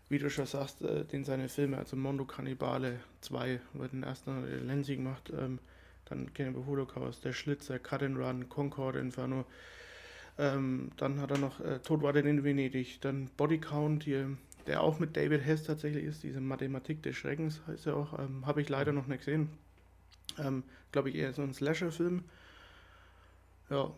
wie 0.10 0.19
du 0.19 0.29
schon 0.29 0.45
sagst, 0.45 0.82
äh, 0.82 1.06
den 1.06 1.23
seine 1.23 1.49
Filme, 1.49 1.77
also 1.77 1.95
Mondo 1.95 2.25
Cannibale 2.25 2.99
2, 3.21 3.60
wo 3.73 3.86
den 3.86 4.03
ersten 4.03 4.65
Lenzi 4.65 4.95
gemacht, 4.95 5.32
ähm, 5.38 5.60
dann 6.06 6.34
Cannibal 6.34 6.65
Holocaust, 6.65 7.23
Der 7.23 7.34
Schlitzer, 7.34 7.79
Cut 7.79 8.03
and 8.03 8.17
Run, 8.17 8.49
Concorde 8.49 8.99
Inferno. 8.99 9.45
Ähm, 10.37 10.91
dann 10.97 11.21
hat 11.21 11.31
er 11.31 11.37
noch 11.37 11.59
äh, 11.59 11.79
Todwarten 11.79 12.25
in 12.25 12.43
Venedig, 12.43 12.99
dann 13.01 13.29
Body 13.37 13.59
Count, 13.59 14.03
hier, 14.03 14.35
der 14.65 14.81
auch 14.81 14.99
mit 14.99 15.15
David 15.15 15.45
Hess 15.45 15.63
tatsächlich 15.63 16.05
ist, 16.05 16.23
diese 16.23 16.41
Mathematik 16.41 17.03
des 17.03 17.15
Schreckens 17.15 17.61
heißt 17.67 17.87
er 17.87 17.97
auch, 17.97 18.17
ähm, 18.17 18.45
habe 18.45 18.61
ich 18.61 18.69
leider 18.69 18.91
noch 18.91 19.07
nicht 19.07 19.19
gesehen. 19.19 19.49
Ähm, 20.39 20.63
Glaube 20.91 21.09
ich 21.09 21.15
eher 21.15 21.33
so 21.33 21.41
ein 21.41 21.53
Slasher-Film. 21.53 22.23
Ja, 23.69 23.91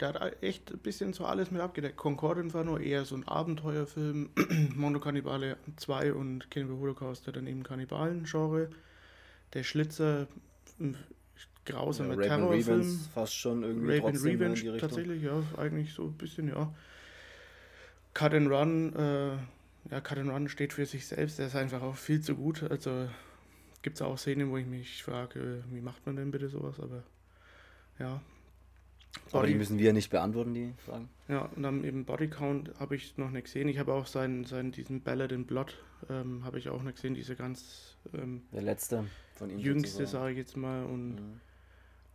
der 0.00 0.14
hat 0.14 0.42
echt 0.42 0.72
ein 0.72 0.78
bisschen 0.78 1.12
so 1.12 1.24
alles 1.24 1.50
mit 1.50 1.60
abgedeckt. 1.60 1.96
Concorde 1.96 2.40
Inferno 2.40 2.78
eher 2.78 3.04
so 3.04 3.14
ein 3.14 3.26
Abenteuerfilm. 3.28 4.30
Mondo 4.74 5.00
Cannibale 5.00 5.56
2 5.76 6.14
und 6.14 6.50
Cannibal 6.50 6.78
Holocaust 6.78 7.26
der 7.26 7.34
dann 7.34 7.46
eben 7.46 7.62
Kannibalen-Genre. 7.62 8.70
Der 9.52 9.62
Schlitzer, 9.62 10.26
ein 11.66 11.72
grausamer 11.72 12.14
ja, 12.14 12.36
Terrorfilm. 12.36 13.00
fast 13.14 13.34
schon 13.34 13.62
irgendwie 13.62 13.96
Rape 13.96 14.00
trotzdem 14.00 14.30
Revenge, 14.32 14.54
in 14.54 14.60
die 14.60 14.68
Richtung. 14.68 14.88
tatsächlich, 14.88 15.22
ja, 15.22 15.42
eigentlich 15.56 15.92
so 15.92 16.04
ein 16.04 16.14
bisschen, 16.14 16.48
ja. 16.48 16.72
Cut 18.14 18.34
and 18.34 18.50
Run, 18.50 18.94
äh, 18.94 19.36
ja, 19.90 20.00
Cut 20.00 20.18
and 20.18 20.30
Run 20.30 20.48
steht 20.48 20.72
für 20.72 20.86
sich 20.86 21.06
selbst, 21.06 21.38
der 21.38 21.46
ist 21.46 21.56
einfach 21.56 21.82
auch 21.82 21.96
viel 21.96 22.20
zu 22.20 22.34
gut. 22.34 22.62
Also 22.62 23.08
gibt 23.82 23.96
es 23.96 24.02
auch 24.02 24.18
Szenen, 24.18 24.50
wo 24.50 24.56
ich 24.56 24.66
mich 24.66 25.02
frage, 25.02 25.64
wie 25.70 25.80
macht 25.80 26.04
man 26.06 26.16
denn 26.16 26.30
bitte 26.30 26.48
sowas, 26.48 26.78
aber 26.80 27.02
ja. 27.98 28.20
Body, 29.32 29.36
aber 29.36 29.46
die 29.48 29.54
müssen 29.54 29.78
wir 29.78 29.92
nicht 29.92 30.10
beantworten, 30.10 30.54
die 30.54 30.72
Fragen. 30.78 31.08
Ja, 31.28 31.50
und 31.56 31.62
dann 31.62 31.82
eben 31.82 32.04
Body 32.04 32.28
Count 32.28 32.72
habe 32.78 32.94
ich 32.94 33.16
noch 33.16 33.30
nicht 33.30 33.44
gesehen. 33.44 33.68
Ich 33.68 33.78
habe 33.78 33.92
auch 33.92 34.06
seinen, 34.06 34.44
seinen, 34.44 34.70
diesen 34.70 35.02
Ballad 35.02 35.32
in 35.32 35.46
Blood, 35.46 35.76
ähm, 36.08 36.44
habe 36.44 36.58
ich 36.58 36.68
auch 36.68 36.82
nicht 36.82 36.96
gesehen, 36.96 37.14
diese 37.14 37.34
ganz 37.34 37.96
ähm, 38.14 38.42
Der 38.52 38.62
letzte 38.62 39.04
von 39.34 39.50
ihm. 39.50 39.58
Jüngste, 39.58 40.06
sage 40.06 40.32
ich 40.32 40.38
jetzt 40.38 40.56
mal. 40.56 40.84
Und 40.84 41.16
mhm. 41.16 41.40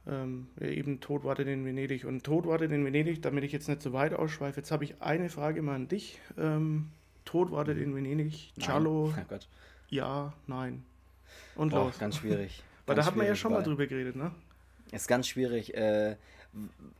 Ähm, 0.07 0.47
eben 0.59 0.99
Tod 0.99 1.23
wartet 1.23 1.47
in 1.47 1.65
Venedig. 1.65 2.05
Und 2.05 2.23
Tod 2.23 2.45
wartet 2.47 2.71
in 2.71 2.85
Venedig, 2.85 3.21
damit 3.21 3.43
ich 3.43 3.51
jetzt 3.51 3.67
nicht 3.67 3.81
so 3.81 3.93
weit 3.93 4.13
ausschweife, 4.13 4.59
jetzt 4.59 4.71
habe 4.71 4.83
ich 4.83 5.01
eine 5.01 5.29
Frage 5.29 5.61
mal 5.61 5.75
an 5.75 5.87
dich. 5.87 6.19
Ähm, 6.37 6.89
Tod 7.25 7.51
wartet 7.51 7.77
in 7.77 7.95
Venedig, 7.95 8.53
Cello, 8.59 9.13
oh 9.31 9.37
ja, 9.89 10.33
nein. 10.47 10.83
Und 11.55 11.69
Boah, 11.69 11.85
los. 11.85 11.99
Ganz 11.99 12.17
schwierig. 12.17 12.63
Weil 12.85 12.95
da 12.95 13.05
hat 13.05 13.15
man 13.15 13.25
ja 13.25 13.35
schon 13.35 13.51
mal 13.51 13.63
drüber 13.63 13.87
geredet, 13.87 14.15
ne? 14.15 14.31
Ist 14.91 15.07
ganz 15.07 15.27
schwierig. 15.27 15.73
Äh, 15.75 16.17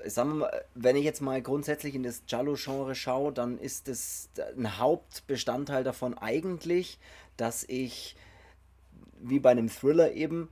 sagen 0.03 0.29
wir 0.29 0.35
mal, 0.35 0.65
wenn 0.73 0.95
ich 0.95 1.03
jetzt 1.03 1.21
mal 1.21 1.41
grundsätzlich 1.41 1.95
in 1.95 2.03
das 2.03 2.23
Giallo-Genre 2.25 2.95
schaue, 2.95 3.31
dann 3.31 3.57
ist 3.59 3.87
es 3.87 4.29
ein 4.57 4.79
Hauptbestandteil 4.79 5.83
davon 5.83 6.17
eigentlich, 6.17 6.99
dass 7.37 7.63
ich, 7.67 8.15
wie 9.21 9.39
bei 9.39 9.51
einem 9.51 9.69
Thriller 9.69 10.11
eben, 10.13 10.49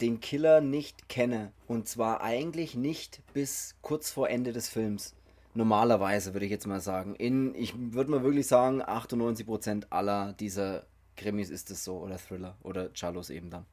den 0.00 0.20
Killer 0.20 0.60
nicht 0.60 1.08
kenne. 1.08 1.52
Und 1.66 1.88
zwar 1.88 2.20
eigentlich 2.22 2.74
nicht 2.74 3.20
bis 3.32 3.74
kurz 3.82 4.10
vor 4.10 4.28
Ende 4.28 4.52
des 4.52 4.68
Films. 4.68 5.14
Normalerweise 5.54 6.34
würde 6.34 6.44
ich 6.44 6.52
jetzt 6.52 6.66
mal 6.66 6.80
sagen. 6.80 7.14
In, 7.14 7.54
ich 7.54 7.74
würde 7.76 8.10
mal 8.10 8.22
wirklich 8.22 8.46
sagen, 8.46 8.82
98% 8.82 9.86
aller 9.90 10.34
dieser 10.34 10.84
Krimis 11.16 11.48
ist 11.48 11.70
es 11.70 11.82
so 11.82 11.98
oder 11.98 12.18
Thriller 12.18 12.56
oder 12.62 12.92
Chalos 12.92 13.30
eben 13.30 13.50
dann. 13.50 13.64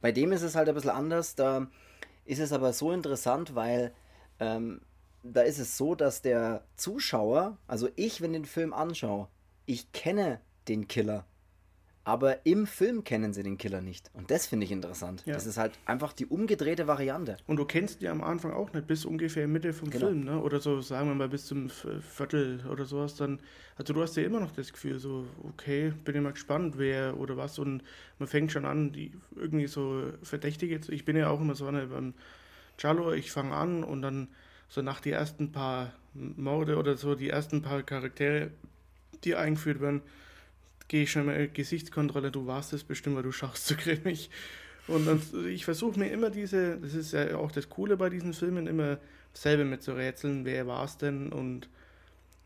Bei 0.00 0.10
dem 0.10 0.32
ist 0.32 0.42
es 0.42 0.56
halt 0.56 0.68
ein 0.68 0.74
bisschen 0.74 0.90
anders. 0.90 1.36
Da 1.36 1.68
ist 2.24 2.40
es 2.40 2.52
aber 2.52 2.72
so 2.72 2.92
interessant, 2.92 3.54
weil 3.54 3.94
ähm, 4.40 4.80
da 5.22 5.42
ist 5.42 5.58
es 5.58 5.76
so, 5.76 5.94
dass 5.94 6.22
der 6.22 6.64
Zuschauer, 6.76 7.56
also 7.66 7.88
ich, 7.96 8.20
wenn 8.20 8.32
den 8.32 8.44
Film 8.44 8.72
anschaue, 8.72 9.28
ich 9.66 9.92
kenne 9.92 10.40
den 10.66 10.88
Killer 10.88 11.24
aber 12.08 12.46
im 12.46 12.66
Film 12.66 13.04
kennen 13.04 13.34
sie 13.34 13.42
den 13.42 13.58
Killer 13.58 13.82
nicht. 13.82 14.10
Und 14.14 14.30
das 14.30 14.46
finde 14.46 14.64
ich 14.64 14.72
interessant. 14.72 15.24
Ja. 15.26 15.34
Das 15.34 15.44
ist 15.44 15.58
halt 15.58 15.78
einfach 15.84 16.14
die 16.14 16.24
umgedrehte 16.24 16.86
Variante. 16.86 17.36
Und 17.46 17.58
du 17.58 17.66
kennst 17.66 18.00
die 18.00 18.08
am 18.08 18.24
Anfang 18.24 18.50
auch 18.54 18.72
nicht, 18.72 18.86
bis 18.86 19.04
ungefähr 19.04 19.46
Mitte 19.46 19.74
vom 19.74 19.90
genau. 19.90 20.06
Film, 20.06 20.24
ne? 20.24 20.40
Oder 20.40 20.58
so, 20.58 20.80
sagen 20.80 21.08
wir 21.08 21.14
mal, 21.14 21.28
bis 21.28 21.44
zum 21.44 21.68
Viertel 21.68 22.64
oder 22.66 22.86
sowas. 22.86 23.16
Dann, 23.16 23.40
also 23.76 23.92
du 23.92 24.00
hast 24.00 24.16
ja 24.16 24.22
immer 24.22 24.40
noch 24.40 24.52
das 24.52 24.72
Gefühl, 24.72 24.98
so, 24.98 25.26
okay, 25.42 25.92
bin 26.06 26.14
ich 26.14 26.22
mal 26.22 26.32
gespannt, 26.32 26.78
wer 26.78 27.14
oder 27.18 27.36
was. 27.36 27.58
Und 27.58 27.82
man 28.18 28.26
fängt 28.26 28.52
schon 28.52 28.64
an, 28.64 28.90
die 28.90 29.12
irgendwie 29.36 29.66
so 29.66 30.04
Verdächtige 30.22 30.80
zu. 30.80 30.92
Ich 30.92 31.04
bin 31.04 31.14
ja 31.14 31.28
auch 31.28 31.42
immer 31.42 31.56
so 31.56 31.66
eine 31.66 31.88
beim 31.88 32.14
Cello, 32.78 33.12
ich 33.12 33.30
fange 33.30 33.54
an 33.54 33.84
und 33.84 34.00
dann 34.00 34.28
so 34.70 34.80
nach 34.80 35.00
die 35.00 35.10
ersten 35.10 35.52
paar 35.52 35.92
Morde 36.14 36.78
oder 36.78 36.96
so, 36.96 37.14
die 37.14 37.28
ersten 37.28 37.60
paar 37.60 37.82
Charaktere, 37.82 38.50
die 39.24 39.34
eingeführt 39.34 39.82
werden, 39.82 40.00
gehe 40.88 41.04
ich 41.04 41.12
schon 41.12 41.26
mal 41.26 41.48
Gesichtskontrolle, 41.48 42.30
du 42.30 42.46
warst 42.46 42.72
es 42.72 42.82
bestimmt, 42.82 43.16
weil 43.16 43.22
du 43.22 43.32
schaust 43.32 43.66
so 43.66 43.74
grimmig. 43.78 44.30
Und 44.88 45.06
dann, 45.06 45.20
ich 45.48 45.64
versuche 45.64 45.98
mir 45.98 46.10
immer 46.10 46.30
diese, 46.30 46.78
das 46.78 46.94
ist 46.94 47.12
ja 47.12 47.36
auch 47.36 47.52
das 47.52 47.68
Coole 47.68 47.96
bei 47.96 48.08
diesen 48.08 48.32
Filmen, 48.32 48.66
immer 48.66 48.98
selber 49.34 49.64
mit 49.64 49.82
zu 49.82 49.92
rätseln, 49.92 50.44
wer 50.46 50.66
war 50.66 50.84
es 50.84 50.96
denn 50.96 51.30
und 51.30 51.68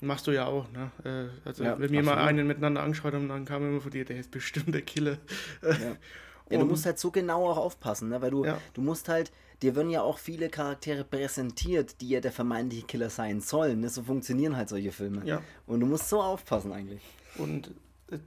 machst 0.01 0.27
du 0.27 0.33
ja 0.33 0.47
auch, 0.47 0.67
ne? 0.73 0.91
Äh, 1.05 1.49
also 1.49 1.65
ja, 1.65 1.79
wenn 1.79 1.93
wir 1.93 2.03
mal 2.03 2.19
einen 2.19 2.47
miteinander 2.47 2.83
angeschaut 2.83 3.15
haben, 3.15 3.29
dann 3.29 3.45
kam 3.45 3.67
immer 3.67 3.81
von 3.81 3.93
dir, 3.93 4.05
der 4.05 4.19
ist 4.19 4.31
bestimmt 4.31 4.75
der 4.75 4.83
Killer. 4.83 5.19
Ja. 5.63 5.71
ja 6.51 6.59
du 6.59 6.67
musst 6.67 6.85
halt 6.85 6.99
so 6.99 7.13
genau 7.13 7.49
auch 7.49 7.57
aufpassen, 7.57 8.09
ne? 8.09 8.21
weil 8.21 8.33
du, 8.33 8.45
ja. 8.45 8.59
du 8.75 8.83
musst 8.83 9.09
halt, 9.09 9.31
dir 9.63 9.77
werden 9.77 9.91
ja 9.91 10.03
auch 10.03 10.19
viele 10.19 10.49
Charaktere 10.49 11.05
präsentiert, 11.05 12.01
die 12.01 12.09
ja 12.09 12.21
der 12.21 12.33
vermeintliche 12.33 12.87
Killer 12.87 13.11
sein 13.11 13.41
sollen. 13.41 13.81
Ne? 13.81 13.89
So 13.89 14.03
funktionieren 14.03 14.57
halt 14.57 14.69
solche 14.69 14.91
Filme. 14.91 15.23
Ja. 15.25 15.41
Und 15.67 15.81
du 15.81 15.87
musst 15.87 16.09
so 16.09 16.21
aufpassen 16.21 16.73
eigentlich. 16.73 17.03
Und 17.37 17.71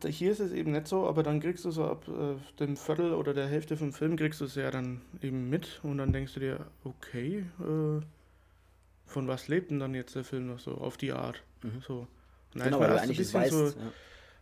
hier 0.08 0.32
ist 0.32 0.39
es 0.39 0.52
eben 0.52 0.71
nicht 0.71 0.88
so, 0.88 1.08
aber 1.08 1.24
dann 1.24 1.39
kriegst 1.39 1.65
du 1.65 1.71
so 1.71 1.86
ab 1.86 2.08
äh, 2.08 2.36
dem 2.60 2.78
Viertel 2.78 3.13
oder 3.13 3.34
der 3.34 3.48
Hälfte 3.48 3.78
vom 3.78 3.93
Film 3.93 4.15
kriegst 4.15 4.41
du 4.41 4.45
es 4.45 4.56
ja 4.56 4.71
dann 4.71 5.02
eben 5.21 5.50
mit 5.50 5.80
und 5.84 5.98
dann 5.98 6.13
denkst 6.13 6.34
du 6.34 6.39
dir, 6.39 6.65
okay, 6.84 7.45
äh, 7.60 8.02
von 9.06 9.28
was 9.28 9.48
lebt 9.48 9.71
denn 9.71 9.80
dann 9.80 9.93
jetzt 9.93 10.15
der 10.15 10.24
Film 10.24 10.48
noch 10.48 10.60
so 10.60 10.76
auf 10.76 10.98
die 10.98 11.12
Art? 11.12 11.43
Mhm. 11.63 11.82
So. 11.82 12.08
Und 12.54 12.63
genau, 12.63 12.80
weil 12.80 12.89
du 12.89 13.02
eigentlich 13.02 13.17
bisschen 13.17 13.41
weißt, 13.41 13.52
so, 13.52 13.65
ja. 13.67 13.91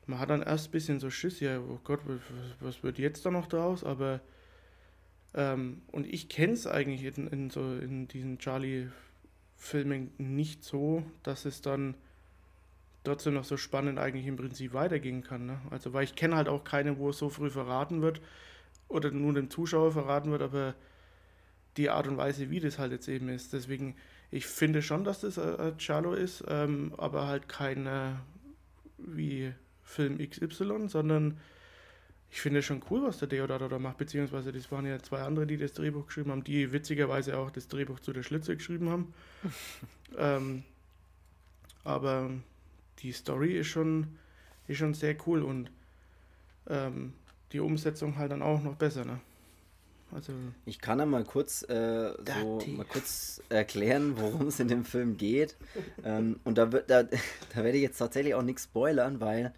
man 0.05 0.19
hat 0.19 0.29
dann 0.29 0.41
erst 0.41 0.67
ein 0.67 0.71
bisschen 0.71 0.99
so 0.99 1.09
Schiss, 1.09 1.39
ja, 1.39 1.59
oh 1.59 1.79
Gott, 1.83 1.99
was, 2.05 2.19
was 2.59 2.83
wird 2.83 2.97
jetzt 2.99 3.25
da 3.25 3.31
noch 3.31 3.47
draus? 3.47 3.83
Aber 3.83 4.21
ähm, 5.33 5.81
und 5.91 6.05
ich 6.05 6.29
kenne 6.29 6.53
es 6.53 6.67
eigentlich 6.67 7.17
in, 7.17 7.27
in, 7.27 7.49
so 7.49 7.75
in 7.75 8.07
diesen 8.07 8.37
Charlie-Filmen 8.37 10.11
nicht 10.17 10.63
so, 10.63 11.03
dass 11.23 11.45
es 11.45 11.61
dann 11.61 11.95
trotzdem 13.03 13.33
noch 13.33 13.43
so 13.43 13.57
spannend 13.57 13.99
eigentlich 13.99 14.27
im 14.27 14.37
Prinzip 14.37 14.73
weitergehen 14.73 15.23
kann. 15.23 15.45
Ne? 15.45 15.61
Also, 15.69 15.93
weil 15.93 16.03
ich 16.03 16.15
kenne 16.15 16.35
halt 16.35 16.47
auch 16.47 16.63
keine, 16.63 16.97
wo 16.97 17.09
es 17.09 17.17
so 17.17 17.29
früh 17.29 17.49
verraten 17.49 18.01
wird 18.01 18.21
oder 18.87 19.11
nur 19.11 19.33
dem 19.33 19.49
Zuschauer 19.49 19.91
verraten 19.91 20.31
wird, 20.31 20.41
aber 20.41 20.75
die 21.77 21.89
Art 21.89 22.07
und 22.07 22.17
Weise, 22.17 22.49
wie 22.49 22.59
das 22.59 22.79
halt 22.79 22.91
jetzt 22.91 23.07
eben 23.07 23.29
ist. 23.29 23.53
Deswegen, 23.53 23.95
ich 24.31 24.45
finde 24.45 24.81
schon, 24.81 25.03
dass 25.03 25.21
das 25.21 25.39
ein 25.39 25.77
Charlo 25.79 26.13
ist, 26.13 26.43
ähm, 26.47 26.93
aber 26.97 27.27
halt 27.27 27.49
kein 27.49 27.87
wie 28.97 29.53
Film 29.83 30.17
XY, 30.17 30.87
sondern 30.87 31.39
ich 32.31 32.41
finde 32.41 32.63
schon 32.63 32.81
cool, 32.89 33.03
was 33.03 33.19
der 33.19 33.27
Deodato 33.27 33.67
da 33.67 33.77
macht, 33.77 33.97
beziehungsweise 33.97 34.51
das 34.51 34.71
waren 34.71 34.87
ja 34.87 34.97
zwei 34.99 35.21
andere, 35.21 35.45
die 35.45 35.57
das 35.57 35.73
Drehbuch 35.73 36.07
geschrieben 36.07 36.31
haben, 36.31 36.43
die 36.43 36.71
witzigerweise 36.71 37.37
auch 37.37 37.51
das 37.51 37.67
Drehbuch 37.67 37.99
zu 37.99 38.11
der 38.11 38.23
Schlitze 38.23 38.55
geschrieben 38.55 38.89
haben. 38.89 39.13
ähm, 40.17 40.63
aber 41.83 42.31
die 42.99 43.11
Story 43.11 43.57
ist 43.57 43.67
schon, 43.67 44.17
ist 44.67 44.77
schon 44.77 44.93
sehr 44.93 45.15
cool 45.27 45.43
und 45.43 45.71
ähm, 46.67 47.13
die 47.51 47.59
Umsetzung 47.59 48.17
halt 48.17 48.31
dann 48.31 48.41
auch 48.41 48.61
noch 48.61 48.75
besser, 48.75 49.05
ne? 49.05 49.19
Also 50.11 50.31
ich 50.65 50.79
kann 50.79 50.99
ja 50.99 51.05
mal 51.05 51.23
kurz, 51.23 51.63
äh, 51.63 52.13
so, 52.41 52.61
mal 52.67 52.85
kurz 52.85 53.41
erklären, 53.49 54.13
worum 54.17 54.47
es 54.47 54.59
in 54.59 54.67
dem 54.67 54.85
Film 54.85 55.17
geht. 55.17 55.55
ähm, 56.03 56.39
und 56.43 56.57
da, 56.57 56.65
da, 56.67 57.03
da 57.55 57.55
werde 57.55 57.77
ich 57.77 57.81
jetzt 57.81 57.97
tatsächlich 57.97 58.35
auch 58.35 58.43
nichts 58.43 58.65
spoilern, 58.65 59.19
weil 59.19 59.53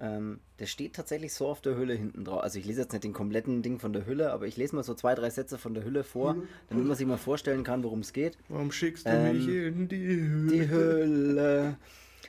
ähm, 0.00 0.40
der 0.58 0.66
steht 0.66 0.94
tatsächlich 0.94 1.32
so 1.32 1.46
auf 1.46 1.60
der 1.60 1.76
Hülle 1.76 1.94
hinten 1.94 2.24
drauf. 2.24 2.42
Also 2.42 2.58
ich 2.58 2.66
lese 2.66 2.82
jetzt 2.82 2.92
nicht 2.92 3.04
den 3.04 3.12
kompletten 3.12 3.62
Ding 3.62 3.78
von 3.78 3.92
der 3.92 4.06
Hülle, 4.06 4.32
aber 4.32 4.46
ich 4.46 4.56
lese 4.56 4.74
mal 4.74 4.82
so 4.82 4.94
zwei, 4.94 5.14
drei 5.14 5.30
Sätze 5.30 5.56
von 5.56 5.72
der 5.72 5.84
Hülle 5.84 6.04
vor, 6.04 6.34
mhm. 6.34 6.48
damit 6.68 6.86
man 6.86 6.96
sich 6.96 7.06
mal 7.06 7.16
vorstellen 7.16 7.64
kann, 7.64 7.82
worum 7.82 8.00
es 8.00 8.12
geht. 8.12 8.36
Warum 8.48 8.72
schickst 8.72 9.06
du 9.06 9.10
ähm, 9.10 9.36
mich 9.36 9.48
in 9.48 9.88
die 9.88 10.06
Hülle? 10.06 10.50
Die 10.50 10.68
Hülle. 10.68 11.76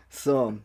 So, 0.10 0.58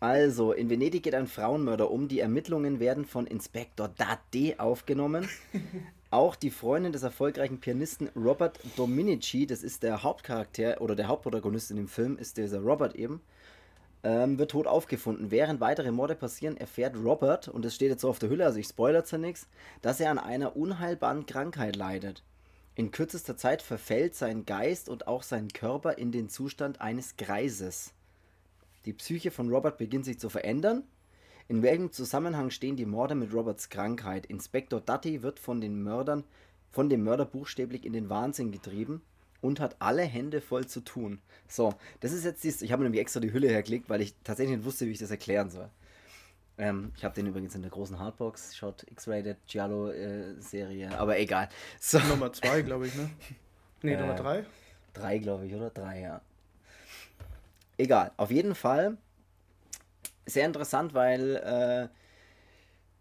also, 0.00 0.52
in 0.52 0.70
Venedig 0.70 1.02
geht 1.02 1.14
ein 1.14 1.26
Frauenmörder 1.26 1.90
um. 1.90 2.06
Die 2.06 2.20
Ermittlungen 2.20 2.78
werden 2.78 3.04
von 3.04 3.26
Inspektor 3.26 3.88
Dade 3.88 4.54
aufgenommen. 4.58 5.28
Auch 6.10 6.36
die 6.36 6.50
Freundin 6.50 6.92
des 6.92 7.02
erfolgreichen 7.02 7.60
Pianisten 7.60 8.08
Robert 8.16 8.60
Dominici, 8.76 9.46
das 9.46 9.62
ist 9.62 9.82
der 9.82 10.02
Hauptcharakter 10.02 10.80
oder 10.80 10.94
der 10.96 11.08
Hauptprotagonist 11.08 11.70
in 11.70 11.76
dem 11.76 11.88
Film, 11.88 12.16
ist 12.16 12.38
dieser 12.38 12.60
Robert 12.60 12.94
eben, 12.94 13.20
ähm, 14.04 14.38
wird 14.38 14.52
tot 14.52 14.66
aufgefunden. 14.66 15.30
Während 15.30 15.60
weitere 15.60 15.90
Morde 15.90 16.14
passieren, 16.14 16.56
erfährt 16.56 16.96
Robert, 16.96 17.48
und 17.48 17.62
das 17.64 17.74
steht 17.74 17.90
jetzt 17.90 18.00
so 18.00 18.08
auf 18.08 18.18
der 18.18 18.30
Hülle, 18.30 18.46
also 18.46 18.58
ich 18.58 18.68
spoilere 18.68 19.04
zwar 19.04 19.18
nichts, 19.18 19.48
dass 19.82 20.00
er 20.00 20.10
an 20.10 20.18
einer 20.18 20.56
unheilbaren 20.56 21.26
Krankheit 21.26 21.76
leidet. 21.76 22.22
In 22.74 22.90
kürzester 22.90 23.36
Zeit 23.36 23.60
verfällt 23.60 24.14
sein 24.14 24.46
Geist 24.46 24.88
und 24.88 25.08
auch 25.08 25.24
sein 25.24 25.48
Körper 25.48 25.98
in 25.98 26.12
den 26.12 26.30
Zustand 26.30 26.80
eines 26.80 27.16
Greises. 27.16 27.92
Die 28.88 28.94
Psyche 28.94 29.30
von 29.30 29.50
Robert 29.50 29.76
beginnt 29.76 30.06
sich 30.06 30.18
zu 30.18 30.30
verändern. 30.30 30.82
In 31.46 31.62
welchem 31.62 31.92
Zusammenhang 31.92 32.48
stehen 32.48 32.74
die 32.74 32.86
Morde 32.86 33.14
mit 33.14 33.34
Roberts 33.34 33.68
Krankheit? 33.68 34.24
Inspektor 34.24 34.80
Dutty 34.80 35.22
wird 35.22 35.38
von 35.38 35.60
den 35.60 35.82
Mördern, 35.82 36.24
von 36.70 36.88
dem 36.88 37.04
Mörder 37.04 37.26
buchstäblich 37.26 37.84
in 37.84 37.92
den 37.92 38.08
Wahnsinn 38.08 38.50
getrieben 38.50 39.02
und 39.42 39.60
hat 39.60 39.76
alle 39.80 40.04
Hände 40.04 40.40
voll 40.40 40.66
zu 40.66 40.80
tun. 40.80 41.20
So, 41.48 41.74
das 42.00 42.12
ist 42.12 42.24
jetzt 42.24 42.42
dies. 42.44 42.62
Ich 42.62 42.72
habe 42.72 42.82
nämlich 42.82 43.02
extra 43.02 43.20
die 43.20 43.30
Hülle 43.30 43.48
hergelegt, 43.48 43.90
weil 43.90 44.00
ich 44.00 44.14
tatsächlich 44.24 44.56
nicht 44.56 44.64
wusste, 44.64 44.86
wie 44.86 44.92
ich 44.92 44.98
das 44.98 45.10
erklären 45.10 45.50
soll. 45.50 45.68
Ähm, 46.56 46.92
ich 46.96 47.04
habe 47.04 47.14
den 47.14 47.26
übrigens 47.26 47.54
in 47.54 47.60
der 47.60 47.70
großen 47.70 47.98
Hardbox, 47.98 48.56
Shot 48.56 48.86
X-Rated 48.90 49.36
Giallo-Serie, 49.46 50.86
äh, 50.92 50.94
aber 50.94 51.18
egal. 51.18 51.50
So. 51.78 51.98
Nummer 51.98 52.32
zwei, 52.32 52.62
glaube 52.62 52.86
ich, 52.86 52.94
ne? 52.94 53.10
Ne, 53.82 53.92
äh, 53.92 54.00
Nummer 54.00 54.14
drei? 54.14 54.46
Drei, 54.94 55.18
glaube 55.18 55.46
ich, 55.46 55.54
oder? 55.54 55.68
Drei, 55.68 56.00
ja. 56.00 56.22
Egal, 57.78 58.10
auf 58.16 58.30
jeden 58.30 58.54
Fall 58.54 58.98
sehr 60.26 60.44
interessant, 60.46 60.94
weil 60.94 61.36
äh, 61.36 61.88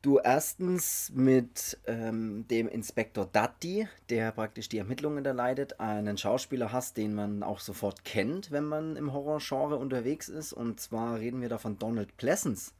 du 0.02 0.20
erstens 0.20 1.12
mit 1.14 1.78
ähm, 1.86 2.48
dem 2.48 2.68
Inspektor 2.68 3.26
Datti, 3.26 3.88
der 4.10 4.32
praktisch 4.32 4.70
die 4.70 4.78
Ermittlungen 4.78 5.24
da 5.24 5.32
leitet, 5.32 5.80
einen 5.80 6.18
Schauspieler 6.18 6.72
hast, 6.72 6.96
den 6.96 7.14
man 7.14 7.44
auch 7.44 7.60
sofort 7.60 8.06
kennt, 8.06 8.52
wenn 8.52 8.66
man 8.66 8.96
im 8.96 9.12
Horrorgenre 9.14 9.76
unterwegs 9.76 10.30
ist. 10.30 10.54
Und 10.54 10.80
zwar 10.80 11.20
reden 11.20 11.42
wir 11.42 11.50
da 11.50 11.58
von 11.58 11.80
Donald 11.80 12.16
Pleasance, 12.16 12.72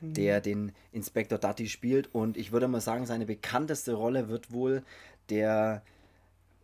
mhm. 0.00 0.14
der 0.14 0.40
den 0.40 0.72
Inspektor 0.92 1.38
Datti 1.38 1.68
spielt. 1.68 2.14
Und 2.14 2.36
ich 2.36 2.52
würde 2.52 2.68
mal 2.68 2.80
sagen, 2.80 3.06
seine 3.06 3.26
bekannteste 3.26 3.92
Rolle 3.92 4.28
wird 4.28 4.52
wohl 4.52 4.82
der 5.28 5.82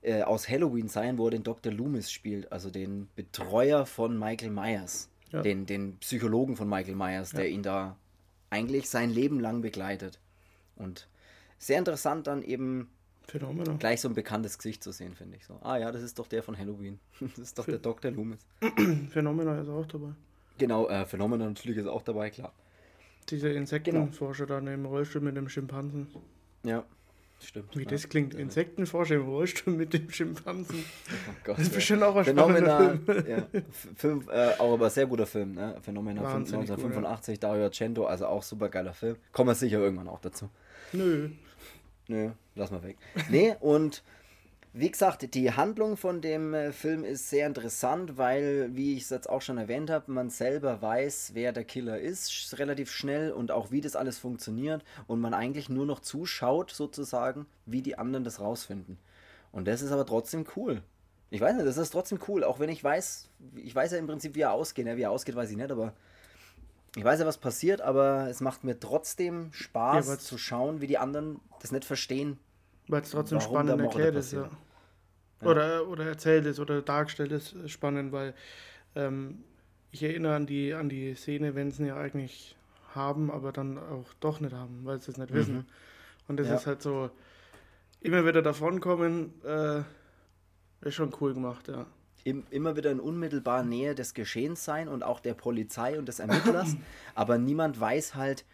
äh, 0.07 0.23
aus 0.23 0.49
Halloween 0.49 0.89
sein, 0.89 1.19
wo 1.19 1.27
er 1.27 1.33
den 1.33 1.43
Dr. 1.43 1.73
Loomis 1.73 2.13
spielt, 2.13 2.53
also 2.53 2.71
den 2.71 3.09
Betreuer 3.17 3.87
von 3.87 4.19
Michael 4.19 4.51
Myers. 4.51 5.11
Ja. 5.33 5.43
Den, 5.43 5.67
den 5.67 5.97
Psychologen 5.99 6.57
von 6.57 6.69
Michael 6.69 6.95
Myers, 6.95 7.31
der 7.31 7.49
ja. 7.49 7.55
ihn 7.55 7.65
da 7.65 7.97
eigentlich 8.49 8.89
sein 8.89 9.11
Leben 9.11 9.41
lang 9.41 9.61
begleitet. 9.61 10.21
Und 10.77 11.09
sehr 11.59 11.79
interessant 11.79 12.29
dann 12.29 12.43
eben 12.43 12.89
Phänomenal. 13.27 13.79
gleich 13.79 14.01
so 14.01 14.09
ein 14.09 14.15
bekanntes 14.15 14.59
Gesicht 14.59 14.85
zu 14.85 14.93
sehen, 14.93 15.17
finde 15.17 15.37
ich 15.37 15.45
so. 15.45 15.59
Ah 15.63 15.77
ja, 15.77 15.91
das 15.91 16.03
ist 16.03 16.21
doch 16.21 16.29
der 16.29 16.45
von 16.45 16.57
Halloween. 16.57 17.01
Das 17.21 17.39
ist 17.39 17.59
doch 17.59 17.65
Ph 17.65 17.73
der 17.73 17.81
Dr. 17.81 18.13
Loomis. 18.13 18.47
Phänomenal 19.11 19.61
ist 19.61 19.69
auch 19.69 19.87
dabei. 19.87 20.13
Genau, 20.59 20.89
äh, 20.89 21.05
Phänomenal 21.05 21.49
natürlich 21.49 21.79
ist 21.79 21.89
auch 21.89 22.03
dabei, 22.03 22.31
klar. 22.31 22.53
Dieser 23.29 23.53
Insektenforscher 23.53 24.47
genau. 24.47 24.61
da 24.61 24.73
im 24.73 24.87
Rollstuhl 24.87 25.21
mit 25.21 25.37
dem 25.37 25.49
Schimpansen. 25.49 26.07
Ja, 26.63 26.85
stimmt. 27.45 27.77
Wie 27.77 27.83
ja. 27.83 27.89
das 27.89 28.09
klingt, 28.09 28.35
Insektenforscher 28.35 29.17
im 29.17 29.29
Rollstuhl 29.29 29.75
mit 29.75 29.93
dem 29.93 30.11
Schimpansen. 30.11 30.85
Oh 31.29 31.33
Gott, 31.45 31.59
das 31.59 31.67
ist 31.67 31.75
bestimmt 31.75 32.03
auch 32.03 32.17
ein 32.17 32.25
Phänomenal, 32.25 32.99
Film. 33.05 33.27
Ja. 33.27 33.61
Film 33.95 34.25
äh, 34.31 34.53
auch 34.59 34.75
aber 34.75 34.91
sehr 34.91 35.07
guter 35.07 35.27
Film, 35.27 35.55
ne? 35.55 35.77
Phänomenal 35.83 36.25
1985, 36.25 37.35
gut, 37.35 37.43
ja. 37.43 37.49
Dario 37.49 37.65
Argento, 37.65 38.07
also 38.07 38.27
auch 38.27 38.43
super 38.43 38.69
geiler 38.69 38.95
Film. 38.95 39.17
Kommen 39.33 39.51
wir 39.51 39.55
sicher 39.55 39.79
irgendwann 39.79 40.09
auch 40.09 40.21
dazu. 40.21 40.49
Nö. 40.93 41.31
Nö, 42.09 42.31
lass 42.55 42.71
mal 42.71 42.83
weg. 42.83 42.97
Nee, 43.29 43.55
und 43.61 44.03
wie 44.79 44.91
gesagt, 44.91 45.35
die 45.35 45.53
Handlung 45.53 45.97
von 45.97 46.21
dem 46.21 46.53
äh, 46.53 46.71
Film 46.71 47.03
ist 47.03 47.31
sehr 47.31 47.47
interessant, 47.47 48.19
weil, 48.19 48.69
wie 48.77 48.95
ich 48.95 49.05
es 49.05 49.11
jetzt 49.11 49.27
auch 49.27 49.41
schon 49.41 49.57
erwähnt 49.57 49.89
habe, 49.89 50.13
man 50.13 50.29
selber 50.29 50.83
weiß, 50.83 51.31
wer 51.33 51.53
der 51.53 51.65
Killer 51.65 51.99
ist, 51.99 52.59
relativ 52.59 52.91
schnell 52.91 53.33
und 53.33 53.51
auch 53.51 53.71
wie 53.71 53.81
das 53.81 53.97
alles 53.97 54.19
funktioniert 54.19 54.85
und 55.07 55.19
man 55.19 55.33
eigentlich 55.33 55.71
nur 55.71 55.87
noch 55.87 56.01
zuschaut, 56.01 56.71
sozusagen, 56.71 57.47
wie 57.65 57.81
die 57.81 57.97
anderen 57.97 58.23
das 58.23 58.39
rausfinden. 58.39 58.99
Und 59.51 59.67
das 59.67 59.81
ist 59.81 59.93
aber 59.93 60.05
trotzdem 60.05 60.45
cool. 60.57 60.83
Ich 61.31 61.41
weiß 61.41 61.55
nicht, 61.55 61.67
das 61.67 61.79
ist 61.79 61.91
trotzdem 61.91 62.19
cool, 62.29 62.45
auch 62.45 62.61
wenn 62.61 62.69
ich 62.69 62.85
weiß, 62.85 63.31
ich 63.55 63.75
weiß 63.75 63.93
ja 63.93 63.99
im 63.99 64.07
Prinzip, 64.07 64.35
wie 64.35 64.43
er 64.43 64.53
ausgeht. 64.53 64.87
Ja, 64.87 64.99
wie 64.99 65.03
er 65.03 65.11
ausgeht, 65.11 65.37
weiß 65.37 65.51
ich 65.51 65.57
nicht, 65.57 65.73
aber 65.73 65.95
ich 66.97 67.05
weiß 67.05 67.19
ja, 67.21 67.27
was 67.27 67.39
passiert, 67.39 67.81
aber 67.81 68.29
es 68.29 68.43
macht 68.43 68.63
mir 68.63 68.79
trotzdem 68.79 69.55
Spaß 69.55 70.09
ja, 70.09 70.19
zu 70.19 70.37
schauen, 70.37 70.83
wie 70.83 70.87
die 70.87 70.99
anderen 70.99 71.41
das 71.61 71.73
nicht 71.73 71.87
verstehen. 71.87 72.39
Weil 72.89 73.03
es 73.03 73.11
trotzdem 73.11 73.41
spannend 73.41 73.81
erklärt 73.81 74.15
ist, 74.15 74.33
ja. 74.33 74.49
Oder, 75.43 75.87
oder 75.89 76.07
erzählt 76.07 76.47
ist 76.47 76.61
oder 76.61 76.81
dargestellt 76.81 77.31
ist, 77.31 77.55
spannend, 77.69 78.11
weil 78.13 78.35
ähm, 78.95 79.45
ich 79.91 80.03
erinnere 80.03 80.35
an 80.35 80.47
die, 80.47 80.73
an 80.73 80.89
die 80.89 81.15
Szene, 81.15 81.55
wenn 81.55 81.71
sie 81.71 81.87
ja 81.87 81.97
eigentlich 81.97 82.57
haben, 82.95 83.31
aber 83.31 83.53
dann 83.53 83.79
auch 83.79 84.13
doch 84.21 84.41
nicht 84.41 84.55
haben, 84.55 84.81
weil 84.85 85.01
sie 85.01 85.11
es 85.11 85.19
nicht 85.19 85.31
mhm. 85.31 85.35
wissen. 85.35 85.67
Und 86.27 86.39
das 86.39 86.49
ja. 86.49 86.55
ist 86.55 86.67
halt 86.67 86.83
so, 86.83 87.11
immer 88.01 88.25
wieder 88.25 88.43
davonkommen, 88.43 89.33
äh, 89.45 89.83
ist 90.81 90.95
schon 90.95 91.13
cool 91.21 91.35
gemacht, 91.35 91.69
ja. 91.69 91.87
Immer 92.51 92.77
wieder 92.77 92.91
in 92.91 92.99
unmittelbarer 92.99 93.63
Nähe 93.63 93.95
des 93.95 94.13
Geschehens 94.13 94.65
sein 94.65 94.89
und 94.89 95.05
auch 95.05 95.21
der 95.21 95.35
Polizei 95.35 95.97
und 95.97 96.07
des 96.07 96.19
Ermittlers, 96.19 96.77
aber 97.15 97.39
niemand 97.39 97.79
weiß 97.79 98.17
halt, 98.17 98.45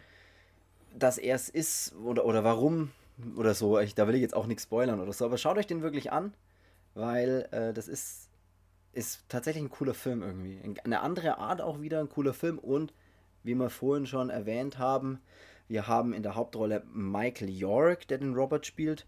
dass 0.95 1.17
er 1.17 1.35
es 1.35 1.49
ist 1.49 1.95
oder, 1.95 2.25
oder 2.25 2.43
warum 2.43 2.91
oder 3.35 3.53
so. 3.53 3.79
Ich, 3.79 3.95
da 3.95 4.07
will 4.07 4.15
ich 4.15 4.21
jetzt 4.21 4.35
auch 4.35 4.47
nichts 4.47 4.63
spoilern 4.63 4.99
oder 4.99 5.13
so, 5.13 5.25
aber 5.25 5.37
schaut 5.37 5.57
euch 5.57 5.67
den 5.67 5.81
wirklich 5.81 6.11
an 6.11 6.33
weil 6.95 7.47
äh, 7.51 7.73
das 7.73 7.87
ist, 7.87 8.29
ist 8.91 9.23
tatsächlich 9.29 9.63
ein 9.63 9.69
cooler 9.69 9.93
Film 9.93 10.21
irgendwie. 10.21 10.59
Eine 10.83 11.01
andere 11.01 11.37
Art 11.37 11.61
auch 11.61 11.81
wieder 11.81 11.99
ein 11.99 12.09
cooler 12.09 12.33
Film 12.33 12.59
und 12.59 12.93
wie 13.43 13.55
wir 13.55 13.69
vorhin 13.69 14.05
schon 14.05 14.29
erwähnt 14.29 14.77
haben, 14.77 15.19
wir 15.67 15.87
haben 15.87 16.13
in 16.13 16.23
der 16.23 16.35
Hauptrolle 16.35 16.83
Michael 16.93 17.49
York, 17.49 18.07
der 18.07 18.17
den 18.17 18.35
Robert 18.35 18.65
spielt, 18.65 19.05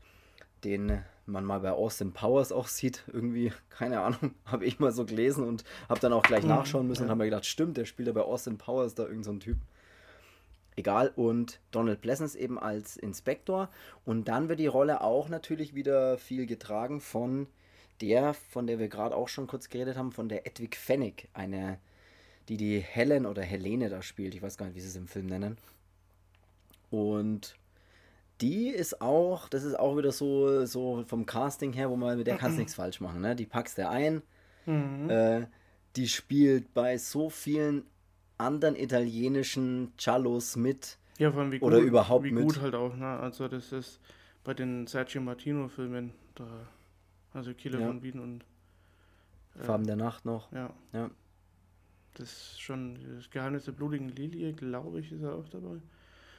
den 0.64 1.04
man 1.26 1.44
mal 1.44 1.60
bei 1.60 1.72
Austin 1.72 2.14
Powers 2.14 2.52
auch 2.52 2.68
sieht, 2.68 3.04
irgendwie, 3.12 3.52
keine 3.70 4.02
Ahnung, 4.02 4.34
habe 4.46 4.66
ich 4.66 4.80
mal 4.80 4.92
so 4.92 5.06
gelesen 5.06 5.48
und 5.48 5.64
habe 5.90 6.00
dann 6.00 6.14
auch 6.14 6.24
gleich 6.24 6.44
mhm, 6.44 6.50
nachschauen 6.50 6.88
müssen 6.88 7.04
und 7.04 7.10
habe 7.10 7.20
mir 7.20 7.26
gedacht, 7.26 7.46
stimmt, 7.46 7.78
der 7.78 7.86
spielt 7.86 8.08
ja 8.08 8.14
bei 8.14 8.22
Austin 8.22 8.58
Powers 8.58 8.96
da 8.96 9.04
irgendein 9.04 9.24
so 9.24 9.40
Typ. 9.40 9.58
Egal, 10.76 11.12
und 11.16 11.60
Donald 11.72 12.02
Pleasance 12.02 12.38
eben 12.38 12.60
als 12.60 12.98
Inspektor. 12.98 13.70
Und 14.04 14.28
dann 14.28 14.50
wird 14.50 14.60
die 14.60 14.68
Rolle 14.68 15.02
auch 15.02 15.30
natürlich 15.30 15.74
wieder 15.74 16.18
viel 16.18 16.46
getragen 16.46 17.00
von 17.00 17.48
der, 18.02 18.34
von 18.34 18.68
der 18.68 18.80
wir 18.80 18.90
gerade 18.90 19.16
auch 19.16 19.30
schon 19.30 19.48
kurz 19.48 19.70
geredet 19.70 19.98
haben, 19.98 20.12
von 20.12 20.28
der 20.28 20.46
Edwig 20.46 20.76
Fennig, 20.76 21.30
eine, 21.34 21.80
die 22.50 22.58
die 22.58 22.80
Helen 22.80 23.26
oder 23.26 23.42
Helene 23.42 23.90
da 23.90 24.02
spielt. 24.02 24.36
Ich 24.36 24.42
weiß 24.42 24.58
gar 24.58 24.66
nicht, 24.66 24.76
wie 24.76 24.82
sie 24.82 24.90
es 24.90 24.96
im 24.96 25.08
Film 25.08 25.28
nennen. 25.28 25.58
Und 26.90 27.56
die 28.42 28.68
ist 28.68 29.02
auch, 29.02 29.48
das 29.48 29.64
ist 29.64 29.80
auch 29.80 29.98
wieder 29.98 30.12
so, 30.12 30.66
so 30.66 31.04
vom 31.08 31.26
Casting 31.26 31.74
her, 31.74 31.90
wo 31.90 31.96
man 31.96 32.18
mit 32.18 32.28
der 32.28 32.38
kannst 32.38 32.58
nichts 32.58 32.76
falsch 32.76 33.00
machen. 33.00 33.22
Ne? 33.22 33.36
Die 33.36 33.46
packst 33.46 33.78
du 33.78 33.88
ein. 33.88 34.22
Mhm. 34.66 35.10
Äh, 35.10 35.48
die 35.96 36.08
spielt 36.10 36.74
bei 36.74 36.98
so 36.98 37.30
vielen 37.30 37.86
anderen 38.38 38.76
italienischen 38.76 39.94
Cellos 39.98 40.56
mit. 40.56 40.98
Ja, 41.18 41.32
vor 41.32 41.42
allem 41.42 41.52
wie 41.52 41.62
oder 41.62 41.80
überhaupt 41.80 42.26
wie 42.26 42.32
mit. 42.32 42.44
gut 42.44 42.62
halt 42.62 42.76
auch. 42.76 42.96
Ne? 42.96 43.06
Also 43.06 43.48
das 43.48 43.72
ist 43.72 44.00
bei 44.44 44.54
den 44.54 44.88
Sergio 44.88 45.22
Martino 45.22 45.68
Filmen 45.68 46.12
da 46.36 46.46
also 47.34 47.54
Kieler 47.54 47.80
ja. 47.82 47.88
von 47.88 48.02
Wien 48.02 48.20
und 48.20 48.46
äh, 49.60 49.64
Farben 49.64 49.86
der 49.86 49.98
Nacht 49.98 50.26
noch. 50.26 50.52
Ja. 50.52 50.74
ja. 50.94 51.12
Das 52.14 52.32
ist 52.32 52.62
schon 52.62 52.98
das 53.18 53.30
Geheimnis 53.30 53.66
der 53.66 53.74
blutigen 53.74 54.10
Lilie, 54.10 54.54
glaube 54.54 55.02
ich, 55.02 55.12
ist 55.12 55.22
er 55.22 55.36
auch 55.36 55.48
dabei. 55.50 55.78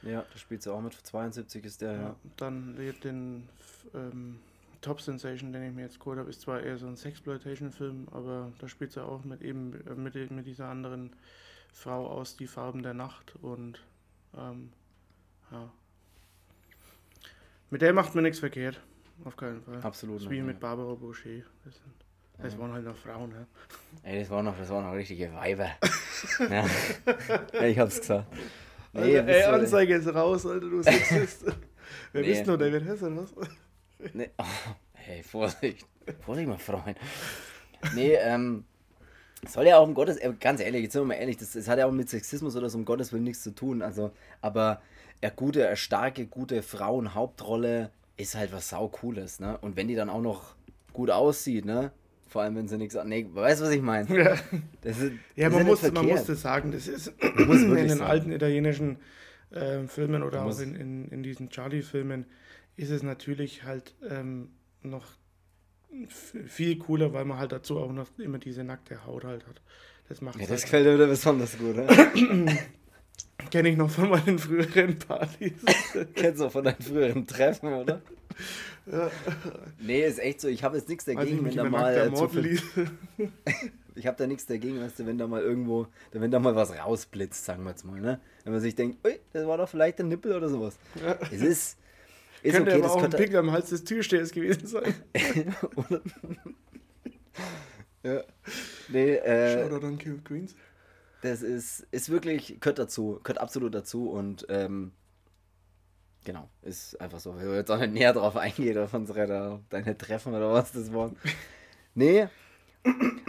Ja, 0.01 0.25
da 0.31 0.37
spielt 0.37 0.63
sie 0.63 0.73
auch 0.73 0.81
mit. 0.81 0.93
72 0.93 1.65
ist 1.65 1.81
der, 1.81 1.91
ja. 1.91 2.01
ja. 2.01 2.15
Dann 2.37 2.75
den 3.03 3.47
ähm, 3.93 4.39
Top 4.81 5.01
Sensation, 5.01 5.53
den 5.53 5.63
ich 5.63 5.73
mir 5.73 5.83
jetzt 5.83 5.99
geholt 5.99 6.17
habe, 6.17 6.29
ist 6.29 6.41
zwar 6.41 6.61
eher 6.61 6.77
so 6.77 6.87
ein 6.87 6.95
Sexploitation-Film, 6.95 8.07
aber 8.11 8.51
da 8.59 8.67
spielt 8.67 8.91
sie 8.91 9.03
auch 9.03 9.23
mit 9.23 9.41
eben 9.41 9.73
äh, 9.85 9.93
mit, 9.93 10.15
mit 10.31 10.47
dieser 10.47 10.67
anderen 10.67 11.11
Frau 11.77 12.07
aus 12.07 12.35
Die 12.35 12.47
Farben 12.47 12.81
der 12.81 12.95
Nacht 12.95 13.35
und 13.41 13.83
ähm, 14.35 14.71
ja. 15.51 15.71
Mit 17.69 17.81
der 17.81 17.93
macht 17.93 18.15
man 18.15 18.23
nichts 18.23 18.39
verkehrt 18.39 18.81
auf 19.25 19.37
keinen 19.37 19.61
Fall. 19.61 19.81
Absolut. 19.81 20.21
Das 20.21 20.29
wie 20.29 20.41
mit 20.41 20.59
Barbara 20.59 20.95
Boucher. 20.95 21.43
Das, 21.63 21.75
sind, 21.75 21.93
das 22.39 22.53
ja. 22.53 22.59
waren 22.59 22.73
halt 22.73 22.85
noch 22.85 22.95
Frauen, 22.95 23.31
ja. 23.31 23.47
Ey, 24.03 24.19
das 24.19 24.29
waren 24.29 24.45
noch, 24.45 24.57
das 24.57 24.69
waren 24.69 24.85
noch 24.85 24.93
richtige 24.93 25.31
Weiber. 25.33 25.69
ja. 26.49 26.65
ich 27.63 27.77
hab's 27.77 27.99
gesagt. 27.99 28.27
Nee, 28.93 29.19
Alter, 29.19 29.27
ey, 29.27 29.43
Anzeige 29.43 29.95
ist 29.95 30.07
raus, 30.07 30.45
Alter, 30.45 30.69
du 30.69 30.81
Sexist. 30.81 31.45
Wer 32.11 32.21
nee. 32.21 32.29
bist 32.29 32.47
du, 32.47 32.57
David 32.57 32.85
Hesser, 32.85 33.15
was? 33.15 33.33
Nee. 34.13 34.31
Oh, 34.37 34.43
hey, 34.93 35.21
Vorsicht. 35.21 35.85
Vorsicht, 36.21 36.47
mein 36.47 36.57
Freund. 36.57 36.97
Nee, 37.93 38.15
ähm, 38.15 38.65
soll 39.45 39.67
ja 39.67 39.77
auch 39.77 39.87
um 39.87 39.93
Gottes, 39.93 40.17
äh, 40.17 40.33
ganz 40.39 40.61
ehrlich, 40.61 40.83
jetzt 40.83 40.93
sind 40.93 41.03
wir 41.03 41.07
mal 41.07 41.15
ehrlich, 41.15 41.37
das, 41.37 41.51
das 41.51 41.67
hat 41.67 41.79
ja 41.79 41.85
auch 41.85 41.91
mit 41.91 42.09
Sexismus 42.09 42.55
oder 42.55 42.69
so 42.69 42.77
um 42.77 42.85
Gottes 42.85 43.11
Willen 43.13 43.23
nichts 43.23 43.43
zu 43.43 43.51
tun. 43.51 43.81
Also, 43.81 44.11
aber 44.41 44.81
eine 45.21 45.31
gute, 45.31 45.67
eine 45.67 45.77
starke, 45.77 46.25
gute 46.25 46.61
Frauenhauptrolle 46.61 47.91
ist 48.17 48.35
halt 48.35 48.51
was 48.51 48.69
sau 48.69 48.87
cooles, 48.87 49.39
ne? 49.39 49.57
Und 49.59 49.75
wenn 49.75 49.87
die 49.87 49.95
dann 49.95 50.09
auch 50.09 50.21
noch 50.21 50.55
gut 50.93 51.11
aussieht, 51.11 51.65
ne? 51.65 51.91
Vor 52.27 52.41
allem, 52.41 52.55
wenn 52.55 52.67
sie 52.67 52.77
nichts 52.77 52.95
an. 52.95 53.07
Nee, 53.07 53.27
weißt 53.31 53.61
du, 53.61 53.65
was 53.65 53.71
ich 53.71 53.81
meine? 53.81 54.07
Ja, 54.17 54.35
das 54.81 54.99
ist, 54.99 55.13
ja 55.35 55.49
man, 55.49 55.65
muss, 55.65 55.81
man 55.91 56.05
muss 56.05 56.25
das 56.25 56.41
sagen. 56.41 56.71
Das 56.71 56.87
ist 56.87 57.13
in 57.19 57.75
den 57.75 57.89
sagen. 57.89 58.01
alten 58.01 58.31
italienischen 58.31 58.97
äh, 59.51 59.83
Filmen 59.87 60.23
oder 60.23 60.43
auch 60.43 60.59
in, 60.59 60.75
in, 60.75 61.07
in 61.09 61.23
diesen 61.23 61.49
Charlie-Filmen 61.49 62.25
ist 62.75 62.89
es 62.89 63.01
natürlich 63.01 63.63
halt 63.63 63.95
ähm, 64.09 64.49
noch 64.81 65.05
viel 66.47 66.77
cooler, 66.77 67.13
weil 67.13 67.25
man 67.25 67.37
halt 67.37 67.51
dazu 67.51 67.79
auch 67.79 67.91
noch 67.91 68.07
immer 68.17 68.37
diese 68.37 68.63
nackte 68.63 69.05
Haut 69.05 69.23
halt 69.23 69.45
hat. 69.47 69.61
Das 70.09 70.21
macht 70.21 70.35
ja, 70.35 70.41
das 70.41 70.51
halt 70.51 70.61
gefällt 70.63 70.85
mir 70.85 70.93
wieder 70.95 71.07
besonders 71.07 71.57
gut. 71.57 71.75
Ne? 71.75 71.87
Kenne 73.51 73.69
ich 73.69 73.77
noch 73.77 73.89
von 73.89 74.09
meinen 74.09 74.39
früheren 74.39 74.97
Partys. 74.99 75.53
Kennst 76.15 76.41
du 76.41 76.49
von 76.49 76.63
deinen 76.63 76.81
früheren 76.81 77.25
Treffen, 77.25 77.73
oder? 77.73 78.01
Ja. 78.91 79.11
Nee, 79.79 80.05
ist 80.05 80.19
echt 80.19 80.41
so. 80.41 80.47
Ich 80.47 80.63
habe 80.63 80.77
jetzt 80.77 80.89
nichts 80.89 81.05
dagegen, 81.05 81.45
wenn 81.45 81.55
da 81.55 81.63
mal. 81.63 82.13
Zu 82.13 82.29
viel, 82.29 82.61
ich 83.95 84.07
habe 84.07 84.17
da 84.17 84.27
nichts 84.27 84.45
dagegen, 84.45 84.79
weißt 84.79 84.99
du, 84.99 85.05
wenn 85.05 85.17
da 85.17 85.27
mal 85.27 85.41
irgendwo, 85.41 85.87
wenn 86.11 86.31
da 86.31 86.39
mal 86.39 86.55
was 86.55 86.77
rausblitzt, 86.77 87.45
sagen 87.45 87.63
wir 87.63 87.71
jetzt 87.71 87.85
mal, 87.85 87.99
ne? 87.99 88.19
Wenn 88.43 88.53
man 88.53 88.61
sich 88.61 88.75
denkt, 88.75 89.05
ui, 89.05 89.19
das 89.33 89.45
war 89.45 89.57
doch 89.57 89.69
vielleicht 89.69 89.99
ein 89.99 90.07
Nippel 90.07 90.33
oder 90.33 90.49
sowas. 90.49 90.77
Ja. 91.01 91.17
Es 91.31 91.41
ist, 91.41 91.77
ist 92.43 92.55
könnte 92.55 92.71
okay, 92.71 92.83
aber 92.83 92.93
auch 92.93 93.03
ein 93.03 93.09
Pickel 93.09 93.37
am 93.37 93.51
Hals 93.51 93.69
des 93.69 93.83
Türstehers 93.83 94.31
gewesen 94.31 94.67
sein. 94.67 94.93
ja. 98.03 98.23
Nee, 98.89 99.15
äh, 99.15 99.69
Shoutout 99.69 99.85
an 99.85 99.97
Kill 99.97 100.19
Queens. 100.23 100.55
Das 101.21 101.41
ist, 101.41 101.87
ist 101.91 102.09
wirklich, 102.09 102.59
gehört 102.59 102.79
dazu, 102.79 103.19
gehört 103.23 103.39
absolut 103.39 103.73
dazu 103.73 104.09
und 104.09 104.45
ähm, 104.49 104.91
genau, 106.23 106.49
ist 106.61 106.99
einfach 107.01 107.19
so. 107.19 107.35
wenn 107.35 107.47
wir 107.47 107.55
jetzt 107.55 107.71
auch 107.71 107.79
nicht 107.79 107.93
näher 107.93 108.13
drauf 108.13 108.37
eingehen, 108.37 108.77
auf 108.77 108.93
unsere, 108.93 109.61
deine 109.69 109.97
Treffen 109.97 110.33
oder 110.33 110.51
was 110.53 110.71
das 110.71 110.93
waren. 110.93 111.17
Nee, 111.95 112.27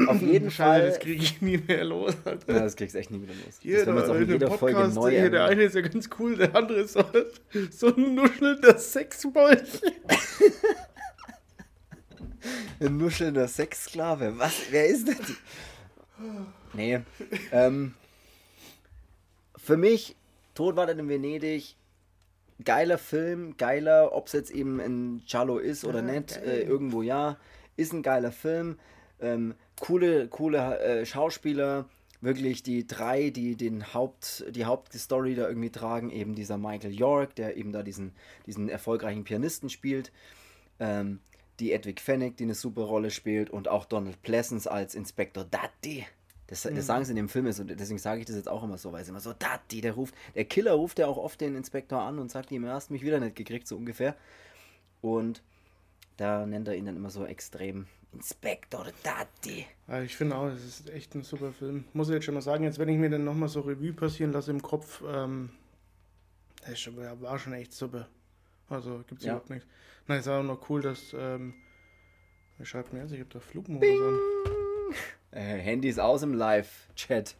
auf 0.07 0.23
jeden 0.23 0.51
Fall. 0.51 0.87
Das 0.87 0.99
kriege 0.99 1.23
ich 1.23 1.43
nie 1.43 1.59
mehr 1.59 1.85
los. 1.85 2.15
Alter. 2.25 2.53
Ja, 2.53 2.61
das 2.61 2.77
kriegst 2.77 2.95
du 2.95 2.99
echt 2.99 3.11
nie 3.11 3.23
wieder 3.23 3.35
los. 3.35 3.59
Hier, 3.61 3.85
das 3.85 4.07
da, 4.07 4.15
in 4.15 4.29
jeder 4.29 4.49
Podcast, 4.49 4.75
Folge 4.75 4.95
neu 4.95 5.11
hier, 5.11 5.31
Der 5.31 5.45
eine 5.45 5.63
ist 5.63 5.75
ja 5.75 5.81
ganz 5.81 6.09
cool, 6.19 6.37
der 6.37 6.55
andere 6.55 6.81
ist 6.81 6.93
so, 6.93 7.05
so 7.71 7.95
ein 7.95 8.15
nuschelnder 8.15 8.79
Sexbolch. 8.79 9.61
ein 12.81 12.97
nuschelnder 12.97 13.49
Sexsklave. 13.49 14.39
Was? 14.39 14.55
Wer 14.71 14.87
ist 14.87 15.09
das? 15.09 15.17
Nee. 16.73 17.01
Ähm, 17.53 17.95
für 19.57 19.77
mich, 19.77 20.17
Todwartet 20.55 20.99
in 20.99 21.09
Venedig, 21.09 21.77
geiler 22.65 22.99
Film, 22.99 23.57
geiler, 23.57 24.15
ob 24.15 24.27
es 24.27 24.33
jetzt 24.33 24.51
eben 24.51 24.81
ein 24.81 25.23
Giallo 25.27 25.59
ist 25.59 25.85
oder 25.85 26.03
ja, 26.03 26.21
nicht, 26.21 26.37
äh, 26.37 26.63
irgendwo 26.63 27.03
ja, 27.03 27.37
ist 27.77 27.93
ein 27.93 28.03
geiler 28.03 28.33
Film. 28.33 28.79
Ähm, 29.21 29.55
coole, 29.81 30.29
coole 30.29 30.79
äh, 30.79 31.07
Schauspieler, 31.07 31.87
wirklich 32.21 32.63
die 32.63 32.87
drei, 32.87 33.31
die 33.31 33.57
den 33.57 33.95
Haupt, 33.95 34.45
die 34.51 34.65
Hauptstory 34.65 35.35
da 35.35 35.49
irgendwie 35.49 35.71
tragen, 35.71 36.11
eben 36.11 36.35
dieser 36.35 36.59
Michael 36.59 36.93
York, 36.93 37.35
der 37.37 37.57
eben 37.57 37.73
da 37.73 37.83
diesen, 37.83 38.13
diesen 38.47 38.69
erfolgreichen 38.69 39.25
Pianisten 39.25 39.71
spielt, 39.71 40.13
ähm, 40.81 41.21
die 41.61 41.73
Edwig 41.73 42.01
Fennick, 42.01 42.37
die 42.37 42.45
eine 42.45 42.55
super 42.55 42.83
Rolle 42.83 43.11
spielt 43.11 43.51
und 43.51 43.69
auch 43.69 43.85
Donald 43.85 44.21
Pleasance 44.23 44.71
als 44.71 44.95
Inspektor 44.95 45.45
Datti. 45.45 46.07
Das, 46.47 46.63
das 46.63 46.73
mhm. 46.73 46.81
sagen 46.81 47.05
sie 47.05 47.13
in 47.13 47.17
dem 47.17 47.29
Film, 47.29 47.47
ist, 47.47 47.61
und 47.61 47.69
deswegen 47.69 47.99
sage 47.99 48.21
ich 48.21 48.27
das 48.27 48.37
jetzt 48.37 48.49
auch 48.49 48.65
immer 48.65 48.79
so, 48.79 48.93
weil 48.93 49.03
es 49.03 49.09
immer 49.09 49.21
so, 49.21 49.33
Datti, 49.33 49.81
der 49.81 49.93
ruft, 49.93 50.15
der 50.35 50.45
Killer 50.45 50.73
ruft 50.73 50.99
ja 50.99 51.07
auch 51.07 51.19
oft 51.19 51.41
den 51.41 51.55
Inspektor 51.55 52.01
an 52.01 52.19
und 52.19 52.31
sagt 52.31 52.51
ihm, 52.51 52.65
er 52.65 52.73
hast 52.73 52.91
mich 52.91 53.03
wieder 53.03 53.21
nicht 53.21 53.37
gekriegt, 53.37 53.69
so 53.69 53.77
ungefähr. 53.77 54.17
Und 55.03 55.43
da 56.17 56.47
nennt 56.47 56.67
er 56.67 56.75
ihn 56.75 56.87
dann 56.87 56.97
immer 56.97 57.11
so 57.11 57.25
extrem 57.27 57.87
Inspektor 58.13 58.87
Dati. 59.03 59.67
Ja, 59.87 60.03
ich 60.03 60.17
finde 60.17 60.37
auch, 60.37 60.47
es 60.47 60.65
ist 60.65 60.91
echt 60.91 61.15
ein 61.15 61.23
super 61.23 61.53
Film. 61.53 61.85
Muss 61.93 62.09
ich 62.09 62.15
jetzt 62.15 62.25
schon 62.25 62.35
mal 62.35 62.41
sagen, 62.41 62.65
jetzt 62.65 62.79
wenn 62.79 62.89
ich 62.89 62.99
mir 62.99 63.11
dann 63.11 63.25
nochmal 63.25 63.49
so 63.49 63.61
Revue 63.61 63.93
passieren 63.93 64.33
lasse 64.33 64.51
im 64.51 64.63
Kopf, 64.63 65.03
ähm, 65.07 65.51
das 66.67 66.81
schon, 66.81 66.97
war 66.97 67.39
schon 67.39 67.53
echt 67.53 67.73
super. 67.73 68.09
Also 68.69 68.99
gibt 69.07 69.21
es 69.21 69.27
ja. 69.27 69.33
überhaupt 69.33 69.51
nichts. 69.51 69.67
Na, 70.07 70.17
ist 70.17 70.29
auch 70.29 70.43
noch 70.43 70.69
cool, 70.69 70.83
dass, 70.83 71.15
ähm, 71.17 71.55
wer 72.57 72.67
schreibt 72.67 72.93
mir 72.93 73.01
jetzt? 73.01 73.13
Ich 73.13 73.21
habe 73.21 73.31
da 73.31 73.41
Flugmodus 73.41 73.89
an. 74.01 74.19
Äh, 75.31 75.59
Handy 75.59 75.89
ist 75.89 76.01
aus 76.01 76.23
im 76.23 76.35
Live-Chat. 76.35 77.37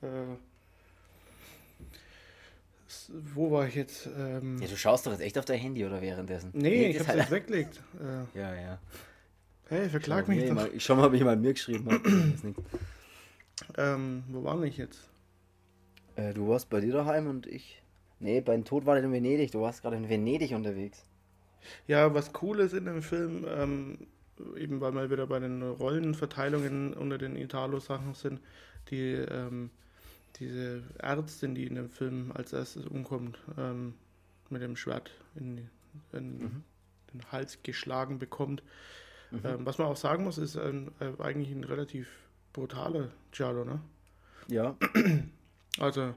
Äh, 0.00 0.06
wo 3.34 3.50
war 3.50 3.66
ich 3.66 3.74
jetzt? 3.74 4.08
Ähm 4.18 4.58
ja, 4.60 4.68
du 4.68 4.76
schaust 4.76 5.06
doch 5.06 5.12
jetzt 5.12 5.20
echt 5.20 5.38
auf 5.38 5.44
dein 5.44 5.58
Handy 5.58 5.84
oder 5.84 6.00
währenddessen? 6.00 6.50
Nee, 6.52 6.70
nee 6.70 6.90
ich 6.90 6.98
hab's 6.98 7.08
halt... 7.08 7.18
jetzt 7.20 7.30
weggelegt. 7.30 7.80
Äh, 8.00 8.38
ja, 8.38 8.54
ja. 8.54 8.78
Hey, 9.68 9.88
verklag 9.88 10.28
mich 10.28 10.44
doch. 10.46 10.54
Mal, 10.54 10.70
ich 10.74 10.84
schau 10.84 10.96
mal, 10.96 11.06
ob 11.06 11.14
ich 11.14 11.22
mal 11.22 11.36
mir 11.36 11.54
geschrieben 11.54 11.90
habe. 11.90 12.02
ähm, 13.78 14.24
wo 14.28 14.44
war 14.44 14.62
ich 14.64 14.76
jetzt? 14.76 15.08
Äh, 16.16 16.34
du 16.34 16.48
warst 16.48 16.68
bei 16.68 16.80
dir 16.80 16.92
daheim 16.92 17.26
und 17.26 17.46
ich. 17.46 17.82
Nee, 18.20 18.40
beim 18.40 18.64
Tod 18.64 18.86
war 18.86 18.96
in 18.98 19.12
Venedig. 19.12 19.50
Du 19.50 19.62
warst 19.62 19.82
gerade 19.82 19.96
in 19.96 20.08
Venedig 20.08 20.52
unterwegs. 20.52 21.04
Ja, 21.86 22.12
was 22.14 22.32
cool 22.42 22.60
ist 22.60 22.74
in 22.74 22.86
dem 22.86 23.02
Film, 23.02 23.46
ähm, 23.48 23.98
eben 24.56 24.80
weil 24.80 24.92
wir 24.94 25.10
wieder 25.10 25.26
bei 25.26 25.38
den 25.38 25.62
Rollenverteilungen 25.62 26.94
unter 26.94 27.18
den 27.18 27.36
Italo-Sachen 27.36 28.14
sind, 28.14 28.40
die 28.90 29.12
ähm, 29.12 29.70
diese 30.36 30.82
Ärztin, 30.98 31.54
die 31.54 31.66
in 31.66 31.74
dem 31.74 31.90
Film 31.90 32.32
als 32.34 32.52
erstes 32.52 32.86
umkommt, 32.86 33.38
ähm, 33.58 33.94
mit 34.50 34.62
dem 34.62 34.76
Schwert 34.76 35.10
in, 35.34 35.68
in 36.12 36.38
mhm. 36.38 36.64
den 37.12 37.32
Hals 37.32 37.58
geschlagen 37.62 38.18
bekommt. 38.18 38.62
Mhm. 39.30 39.40
Ähm, 39.44 39.66
was 39.66 39.78
man 39.78 39.86
auch 39.88 39.96
sagen 39.96 40.24
muss, 40.24 40.38
ist 40.38 40.56
ein, 40.56 40.90
äh, 41.00 41.22
eigentlich 41.22 41.50
ein 41.50 41.64
relativ 41.64 42.08
brutaler 42.52 43.10
Giallo, 43.30 43.64
ne? 43.64 43.80
Ja. 44.48 44.76
Also, 45.78 46.14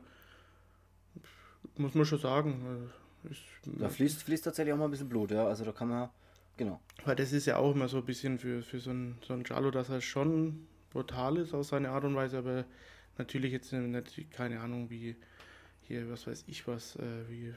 muss 1.78 1.94
man 1.94 2.06
schon 2.06 2.20
sagen. 2.20 2.90
Äh, 3.26 3.32
ist, 3.32 3.42
da 3.66 3.90
fließt, 3.90 4.24
fließt 4.24 4.44
tatsächlich 4.44 4.74
auch 4.74 4.78
mal 4.78 4.86
ein 4.86 4.92
bisschen 4.92 5.10
Blut, 5.10 5.32
ja. 5.32 5.48
Also 5.48 5.64
da 5.64 5.72
kann 5.72 5.88
man, 5.88 6.10
genau. 6.58 6.80
Weil 7.06 7.16
das 7.16 7.32
ist 7.32 7.46
ja 7.46 7.58
auch 7.58 7.74
immer 7.74 7.88
so 7.88 7.98
ein 7.98 8.06
bisschen 8.06 8.38
für, 8.38 8.62
für 8.62 8.80
so 8.80 8.92
ein, 8.92 9.18
so 9.22 9.34
ein 9.34 9.44
Giallo, 9.44 9.72
dass 9.72 9.90
er 9.90 10.02
schon 10.02 10.68
brutal 10.92 11.38
ist 11.38 11.54
auf 11.54 11.66
seine 11.66 11.90
Art 11.90 12.04
und 12.04 12.16
Weise, 12.16 12.38
aber 12.38 12.66
Natürlich 13.18 13.52
jetzt 13.52 13.72
natürlich 13.72 14.30
keine 14.30 14.60
Ahnung, 14.60 14.90
wie 14.90 15.16
hier, 15.88 16.10
was 16.10 16.28
weiß 16.28 16.46
ich 16.48 16.68
was, 16.68 16.96
äh, 16.98 17.30
wie 17.30 17.54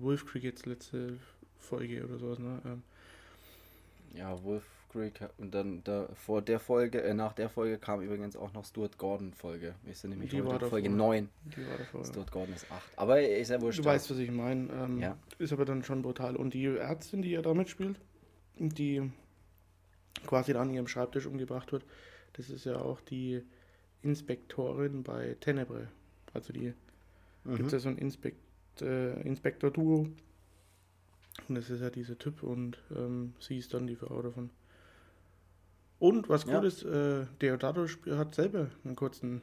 Wolf 0.00 0.26
Creek 0.26 0.44
jetzt 0.44 0.66
letzte 0.66 1.18
Folge 1.58 2.04
oder 2.04 2.18
sowas, 2.18 2.38
ne? 2.38 2.60
Ähm. 2.64 2.82
Ja, 4.14 4.42
Wolf 4.42 4.64
Creek 4.94 5.20
und 5.38 5.54
dann 5.54 5.82
da, 5.84 6.08
vor 6.14 6.40
der 6.40 6.60
Folge, 6.60 7.02
äh, 7.02 7.14
nach 7.14 7.32
der 7.32 7.48
Folge 7.48 7.78
kam 7.78 8.00
übrigens 8.00 8.36
auch 8.36 8.52
noch 8.52 8.64
Stuart 8.64 8.96
Gordon 8.96 9.32
Folge. 9.32 9.74
Wir 9.82 9.94
sind 9.94 10.10
nämlich 10.10 10.30
die 10.30 10.42
heute 10.42 10.68
Folge 10.68 10.88
9. 10.90 11.28
Die 11.44 11.66
war 11.66 11.78
davor. 11.78 12.04
Stuart 12.04 12.30
Gordon 12.30 12.54
ist 12.54 12.70
8. 12.70 12.82
Aber 12.96 13.20
ist 13.20 13.50
ja 13.50 13.60
wurscht. 13.60 13.80
Du 13.80 13.84
weißt, 13.84 14.10
was 14.10 14.18
ich 14.18 14.30
meine. 14.30 14.68
Ähm, 14.72 15.00
ja. 15.00 15.16
Ist 15.38 15.52
aber 15.52 15.64
dann 15.64 15.82
schon 15.82 16.02
brutal. 16.02 16.36
Und 16.36 16.54
die 16.54 16.66
Ärztin, 16.66 17.22
die 17.22 17.30
ja 17.30 17.42
da 17.42 17.54
mitspielt, 17.54 17.98
die 18.58 19.10
quasi 20.26 20.52
da 20.52 20.60
an 20.60 20.70
ihrem 20.70 20.86
Schreibtisch 20.86 21.26
umgebracht 21.26 21.72
wird, 21.72 21.84
das 22.34 22.50
ist 22.50 22.64
ja 22.64 22.76
auch 22.76 23.00
die 23.00 23.42
Inspektorin 24.04 25.02
bei 25.02 25.36
Tenebre. 25.40 25.88
Also 26.32 26.52
die 26.52 26.74
mhm. 27.44 27.56
gibt 27.56 27.66
es 27.66 27.72
ja 27.72 27.78
so 27.78 27.88
ein 27.88 27.98
Inspekt, 27.98 28.38
äh, 28.82 29.20
Inspektor-Duo. 29.22 30.08
Und 31.48 31.54
das 31.54 31.70
ist 31.70 31.80
ja 31.80 31.90
dieser 31.90 32.16
Typ 32.16 32.42
und 32.42 32.78
ähm, 32.94 33.34
sie 33.40 33.58
ist 33.58 33.74
dann 33.74 33.86
die 33.86 33.96
Frau 33.96 34.22
davon. 34.22 34.50
Und 35.98 36.28
was 36.28 36.44
ja. 36.44 36.56
gut 36.56 36.64
ist, 36.64 36.84
äh, 36.84 37.26
Deodato 37.40 37.86
hat 38.10 38.34
selber 38.34 38.70
einen 38.84 38.94
kurzen, 38.94 39.42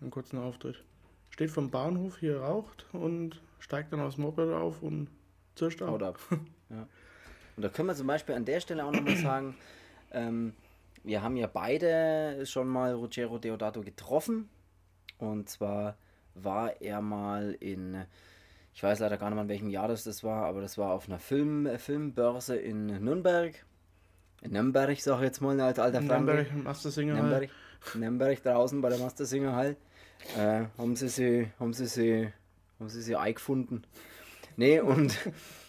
einen 0.00 0.10
kurzen 0.10 0.38
Auftritt. 0.38 0.82
Steht 1.30 1.50
vom 1.50 1.70
Bahnhof 1.70 2.18
hier, 2.18 2.40
raucht 2.40 2.86
und 2.92 3.40
steigt 3.58 3.92
dann 3.92 4.00
aus 4.00 4.16
dem 4.16 4.24
Moped 4.24 4.52
auf 4.52 4.82
und 4.82 5.08
zischt 5.54 5.82
ab. 5.82 6.02
ab. 6.02 6.18
ja. 6.70 6.88
Und 7.56 7.62
da 7.62 7.68
können 7.68 7.88
wir 7.88 7.94
zum 7.94 8.06
Beispiel 8.06 8.34
an 8.34 8.44
der 8.44 8.60
Stelle 8.60 8.84
auch 8.84 8.92
nochmal 8.92 9.16
sagen, 9.22 9.56
ähm, 10.12 10.54
wir 11.02 11.22
haben 11.22 11.36
ja 11.36 11.46
beide 11.46 12.44
schon 12.46 12.68
mal 12.68 12.92
Ruggero 12.92 13.38
Deodato 13.38 13.82
getroffen. 13.82 14.48
Und 15.18 15.48
zwar 15.48 15.96
war 16.34 16.80
er 16.80 17.00
mal 17.00 17.56
in, 17.60 18.04
ich 18.74 18.82
weiß 18.82 19.00
leider 19.00 19.16
gar 19.16 19.28
nicht 19.28 19.36
mal 19.36 19.42
in 19.42 19.48
welchem 19.48 19.70
Jahr 19.70 19.88
das, 19.88 20.04
das 20.04 20.24
war, 20.24 20.46
aber 20.46 20.60
das 20.60 20.78
war 20.78 20.92
auf 20.92 21.08
einer 21.08 21.18
Film, 21.18 21.68
Filmbörse 21.78 22.56
in 22.56 22.86
Nürnberg. 22.86 23.54
In 24.42 24.52
Nürnberg, 24.52 24.98
sag 25.00 25.18
ich 25.18 25.24
jetzt 25.24 25.40
mal 25.40 25.60
als 25.60 25.78
alter 25.78 26.02
Franke. 26.02 26.32
Nürnberg, 26.32 26.64
Mastersinger 26.64 27.14
Nürnberg, 27.14 27.50
Nürnberg 27.94 28.42
draußen 28.42 28.80
bei 28.80 28.88
der 28.88 28.98
Mastersinger 28.98 29.54
Hall. 29.54 29.76
Äh, 30.36 30.64
haben 30.78 30.96
sie 30.96 31.08
sie, 31.08 31.50
haben 31.58 31.72
sie 31.72 31.86
sie, 31.86 32.32
haben 32.78 32.88
sie 32.88 33.02
sie 33.02 33.16
eingefunden. 33.16 33.86
Nee, 34.56 34.80
und 34.80 35.16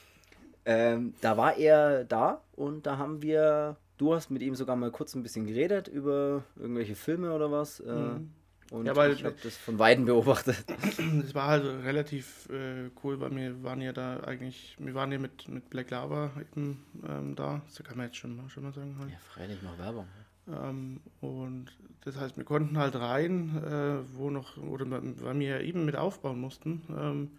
ähm, 0.65 1.13
da 1.21 1.35
war 1.37 1.57
er 1.57 2.05
da 2.05 2.41
und 2.55 2.85
da 2.85 2.97
haben 2.97 3.21
wir 3.21 3.77
Du 4.01 4.15
hast 4.15 4.31
mit 4.31 4.41
ihm 4.41 4.55
sogar 4.55 4.75
mal 4.75 4.89
kurz 4.89 5.13
ein 5.13 5.21
bisschen 5.21 5.45
geredet 5.45 5.87
über 5.87 6.43
irgendwelche 6.55 6.95
Filme 6.95 7.33
oder 7.33 7.51
was. 7.51 7.81
Äh, 7.81 7.93
mhm. 7.93 8.31
Und 8.71 8.87
ja, 8.87 8.95
weil, 8.95 9.11
ich 9.11 9.23
habe 9.23 9.35
das 9.43 9.55
von 9.55 9.77
Weiden 9.77 10.05
beobachtet. 10.05 10.65
Das 11.21 11.35
war 11.35 11.45
halt 11.45 11.63
relativ 11.83 12.49
äh, 12.49 12.89
cool, 13.03 13.19
weil 13.19 13.35
wir 13.35 13.61
waren 13.61 13.79
ja 13.79 13.93
da 13.93 14.21
eigentlich, 14.21 14.75
wir 14.79 14.95
waren 14.95 15.11
ja 15.11 15.19
mit, 15.19 15.47
mit 15.49 15.69
Black 15.69 15.91
Lava 15.91 16.31
eben 16.39 16.83
ähm, 17.07 17.35
da. 17.35 17.61
Das 17.67 17.83
kann 17.83 17.95
man 17.95 18.07
jetzt 18.07 18.17
schon 18.17 18.35
mal, 18.35 18.49
schon 18.49 18.63
mal 18.63 18.73
sagen. 18.73 18.95
Halt. 18.97 19.11
Ja, 19.11 19.17
freilich, 19.19 19.61
noch 19.61 19.77
Werbung. 19.77 20.07
Ähm, 20.47 20.99
und 21.19 21.67
das 22.03 22.17
heißt, 22.17 22.37
wir 22.37 22.43
konnten 22.43 22.79
halt 22.79 22.95
rein, 22.95 23.55
äh, 23.63 24.17
wo 24.17 24.31
noch, 24.31 24.57
oder 24.57 24.89
weil 24.89 25.39
wir 25.39 25.47
ja 25.47 25.59
eben 25.59 25.85
mit 25.85 25.95
aufbauen 25.95 26.41
mussten. 26.41 26.81
Ähm, 26.89 27.31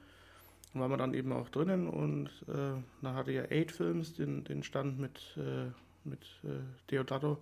waren 0.74 0.90
wir 0.92 0.96
dann 0.96 1.12
eben 1.12 1.32
auch 1.32 1.48
drinnen 1.48 1.88
und 1.88 2.28
äh, 2.46 2.80
dann 3.02 3.14
hatte 3.14 3.32
ja 3.32 3.42
Eight 3.50 3.72
Films 3.72 4.14
den, 4.14 4.44
den 4.44 4.62
Stand 4.62 5.00
mit 5.00 5.36
äh, 5.36 5.72
mit 6.04 6.24
äh, 6.44 6.60
Deodato. 6.90 7.38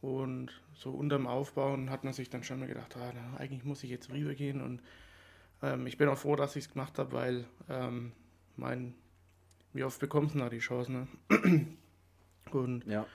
Und 0.00 0.52
so 0.74 0.90
unterm 0.90 1.26
Aufbauen 1.26 1.90
hat 1.90 2.04
man 2.04 2.12
sich 2.12 2.30
dann 2.30 2.44
schon 2.44 2.60
mal 2.60 2.68
gedacht, 2.68 2.96
ah, 2.96 3.12
na, 3.14 3.38
eigentlich 3.38 3.64
muss 3.64 3.82
ich 3.82 3.90
jetzt 3.90 4.10
rübergehen. 4.10 4.60
Und 4.60 4.82
ähm, 5.62 5.86
ich 5.86 5.96
bin 5.96 6.08
auch 6.08 6.18
froh, 6.18 6.36
dass 6.36 6.56
ich 6.56 6.66
es 6.66 6.72
gemacht 6.72 6.98
habe, 6.98 7.12
weil 7.12 7.44
ähm, 7.68 8.12
mein, 8.56 8.94
wie 9.72 9.84
oft 9.84 9.98
bekommt 9.98 10.34
man 10.34 10.44
da 10.44 10.50
die 10.50 10.58
Chance? 10.58 10.92
Ne? 10.92 11.08
Und 12.52 12.86
ja. 12.86 13.06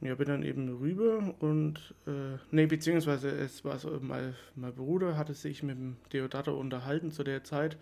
ja, 0.00 0.14
bin 0.14 0.26
dann 0.26 0.42
eben 0.42 0.68
rüber 0.68 1.36
und, 1.38 1.94
äh, 2.08 2.38
nee, 2.50 2.66
beziehungsweise 2.66 3.30
es 3.30 3.64
war 3.64 3.78
so, 3.78 3.98
mein, 4.00 4.34
mein 4.56 4.74
Bruder 4.74 5.16
hatte 5.16 5.32
sich 5.32 5.62
mit 5.62 5.78
dem 5.78 5.96
Deodato 6.12 6.58
unterhalten 6.58 7.12
zu 7.12 7.22
der 7.22 7.44
Zeit 7.44 7.78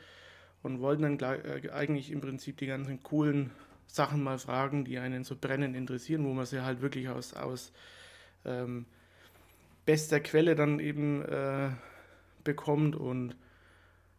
und 0.62 0.80
wollten 0.80 1.02
dann 1.02 1.18
gleich, 1.18 1.42
äh, 1.44 1.70
eigentlich 1.70 2.10
im 2.10 2.20
Prinzip 2.20 2.58
die 2.58 2.66
ganzen 2.66 3.02
coolen 3.02 3.52
Sachen 3.86 4.22
mal 4.22 4.38
fragen, 4.38 4.84
die 4.84 4.98
einen 4.98 5.24
so 5.24 5.36
brennend 5.36 5.76
interessieren, 5.76 6.24
wo 6.24 6.32
man 6.32 6.46
sie 6.46 6.62
halt 6.62 6.82
wirklich 6.82 7.08
aus, 7.08 7.34
aus 7.34 7.72
ähm, 8.44 8.86
bester 9.86 10.20
Quelle 10.20 10.54
dann 10.54 10.80
eben 10.80 11.22
äh, 11.22 11.70
bekommt 12.42 12.96
und 12.96 13.36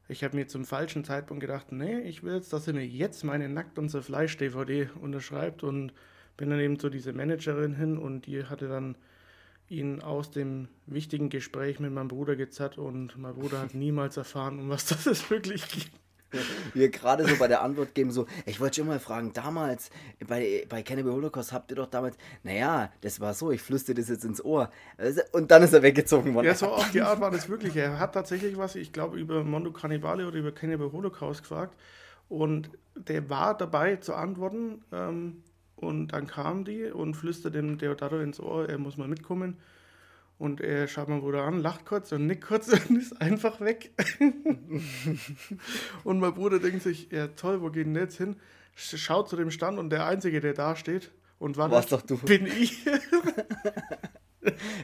ich 0.08 0.24
habe 0.24 0.36
mir 0.36 0.48
zum 0.48 0.66
falschen 0.66 1.04
Zeitpunkt 1.04 1.42
gedacht, 1.42 1.72
nee, 1.72 2.00
ich 2.02 2.24
will 2.24 2.36
jetzt, 2.36 2.54
dass 2.54 2.68
er 2.68 2.74
mir 2.74 2.86
jetzt 2.86 3.24
meine 3.24 3.50
Nackt 3.50 3.80
unser 3.80 4.04
Fleisch 4.04 4.38
DVD 4.38 4.90
unterschreibt 5.02 5.64
und 5.64 5.94
bin 6.38 6.50
dann 6.50 6.60
eben 6.60 6.78
zu 6.78 6.90
dieser 6.90 7.14
Managerin 7.14 7.74
hin 7.76 7.98
und 7.98 8.28
die 8.28 8.46
hatte 8.46 8.68
dann 8.68 8.96
ihn 9.68 10.02
aus 10.02 10.30
dem 10.30 10.68
wichtigen 10.86 11.30
Gespräch 11.30 11.80
mit 11.80 11.92
meinem 11.92 12.08
Bruder 12.08 12.36
gezerrt 12.36 12.78
und 12.78 13.18
mein 13.18 13.34
Bruder 13.34 13.62
hat 13.62 13.74
niemals 13.74 14.18
erfahren, 14.18 14.60
um 14.60 14.70
was 14.70 14.86
das 14.86 15.08
es 15.08 15.30
wirklich 15.30 15.68
geht. 15.70 15.92
Wir 16.74 16.90
gerade 16.90 17.26
so 17.28 17.36
bei 17.38 17.48
der 17.48 17.62
Antwort 17.62 17.94
geben, 17.96 18.12
so, 18.12 18.26
ich 18.46 18.60
wollte 18.60 18.78
schon 18.78 18.88
mal 18.88 19.00
fragen, 19.00 19.34
damals 19.34 19.90
bei, 20.28 20.66
bei 20.70 20.84
Cannibal 20.84 21.14
Holocaust 21.14 21.52
habt 21.52 21.72
ihr 21.72 21.76
doch 21.76 21.90
damals, 21.90 22.18
naja, 22.44 22.92
das 23.02 23.20
war 23.20 23.34
so, 23.34 23.52
ich 23.52 23.62
flüstere 23.62 23.96
das 23.96 24.10
jetzt 24.10 24.26
ins 24.26 24.44
Ohr. 24.44 24.70
Und 25.32 25.52
dann 25.52 25.64
ist 25.64 25.74
er 25.74 25.82
weggezogen 25.82 26.34
worden. 26.34 26.48
Ja, 26.48 26.56
so 26.56 26.68
auf 26.72 26.92
die 26.92 27.02
Art 27.02 27.20
war 27.20 27.32
das 27.32 27.50
wirklich. 27.50 27.76
Er 27.76 28.00
hat 28.00 28.14
tatsächlich 28.14 28.58
was, 28.58 28.76
ich 28.76 28.92
glaube, 28.92 29.18
über 29.18 29.44
Mondo 29.44 29.72
Cannibale 29.72 30.28
oder 30.28 30.38
über 30.38 30.52
Cannibal 30.52 30.92
Holocaust 30.92 31.42
gefragt. 31.42 31.76
Und 32.30 32.70
der 32.96 33.30
war 33.30 33.56
dabei 33.58 33.98
zu 33.98 34.16
antworten. 34.16 34.84
Ähm, 34.92 35.44
und 35.76 36.14
dann 36.14 36.28
kam 36.28 36.64
die 36.64 36.86
und 36.86 37.16
flüsterte 37.16 37.58
dem 37.58 37.78
Deodato 37.78 38.20
ins 38.20 38.40
Ohr, 38.40 38.70
er 38.70 38.78
muss 38.78 38.98
mal 38.98 39.08
mitkommen. 39.08 39.58
Und 40.38 40.60
er 40.60 40.88
schaut 40.88 41.08
mein 41.08 41.22
Bruder 41.22 41.44
an, 41.44 41.60
lacht 41.60 41.86
kurz 41.86 42.12
und 42.12 42.28
nickt 42.28 42.46
kurz 42.46 42.68
und 42.90 42.98
ist 42.98 43.22
einfach 43.22 43.62
weg. 43.62 43.92
und 46.04 46.20
mein 46.20 46.34
Bruder 46.34 46.60
denkt 46.60 46.84
sich, 46.84 47.10
ja 47.12 47.28
toll, 47.28 47.62
wo 47.62 47.70
geht 47.70 47.88
denn 47.88 47.96
jetzt 47.96 48.18
hin? 48.18 48.36
Schaut 48.76 49.30
zu 49.30 49.38
dem 49.38 49.52
Stand 49.52 49.80
und 49.80 49.90
der 49.90 50.06
Einzige, 50.06 50.42
der 50.42 50.54
da 50.54 50.76
steht 50.76 51.12
und 51.40 51.56
war 51.56 51.70
das, 51.70 51.88
doch 51.88 52.02
du. 52.02 52.18
bin 52.18 52.46
ich. 52.46 52.86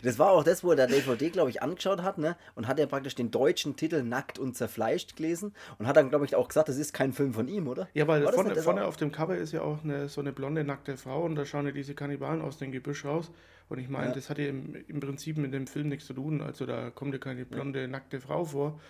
Das 0.03 0.17
war 0.17 0.31
auch 0.31 0.43
das, 0.43 0.63
wo 0.63 0.71
er 0.71 0.75
der 0.75 0.87
DVD, 0.87 1.29
glaube 1.29 1.49
ich, 1.49 1.61
angeschaut 1.61 2.01
hat, 2.01 2.17
ne? 2.17 2.35
Und 2.55 2.67
hat 2.67 2.79
ja 2.79 2.87
praktisch 2.87 3.15
den 3.15 3.29
deutschen 3.29 3.75
Titel 3.75 4.01
Nackt 4.01 4.39
und 4.39 4.55
Zerfleischt 4.57 5.15
gelesen 5.15 5.53
und 5.77 5.87
hat 5.87 5.97
dann, 5.97 6.09
glaube 6.09 6.25
ich, 6.25 6.35
auch 6.35 6.47
gesagt, 6.47 6.69
das 6.69 6.77
ist 6.77 6.93
kein 6.93 7.13
Film 7.13 7.33
von 7.33 7.47
ihm, 7.47 7.67
oder? 7.67 7.87
Ja, 7.93 8.07
weil 8.07 8.27
vorne, 8.31 8.55
vorne 8.55 8.85
auf 8.85 8.97
dem 8.97 9.11
Cover 9.11 9.37
ist 9.37 9.53
ja 9.53 9.61
auch 9.61 9.83
eine, 9.83 10.09
so 10.09 10.21
eine 10.21 10.31
blonde, 10.31 10.63
nackte 10.63 10.97
Frau 10.97 11.23
und 11.23 11.35
da 11.35 11.45
schauen 11.45 11.65
ja 11.65 11.71
diese 11.71 11.93
Kannibalen 11.93 12.41
aus 12.41 12.57
dem 12.57 12.71
Gebüsch 12.71 13.05
raus. 13.05 13.29
Und 13.71 13.79
ich 13.79 13.87
meine, 13.87 14.07
ja. 14.07 14.13
das 14.13 14.29
hat 14.29 14.37
ja 14.37 14.47
im, 14.47 14.75
im, 14.89 14.99
Prinzip 14.99 15.37
mit 15.37 15.53
dem 15.53 15.65
Film 15.65 15.87
nichts 15.87 16.05
zu 16.05 16.13
tun. 16.13 16.41
Also 16.41 16.65
da 16.65 16.89
kommt 16.89 17.13
ja 17.13 17.19
keine 17.19 17.45
blonde, 17.45 17.87
nackte 17.87 18.19
Frau 18.19 18.43
vor. 18.43 18.81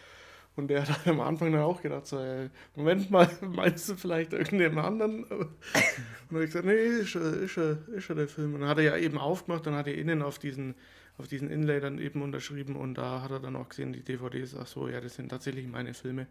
Und 0.56 0.70
der 0.70 0.88
hat 0.88 1.08
am 1.08 1.22
Anfang 1.22 1.52
dann 1.52 1.62
auch 1.62 1.84
gedacht, 1.84 2.08
so, 2.08 2.18
ey, 2.18 2.50
Moment 2.76 3.12
mal, 3.12 3.30
meinst 3.42 3.88
du 3.90 3.96
vielleicht 3.96 4.34
irgendeinen 4.34 4.80
anderen? 4.80 5.24
Und 5.26 5.50
dann 6.30 6.36
habe 6.36 6.44
ich 6.46 6.50
gesagt, 6.50 6.66
nee, 6.66 6.74
ist 6.74 7.14
ja, 7.14 7.22
ist, 7.22 7.58
ist 7.58 8.08
ja 8.10 8.16
der 8.16 8.28
Film. 8.28 8.56
Und 8.56 8.62
dann 8.62 8.70
hat 8.70 8.80
er 8.80 8.84
ja 8.84 8.98
eben 8.98 9.20
aufgemacht, 9.20 9.68
dann 9.68 9.76
hat 9.76 9.86
er 9.86 9.94
innen 9.94 10.24
auf 10.24 10.40
diesen, 10.40 10.74
auf 11.20 11.28
diesen 11.28 11.52
Inlay 11.52 11.80
dann 11.80 12.00
eben 12.00 12.24
unterschrieben 12.24 12.76
und 12.76 12.96
da 12.96 13.22
hat 13.22 13.30
er 13.30 13.40
dann 13.40 13.56
auch 13.56 13.70
gesehen, 13.70 13.94
die 13.94 14.02
DVDs, 14.02 14.56
ach 14.56 14.66
so, 14.66 14.88
ja, 14.88 15.00
das 15.00 15.14
sind 15.14 15.30
tatsächlich 15.30 15.68
meine 15.68 15.94
Filme. 15.94 16.26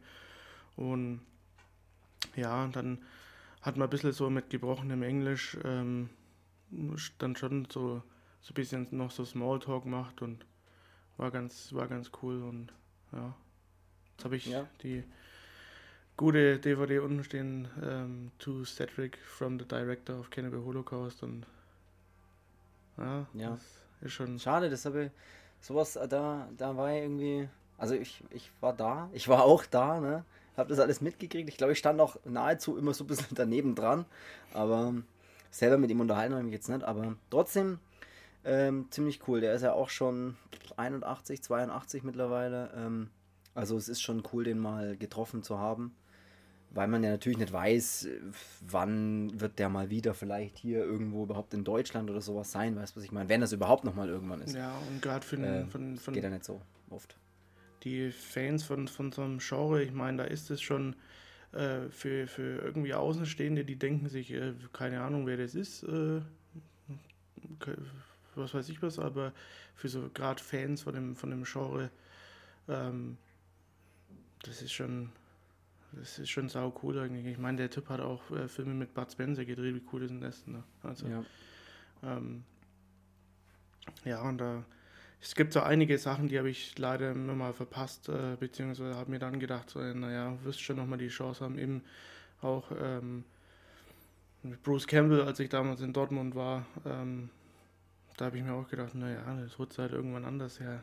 Und 0.75 1.21
ja, 2.35 2.67
dann 2.69 2.99
hat 3.63 3.77
man 3.77 3.87
ein 3.87 3.91
bisschen 3.91 4.13
so 4.13 4.29
mit 4.29 4.51
gebrochenem 4.51 5.03
Englisch 5.03 5.57
ähm, 5.65 6.09
dann 7.19 7.37
schon 7.37 7.69
so, 7.71 8.03
so 8.41 8.53
ein 8.53 8.55
bisschen 8.55 8.87
noch 8.91 9.11
so 9.11 9.25
Smalltalk 9.25 9.85
gemacht 9.85 10.23
und 10.23 10.45
war 11.17 11.31
ganz, 11.31 11.73
war 11.73 11.87
ganz 11.87 12.11
cool 12.23 12.43
und 12.43 12.73
ja. 13.13 13.35
Jetzt 14.13 14.25
habe 14.25 14.37
ich 14.37 14.47
ja. 14.47 14.67
die 14.83 15.05
gute 16.17 16.59
DVD 16.59 16.99
unten 16.99 17.25
stehen, 17.25 17.69
ähm, 17.83 18.31
To 18.39 18.65
Cedric 18.65 19.19
from 19.19 19.59
the 19.59 19.65
Director 19.65 20.19
of 20.19 20.31
Cannibal 20.31 20.63
Holocaust 20.63 21.23
und 21.23 21.47
ja, 22.99 23.27
ja. 23.35 23.59
ist 24.03 24.13
schon. 24.13 24.39
Schade, 24.39 24.69
das 24.69 24.85
habe 24.85 25.11
sowas, 25.61 25.97
äh, 25.97 26.07
da, 26.07 26.49
da 26.57 26.77
war 26.77 26.93
ich 26.93 27.03
irgendwie, 27.03 27.49
also 27.79 27.95
ich, 27.95 28.23
ich 28.31 28.51
war 28.61 28.75
da, 28.75 29.09
ich 29.13 29.29
war 29.29 29.45
auch 29.45 29.65
da, 29.65 30.01
ne? 30.01 30.25
Hab 30.57 30.69
das 30.69 30.79
alles 30.79 31.01
mitgekriegt. 31.01 31.49
Ich 31.49 31.57
glaube, 31.57 31.73
ich 31.73 31.79
stand 31.79 32.01
auch 32.01 32.17
nahezu 32.25 32.77
immer 32.77 32.93
so 32.93 33.05
ein 33.05 33.07
bisschen 33.07 33.29
daneben 33.35 33.75
dran, 33.75 34.05
aber 34.53 34.95
selber 35.51 35.79
mit 35.79 35.91
ihm 35.91 36.01
unterhalten 36.01 36.35
habe 36.35 36.47
ich 36.47 36.53
jetzt 36.53 36.69
nicht, 36.69 36.85
aber 36.85 37.17
trotzdem 37.31 37.79
ähm, 38.45 38.87
ziemlich 38.91 39.27
cool. 39.29 39.41
Der 39.41 39.55
ist 39.55 39.63
ja 39.63 39.73
auch 39.73 39.91
schon 39.91 40.37
81, 40.77 41.43
82 41.43 42.03
mittlerweile. 42.03 42.71
Ähm, 42.77 43.11
also 43.55 43.77
es 43.77 43.89
ist 43.89 44.01
schon 44.01 44.23
cool, 44.33 44.45
den 44.45 44.59
mal 44.59 44.97
getroffen 44.97 45.43
zu 45.43 45.59
haben, 45.59 45.95
weil 46.71 46.89
man 46.89 47.03
ja 47.03 47.11
natürlich 47.11 47.39
nicht 47.39 47.53
weiß, 47.53 48.09
wann 48.61 49.41
wird 49.41 49.59
der 49.59 49.69
mal 49.69 49.91
wieder 49.91 50.15
vielleicht 50.15 50.57
hier 50.57 50.85
irgendwo 50.85 51.25
überhaupt 51.25 51.53
in 51.53 51.65
Deutschland 51.65 52.11
oder 52.11 52.21
sowas 52.21 52.53
sein, 52.53 52.77
weißt 52.77 52.95
du, 52.95 52.99
was 52.99 53.05
ich 53.05 53.13
meine, 53.13 53.29
wenn 53.29 53.41
das 53.41 53.53
überhaupt 53.53 53.85
noch 53.85 53.95
mal 53.95 54.09
irgendwann 54.09 54.41
ist. 54.41 54.55
Ja, 54.55 54.79
und 54.89 55.03
gerade 55.03 55.27
für 55.27 55.37
äh, 55.37 55.67
von, 55.67 55.99
von, 55.99 56.15
geht 56.15 56.23
ja 56.23 56.31
nicht 56.31 56.45
so 56.45 56.61
oft. 56.91 57.17
Die 57.83 58.11
Fans 58.13 58.63
von, 58.63 58.89
von 58.89 59.11
so 59.11 59.23
einem 59.23 59.39
Genre, 59.39 59.83
ich 59.83 59.93
meine, 59.93 60.19
da 60.19 60.25
ist 60.25 60.51
es 60.51 60.61
schon 60.61 60.95
äh, 61.53 61.89
für, 61.91 62.27
für 62.27 62.63
irgendwie 62.63 62.95
Außenstehende, 62.95 63.65
die 63.65 63.77
denken 63.77 64.09
sich, 64.09 64.33
äh, 64.33 64.55
keine 64.73 65.03
Ahnung, 65.03 65.27
wer 65.27 65.37
das 65.37 65.55
ist, 65.55 65.83
äh, 65.83 66.21
was 68.37 68.55
weiß 68.55 68.69
ich 68.69 68.83
was, 68.83 68.99
aber 68.99 69.33
für 69.75 69.89
so 69.89 70.11
gerade 70.13 70.43
Fans 70.43 70.83
von 70.83 70.95
dem, 70.95 71.17
von 71.17 71.31
dem 71.31 71.45
Genre 71.45 71.91
ähm, 72.69 73.17
das 74.43 74.63
ist 74.63 74.73
schon, 74.73 75.11
das 75.93 76.19
ist 76.19 76.31
schon 76.31 76.49
sau 76.49 76.75
cool 76.83 76.99
eigentlich. 76.99 77.27
Ich 77.27 77.39
meine, 77.39 77.59
der 77.59 77.71
Typ 77.71 77.89
hat 77.89 78.01
auch 78.01 78.31
äh, 78.31 78.49
Filme 78.49 78.75
mit 78.75 78.95
Bud 78.95 79.11
Spencer 79.11 79.45
gedreht, 79.45 79.75
wie 79.75 79.83
cool 79.93 80.03
ist 80.03 80.11
denn 80.11 80.21
das? 80.21 80.47
Ne? 80.47 80.63
Also, 80.83 81.07
ja. 81.07 81.25
Ähm, 82.03 82.45
ja, 84.05 84.23
und 84.23 84.39
da, 84.39 84.65
es 85.21 85.35
gibt 85.35 85.53
so 85.53 85.61
einige 85.61 85.99
Sachen, 85.99 86.29
die 86.29 86.39
habe 86.39 86.49
ich 86.49 86.79
leider 86.79 87.13
immer 87.13 87.35
mal 87.35 87.53
verpasst, 87.53 88.09
äh, 88.09 88.37
beziehungsweise 88.39 88.95
habe 88.97 89.11
mir 89.11 89.19
dann 89.19 89.39
gedacht, 89.41 89.71
so, 89.71 89.81
naja, 89.81 90.37
wirst 90.45 90.63
schon 90.63 90.77
nochmal 90.77 90.99
die 90.99 91.09
Chance 91.09 91.45
haben, 91.45 91.59
eben 91.59 91.83
auch 92.41 92.71
ähm, 92.81 93.25
mit 94.43 94.63
Bruce 94.63 94.87
Campbell, 94.87 95.23
als 95.23 95.41
ich 95.41 95.51
damals 95.51 95.83
in 95.83 95.93
Dortmund 95.93 96.35
war, 96.35 96.65
ähm, 96.87 97.29
da 98.21 98.27
habe 98.27 98.39
ich 98.39 98.45
mir 98.45 98.53
auch 98.53 98.69
gedacht, 98.69 98.95
naja, 98.95 99.23
das 99.43 99.59
wird 99.59 99.77
halt 99.79 99.93
irgendwann 99.93 100.25
anders. 100.25 100.59
Ja, 100.59 100.83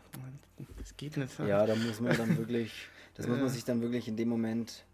das 0.78 0.98
geht 0.98 1.18
nicht. 1.18 1.38
Ja, 1.40 1.66
da 1.66 1.76
muss 1.76 2.00
man 2.02 2.18
dann 2.18 2.38
wirklich 2.38 2.90
das 3.18 3.28
muss 3.28 3.40
man 3.40 3.50
sich 3.50 3.66
dann 3.66 3.82
wirklich 3.82 4.08
in 4.08 4.16
dem 4.16 4.30
Moment 4.30 4.86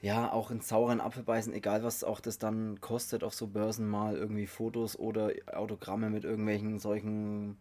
ja 0.00 0.32
auch 0.32 0.50
ins 0.50 0.68
sauren 0.68 1.00
Apfel 1.00 1.22
beißen, 1.22 1.52
egal 1.52 1.84
was 1.84 2.02
auch 2.02 2.20
das 2.20 2.38
dann 2.38 2.80
kostet, 2.80 3.22
auf 3.22 3.34
so 3.34 3.46
Börsen 3.46 3.86
mal 3.88 4.16
irgendwie 4.16 4.46
Fotos 4.46 4.98
oder 4.98 5.30
Autogramme 5.52 6.10
mit 6.10 6.24
irgendwelchen 6.24 6.78
solchen 6.78 7.56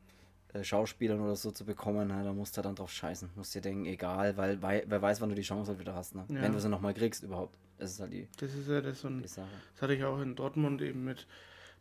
äh, 0.54 0.64
Schauspielern 0.64 1.20
oder 1.20 1.36
so 1.36 1.52
zu 1.52 1.66
bekommen, 1.66 2.08
na, 2.08 2.24
da 2.24 2.34
musst 2.34 2.58
du 2.58 2.62
dann 2.62 2.76
drauf 2.76 2.92
scheißen. 2.92 3.30
Musst 3.36 3.54
dir 3.54 3.62
denken, 3.62 3.86
egal, 3.86 4.38
weil, 4.38 4.62
weil 4.62 4.86
wer 4.88 5.02
weiß, 5.02 5.22
wann 5.22 5.30
du 5.30 5.36
die 5.36 5.44
Chance 5.44 5.72
halt 5.72 5.80
wieder 5.80 5.94
hast, 5.94 6.16
ne? 6.16 6.26
Ja. 6.30 6.42
Wenn 6.42 6.54
du 6.54 6.60
sie 6.60 6.70
nochmal 6.70 6.94
kriegst 6.94 7.24
überhaupt. 7.24 7.56
Das 7.78 7.92
ist 7.92 8.00
halt 8.00 8.14
die, 8.14 8.28
das 8.38 8.54
ist 8.54 8.70
ja 8.70 8.82
das, 8.82 9.04
und 9.04 9.22
das 9.22 9.40
hatte 9.82 9.94
ich 9.94 10.04
auch 10.04 10.20
in 10.20 10.36
Dortmund 10.36 10.82
eben 10.82 11.04
mit, 11.04 11.28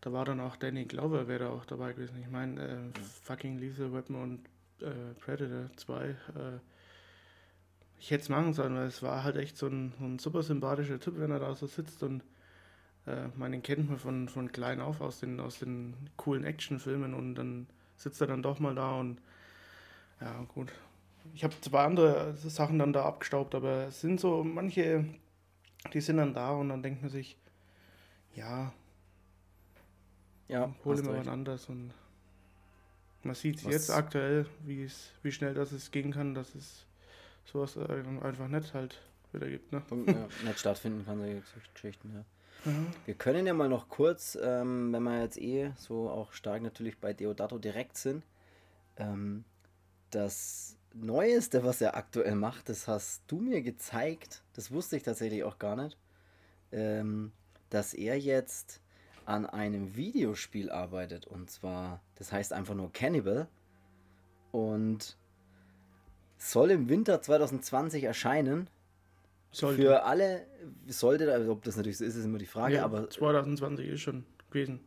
da 0.01 0.13
war 0.13 0.25
dann 0.25 0.41
auch 0.41 0.57
Danny 0.57 0.87
Glover 0.87 1.29
wäre 1.29 1.45
da 1.45 1.51
auch 1.51 1.65
dabei 1.65 1.93
gewesen. 1.93 2.19
Ich 2.21 2.31
meine, 2.31 2.61
äh, 2.61 2.75
ja. 2.75 3.05
fucking 3.23 3.59
Lethal 3.59 3.93
Weapon 3.93 4.17
und 4.17 4.41
äh, 4.81 5.15
Predator 5.21 5.71
2, 5.77 6.09
äh, 6.09 6.15
ich 7.99 8.11
hätte 8.11 8.23
es 8.23 8.29
machen 8.31 8.55
sollen, 8.55 8.75
weil 8.75 8.87
es 8.87 9.03
war 9.03 9.25
halt 9.25 9.37
echt 9.37 9.59
so 9.59 9.67
ein, 9.67 9.93
ein 10.01 10.19
super 10.19 10.43
sympathischer 10.43 10.99
Typ, 10.99 11.19
wenn 11.19 11.31
er 11.31 11.39
da 11.39 11.55
so 11.55 11.67
sitzt 11.67 12.03
und 12.03 12.23
äh, 13.07 13.29
man 13.37 13.53
den 13.53 13.63
kennt 13.63 13.89
man 13.91 13.99
von, 13.99 14.29
von 14.29 14.53
klein 14.53 14.81
auf 14.81 15.03
aus 15.03 15.21
den, 15.21 15.39
aus 15.39 15.59
den 15.59 15.95
coolen 16.17 16.45
Actionfilmen 16.45 17.13
und 17.13 17.35
dann 17.35 17.67
sitzt 17.97 18.21
er 18.23 18.27
dann 18.27 18.43
doch 18.43 18.59
mal 18.59 18.75
da 18.75 18.99
und 18.99 19.21
ja, 20.21 20.45
gut. 20.55 20.73
Ich 21.35 21.45
habe 21.45 21.55
zwei 21.61 21.85
andere 21.85 22.35
Sachen 22.35 22.79
dann 22.79 22.95
da 22.95 23.05
abgestaubt, 23.05 23.55
aber 23.55 23.89
es 23.89 24.01
sind 24.01 24.19
so 24.19 24.43
manche, 24.43 25.05
die 25.93 26.01
sind 26.01 26.17
dann 26.17 26.33
da 26.33 26.53
und 26.53 26.71
dann 26.71 26.83
denkt 26.83 27.03
man 27.03 27.11
sich, 27.11 27.37
ja, 28.35 28.73
ja 30.51 30.75
hole 30.85 31.03
mir 31.03 31.19
was 31.19 31.29
anderes 31.29 31.69
und 31.69 31.93
man 33.23 33.35
sieht 33.35 33.63
jetzt 33.63 33.91
aktuell, 33.91 34.47
wie 34.65 34.85
es, 34.85 35.11
wie 35.23 35.33
schnell 35.33 35.55
das 35.55 35.73
es 35.73 35.91
gehen 35.91 36.13
kann, 36.13 36.35
dass 36.35 36.55
es 36.55 36.87
sowas 37.45 37.77
einfach 37.77 38.49
nicht 38.49 38.73
halt 38.73 39.01
wieder 39.33 39.49
gibt. 39.49 39.73
Ne? 39.73 39.83
Ja, 40.07 40.29
nicht 40.45 40.59
stattfinden 40.59 41.05
kann, 41.05 41.19
solche 41.19 41.43
Geschichten, 41.75 42.13
ja. 42.15 42.25
Mhm. 42.71 42.89
Wir 43.07 43.15
können 43.15 43.47
ja 43.47 43.55
mal 43.55 43.69
noch 43.69 43.89
kurz, 43.89 44.39
ähm, 44.41 44.93
wenn 44.93 45.03
wir 45.03 45.23
jetzt 45.23 45.39
eh 45.39 45.73
so 45.77 46.11
auch 46.11 46.33
stark 46.33 46.63
natürlich 46.63 46.99
bei 46.99 47.13
Deodato 47.13 47.59
direkt 47.59 47.97
sind, 47.97 48.25
ähm, 48.97 49.45
das 50.11 50.77
Neueste, 50.93 51.65
was 51.65 51.81
er 51.81 51.97
aktuell 51.97 52.35
macht, 52.35 52.69
das 52.69 52.89
hast 52.89 53.23
du 53.29 53.41
mir 53.41 53.63
gezeigt, 53.63 54.43
das 54.55 54.71
wusste 54.71 54.97
ich 54.97 55.03
tatsächlich 55.03 55.45
auch 55.45 55.59
gar 55.59 55.77
nicht, 55.77 55.97
ähm, 56.73 57.33
dass 57.71 57.95
er 57.95 58.19
jetzt 58.19 58.81
an 59.27 59.47
einem 59.47 59.97
Videospiel 59.97 60.71
arbeitet. 60.71 61.27
Und 61.27 61.51
zwar, 61.51 62.01
das 62.17 62.33
heißt 62.33 62.53
einfach 62.53 62.75
nur 62.75 62.93
Cannibal. 62.93 63.49
Und 64.53 65.17
soll 66.39 66.71
im 66.71 66.89
Winter 66.89 67.21
2020 67.21 68.05
erscheinen. 68.05 68.69
Sollte. 69.53 69.83
Für 69.83 70.05
alle 70.05 70.47
sollte, 70.87 71.33
also 71.33 71.53
ob 71.53 71.65
das 71.65 71.77
natürlich 71.77 71.99
so 71.99 72.05
ist, 72.05 72.15
ist 72.15 72.25
immer 72.25 72.39
die 72.39 72.47
Frage, 72.47 72.77
ja, 72.77 72.85
aber. 72.85 73.11
2020 73.11 73.89
ist 73.89 74.01
schon 74.01 74.25
gewesen. 74.51 74.81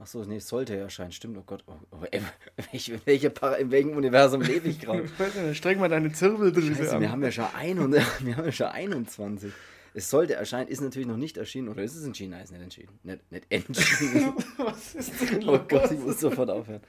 Achso, 0.00 0.24
nee, 0.24 0.40
sollte 0.40 0.76
erscheinen, 0.76 1.12
stimmt, 1.12 1.38
oh 1.38 1.44
Gott. 1.46 1.62
Oh, 1.68 1.74
oh, 1.92 2.04
in, 2.10 2.24
welche, 2.72 3.00
welche 3.06 3.32
in 3.60 3.70
welchem 3.70 3.96
Universum 3.96 4.42
lebe 4.42 4.68
ich 4.68 4.80
gerade? 4.80 5.06
Streck 5.54 5.78
mal 5.78 5.88
deine 5.88 6.10
Zirbeldrüse 6.12 6.92
an. 6.92 7.00
Wir 7.00 7.12
haben, 7.12 7.22
ja 7.22 7.30
schon 7.30 7.46
ein, 7.54 7.78
wir 7.92 8.36
haben 8.36 8.44
ja 8.46 8.52
schon 8.52 8.66
21. 8.66 9.52
Es 9.94 10.08
sollte 10.08 10.34
erscheinen, 10.34 10.68
ist 10.68 10.80
natürlich 10.80 11.08
noch 11.08 11.16
nicht 11.16 11.36
erschienen, 11.36 11.68
oder 11.68 11.82
ist 11.82 11.94
es 11.94 12.04
in 12.04 12.14
China? 12.14 12.40
Ist 12.40 12.50
nicht 12.50 12.62
entschieden. 12.62 12.98
Nicht, 13.02 13.30
nicht 13.30 13.46
entschieden. 13.50 14.34
Was 14.56 14.94
ist 14.94 15.12
denn 15.20 15.48
Oh 15.48 15.58
Gott, 15.58 15.90
ich 15.90 15.98
muss 15.98 16.20
sofort 16.20 16.50
aufhören. 16.50 16.80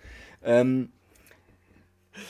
Ähm, 0.42 0.92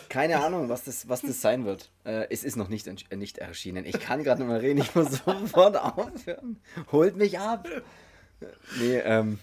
keine 0.10 0.44
Ahnung, 0.44 0.70
was 0.70 0.86
das, 0.86 1.10
was 1.10 1.22
das 1.22 1.42
sein 1.42 1.66
wird. 1.66 1.92
Äh, 2.06 2.28
es 2.30 2.46
ist 2.46 2.56
noch 2.56 2.70
nicht, 2.70 2.88
äh, 2.88 3.16
nicht 3.16 3.38
erschienen. 3.40 3.86
Ich 3.86 4.00
kann 4.00 4.24
gerade 4.24 4.42
nicht 4.42 4.50
mehr 4.50 4.62
reden, 4.62 4.80
ich 4.80 4.96
muss 4.96 5.12
sofort 5.26 5.76
aufhören. 5.76 6.62
Holt 6.92 7.18
mich 7.18 7.38
ab. 7.38 7.68
Nee, 8.80 8.98
ähm. 9.00 9.40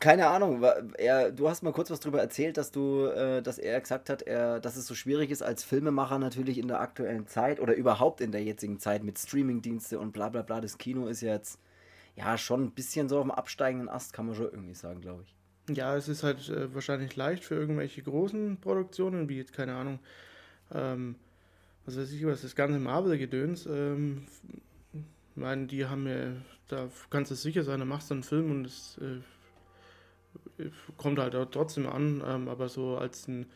Keine 0.00 0.26
Ahnung, 0.28 0.62
er, 0.98 1.30
du 1.30 1.48
hast 1.48 1.62
mal 1.62 1.72
kurz 1.72 1.90
was 1.90 2.00
darüber 2.00 2.20
erzählt, 2.20 2.56
dass 2.56 2.72
du, 2.72 3.06
äh, 3.06 3.40
dass 3.40 3.58
er 3.58 3.80
gesagt 3.80 4.10
hat, 4.10 4.22
er, 4.22 4.58
dass 4.58 4.76
es 4.76 4.86
so 4.86 4.94
schwierig 4.94 5.30
ist 5.30 5.42
als 5.42 5.62
Filmemacher 5.62 6.18
natürlich 6.18 6.58
in 6.58 6.66
der 6.66 6.80
aktuellen 6.80 7.26
Zeit 7.28 7.60
oder 7.60 7.74
überhaupt 7.74 8.20
in 8.20 8.32
der 8.32 8.42
jetzigen 8.42 8.80
Zeit 8.80 9.04
mit 9.04 9.18
Streamingdienste 9.18 9.98
und 9.98 10.12
bla 10.12 10.28
bla 10.28 10.42
bla. 10.42 10.60
Das 10.60 10.78
Kino 10.78 11.06
ist 11.06 11.20
jetzt 11.20 11.60
ja 12.16 12.36
schon 12.36 12.64
ein 12.64 12.70
bisschen 12.72 13.08
so 13.08 13.18
auf 13.18 13.24
dem 13.24 13.30
absteigenden 13.30 13.88
Ast, 13.88 14.12
kann 14.12 14.26
man 14.26 14.34
schon 14.34 14.46
irgendwie 14.46 14.74
sagen, 14.74 15.00
glaube 15.00 15.24
ich. 15.24 15.76
Ja, 15.76 15.96
es 15.96 16.08
ist 16.08 16.22
halt 16.22 16.48
äh, 16.48 16.72
wahrscheinlich 16.74 17.14
leicht 17.14 17.44
für 17.44 17.54
irgendwelche 17.54 18.02
großen 18.02 18.56
Produktionen, 18.58 19.28
wie 19.28 19.36
jetzt, 19.36 19.52
keine 19.52 19.74
Ahnung, 19.74 20.00
ähm, 20.74 21.16
was 21.84 21.96
weiß 21.96 22.10
ich 22.10 22.26
was, 22.26 22.42
das 22.42 22.56
ganze 22.56 22.78
Marvel-Gedöns. 22.78 23.66
Ähm, 23.66 24.26
ich 24.92 25.36
meine, 25.36 25.66
die 25.66 25.86
haben 25.86 26.06
ja, 26.06 26.32
da 26.68 26.88
kannst 27.10 27.30
du 27.30 27.34
sicher 27.34 27.62
sein, 27.62 27.78
da 27.80 27.84
machst 27.84 28.10
du 28.10 28.14
einen 28.14 28.22
Film 28.22 28.50
und 28.50 28.66
es 28.66 28.98
äh, 29.00 29.20
kommt 30.96 31.18
halt 31.18 31.34
trotzdem 31.52 31.86
an, 31.86 32.22
ähm, 32.26 32.48
aber 32.48 32.68
so 32.68 32.96
als 32.96 33.28
ein 33.28 33.46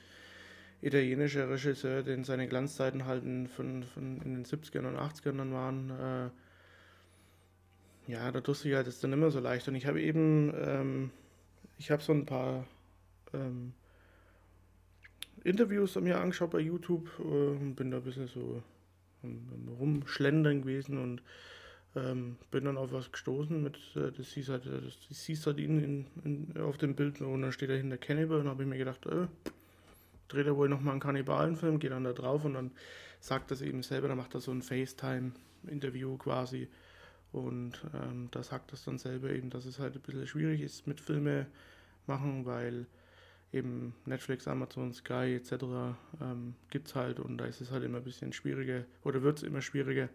italienischer 0.83 1.49
Regisseur, 1.51 2.03
den 2.03 2.25
seine 2.25 2.49
Glanzzeiten 2.49 3.05
halt 3.05 3.25
in, 3.25 3.49
von, 3.49 3.83
von 3.83 4.21
in 4.23 4.35
den 4.35 4.45
70ern 4.45 4.87
und 4.87 4.97
80ern 4.97 5.53
waren, 5.53 5.91
äh, 5.91 6.31
ja, 8.13 8.31
da 8.33 8.41
tust 8.41 8.65
du 8.65 8.75
halt 8.75 8.87
das 8.87 9.01
dann 9.01 9.13
immer 9.13 9.31
so 9.31 9.41
leicht. 9.41 9.69
Und 9.69 9.75
ich 9.75 9.87
habe 9.87 10.01
eben 10.01 10.53
ähm, 10.57 11.11
ich 11.81 11.91
habe 11.91 12.03
so 12.03 12.13
ein 12.13 12.27
paar 12.27 12.67
ähm, 13.33 13.73
Interviews 15.45 15.95
mir 15.97 16.21
angeschaut 16.21 16.51
bei 16.51 16.61
YouTube 16.61 17.09
äh, 17.19 17.23
und 17.23 17.75
bin 17.75 17.91
da 17.91 17.97
ein 17.97 18.03
bisschen 18.03 18.27
so 18.27 18.63
rumschlendern 19.79 20.61
gewesen 20.61 20.99
und 20.99 21.23
ähm, 21.97 22.37
bin 22.51 22.65
dann 22.65 22.77
auf 22.77 22.93
was 22.93 23.11
gestoßen 23.11 23.63
mit, 23.63 23.77
äh, 23.97 24.13
das 24.13 24.29
hieß 24.29 24.49
halt, 24.51 24.67
das, 24.67 24.99
das 25.09 25.23
hieß 25.23 25.47
halt 25.47 25.59
ihn 25.59 25.83
in, 25.83 26.07
in, 26.55 26.61
auf 26.61 26.79
dem 26.79 26.95
Bild 26.95 27.21
und 27.21 27.43
dann 27.43 27.53
steht 27.53 27.71
er 27.71 27.77
hinter 27.77 27.99
Cannibal 27.99 28.41
und 28.41 28.49
habe 28.49 28.63
ich 28.63 28.69
mir 28.69 28.79
gedacht, 28.79 29.07
äh, 29.07 29.27
dreht 30.29 30.47
er 30.47 30.57
wohl 30.57 30.69
nochmal 30.69 30.93
einen 30.93 31.01
Kannibalenfilm, 31.01 31.81
geht 31.81 31.91
dann 31.91 32.05
da 32.05 32.13
drauf 32.13 32.45
und 32.45 32.55
dann 32.55 32.71
sagt 33.19 33.51
das 33.51 33.61
eben 33.61 33.83
selber, 33.83 34.09
dann 34.09 34.19
macht 34.19 34.35
er 34.35 34.41
so 34.41 34.53
ein 34.53 34.63
FaceTime-Interview 34.63 36.17
quasi 36.17 36.69
und 37.33 37.85
ähm, 37.95 38.29
da 38.31 38.43
sagt 38.43 38.73
das 38.73 38.85
dann 38.85 38.99
selber 38.99 39.31
eben, 39.31 39.51
dass 39.51 39.65
es 39.65 39.79
halt 39.79 39.95
ein 39.95 40.01
bisschen 40.01 40.27
schwierig 40.27 40.61
ist 40.61 40.87
mit 40.87 41.01
Filme 41.01 41.47
machen, 42.07 42.47
weil 42.47 42.87
eben 43.53 43.95
Netflix, 44.05 44.47
Amazon, 44.47 44.93
Sky 44.93 45.35
etc. 45.35 45.65
Ähm, 46.21 46.55
gibt 46.71 46.89
es 46.89 46.95
halt 46.95 47.19
und 47.19 47.39
da 47.39 47.47
ist 47.47 47.61
es 47.61 47.73
halt 47.73 47.83
immer 47.83 47.99
ein 47.99 48.05
bisschen 48.05 48.33
schwieriger 48.33 48.85
oder 49.03 49.23
wird 49.23 49.39
es 49.39 49.43
immer 49.43 49.61
schwieriger. 49.61 50.09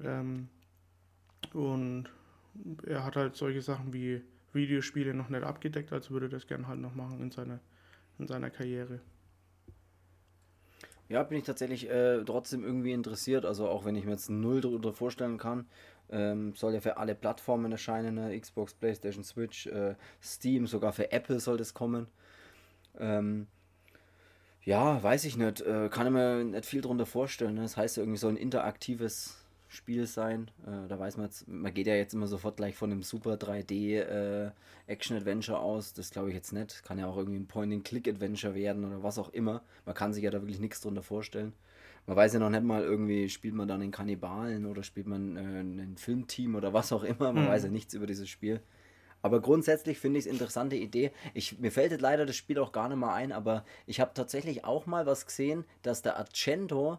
Ähm, 0.00 0.48
und 1.52 2.08
er 2.86 3.04
hat 3.04 3.16
halt 3.16 3.36
solche 3.36 3.62
Sachen 3.62 3.92
wie 3.92 4.22
Videospiele 4.52 5.14
noch 5.14 5.28
nicht 5.28 5.42
abgedeckt, 5.42 5.92
also 5.92 6.10
würde 6.10 6.28
das 6.28 6.46
gerne 6.46 6.66
halt 6.66 6.80
noch 6.80 6.94
machen 6.94 7.20
in 7.20 7.30
seiner, 7.30 7.60
in 8.18 8.26
seiner 8.26 8.50
Karriere. 8.50 9.00
Ja, 11.08 11.22
bin 11.22 11.38
ich 11.38 11.44
tatsächlich 11.44 11.88
äh, 11.88 12.22
trotzdem 12.24 12.64
irgendwie 12.64 12.92
interessiert. 12.92 13.46
Also 13.46 13.66
auch 13.68 13.84
wenn 13.84 13.96
ich 13.96 14.04
mir 14.04 14.10
jetzt 14.10 14.28
null 14.28 14.60
darunter 14.60 14.92
vorstellen 14.92 15.38
kann, 15.38 15.66
ähm, 16.10 16.54
soll 16.54 16.74
ja 16.74 16.80
für 16.80 16.98
alle 16.98 17.14
Plattformen 17.14 17.72
erscheinen, 17.72 18.14
ne? 18.14 18.38
Xbox, 18.38 18.74
PlayStation, 18.74 19.24
Switch, 19.24 19.66
äh, 19.68 19.94
Steam, 20.22 20.66
sogar 20.66 20.92
für 20.92 21.10
Apple 21.10 21.40
soll 21.40 21.56
das 21.56 21.72
kommen. 21.72 22.08
Ähm, 22.98 23.46
ja, 24.64 25.02
weiß 25.02 25.24
ich 25.24 25.38
nicht. 25.38 25.62
Äh, 25.62 25.88
kann 25.90 26.06
ich 26.06 26.12
mir 26.12 26.44
nicht 26.44 26.66
viel 26.66 26.82
darunter 26.82 27.06
vorstellen. 27.06 27.54
Ne? 27.54 27.62
Das 27.62 27.78
heißt 27.78 27.96
ja 27.96 28.02
irgendwie 28.02 28.18
so 28.18 28.28
ein 28.28 28.36
interaktives 28.36 29.46
Spiel 29.68 30.06
sein. 30.06 30.50
Äh, 30.66 30.88
da 30.88 30.98
weiß 30.98 31.18
man 31.18 31.26
jetzt, 31.26 31.46
man 31.46 31.72
geht 31.72 31.86
ja 31.86 31.94
jetzt 31.94 32.14
immer 32.14 32.26
sofort 32.26 32.56
gleich 32.56 32.74
von 32.74 32.90
einem 32.90 33.02
super 33.02 33.34
3D 33.34 34.00
äh, 34.00 34.50
Action-Adventure 34.86 35.58
aus. 35.58 35.92
Das 35.92 36.10
glaube 36.10 36.30
ich 36.30 36.34
jetzt 36.34 36.52
nicht. 36.52 36.82
Kann 36.84 36.98
ja 36.98 37.06
auch 37.06 37.16
irgendwie 37.16 37.38
ein 37.38 37.46
Point-and-Click-Adventure 37.46 38.54
werden 38.54 38.84
oder 38.84 39.02
was 39.02 39.18
auch 39.18 39.28
immer. 39.28 39.62
Man 39.84 39.94
kann 39.94 40.12
sich 40.12 40.24
ja 40.24 40.30
da 40.30 40.40
wirklich 40.40 40.60
nichts 40.60 40.80
drunter 40.80 41.02
vorstellen. 41.02 41.52
Man 42.06 42.16
weiß 42.16 42.32
ja 42.32 42.40
noch 42.40 42.48
nicht 42.48 42.62
mal 42.62 42.82
irgendwie, 42.82 43.28
spielt 43.28 43.54
man 43.54 43.68
dann 43.68 43.80
den 43.80 43.90
Kannibalen 43.90 44.64
oder 44.64 44.82
spielt 44.82 45.06
man 45.06 45.36
äh, 45.36 45.60
ein 45.60 45.96
Filmteam 45.98 46.54
oder 46.54 46.72
was 46.72 46.90
auch 46.92 47.04
immer. 47.04 47.32
Man 47.32 47.44
mhm. 47.44 47.48
weiß 47.48 47.64
ja 47.64 47.70
nichts 47.70 47.92
über 47.92 48.06
dieses 48.06 48.28
Spiel. 48.28 48.62
Aber 49.20 49.40
grundsätzlich 49.40 49.98
finde 49.98 50.18
ich 50.18 50.24
es 50.24 50.28
eine 50.28 50.38
interessante 50.38 50.76
Idee. 50.76 51.10
Ich, 51.34 51.58
mir 51.58 51.72
fällt 51.72 51.90
jetzt 51.90 52.00
leider 52.00 52.24
das 52.24 52.36
Spiel 52.36 52.58
auch 52.58 52.72
gar 52.72 52.88
nicht 52.88 52.98
mal 52.98 53.14
ein, 53.14 53.32
aber 53.32 53.64
ich 53.86 54.00
habe 54.00 54.12
tatsächlich 54.14 54.64
auch 54.64 54.86
mal 54.86 55.06
was 55.06 55.26
gesehen, 55.26 55.64
dass 55.82 56.02
der 56.02 56.16
Argento 56.16 56.98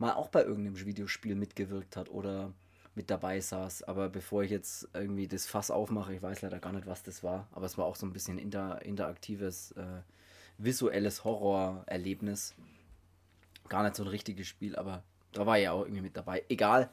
mal 0.00 0.14
auch 0.14 0.28
bei 0.28 0.42
irgendeinem 0.42 0.84
Videospiel 0.84 1.34
mitgewirkt 1.34 1.96
hat 1.96 2.08
oder 2.08 2.52
mit 2.94 3.10
dabei 3.10 3.40
saß. 3.40 3.84
Aber 3.84 4.08
bevor 4.08 4.42
ich 4.42 4.50
jetzt 4.50 4.88
irgendwie 4.94 5.28
das 5.28 5.46
Fass 5.46 5.70
aufmache, 5.70 6.14
ich 6.14 6.22
weiß 6.22 6.42
leider 6.42 6.58
gar 6.58 6.72
nicht, 6.72 6.86
was 6.86 7.02
das 7.02 7.22
war. 7.22 7.46
Aber 7.52 7.66
es 7.66 7.78
war 7.78 7.84
auch 7.84 7.96
so 7.96 8.06
ein 8.06 8.12
bisschen 8.12 8.38
inter, 8.38 8.82
interaktives, 8.82 9.72
äh, 9.72 10.00
visuelles 10.58 11.22
Horrorerlebnis. 11.24 12.54
Gar 13.68 13.84
nicht 13.84 13.94
so 13.94 14.02
ein 14.02 14.08
richtiges 14.08 14.48
Spiel, 14.48 14.74
aber 14.74 15.02
da 15.32 15.46
war 15.46 15.58
ja 15.58 15.72
auch 15.72 15.82
irgendwie 15.82 16.02
mit 16.02 16.16
dabei. 16.16 16.44
Egal. 16.48 16.90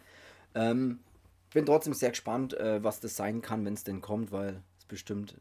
Ähm, 0.53 0.99
bin 1.53 1.65
trotzdem 1.65 1.93
sehr 1.93 2.09
gespannt, 2.09 2.53
äh, 2.55 2.83
was 2.83 2.99
das 2.99 3.15
sein 3.15 3.41
kann, 3.41 3.65
wenn 3.65 3.73
es 3.73 3.85
denn 3.85 4.01
kommt, 4.01 4.33
weil 4.33 4.61
es 4.77 4.85
bestimmt 4.85 5.39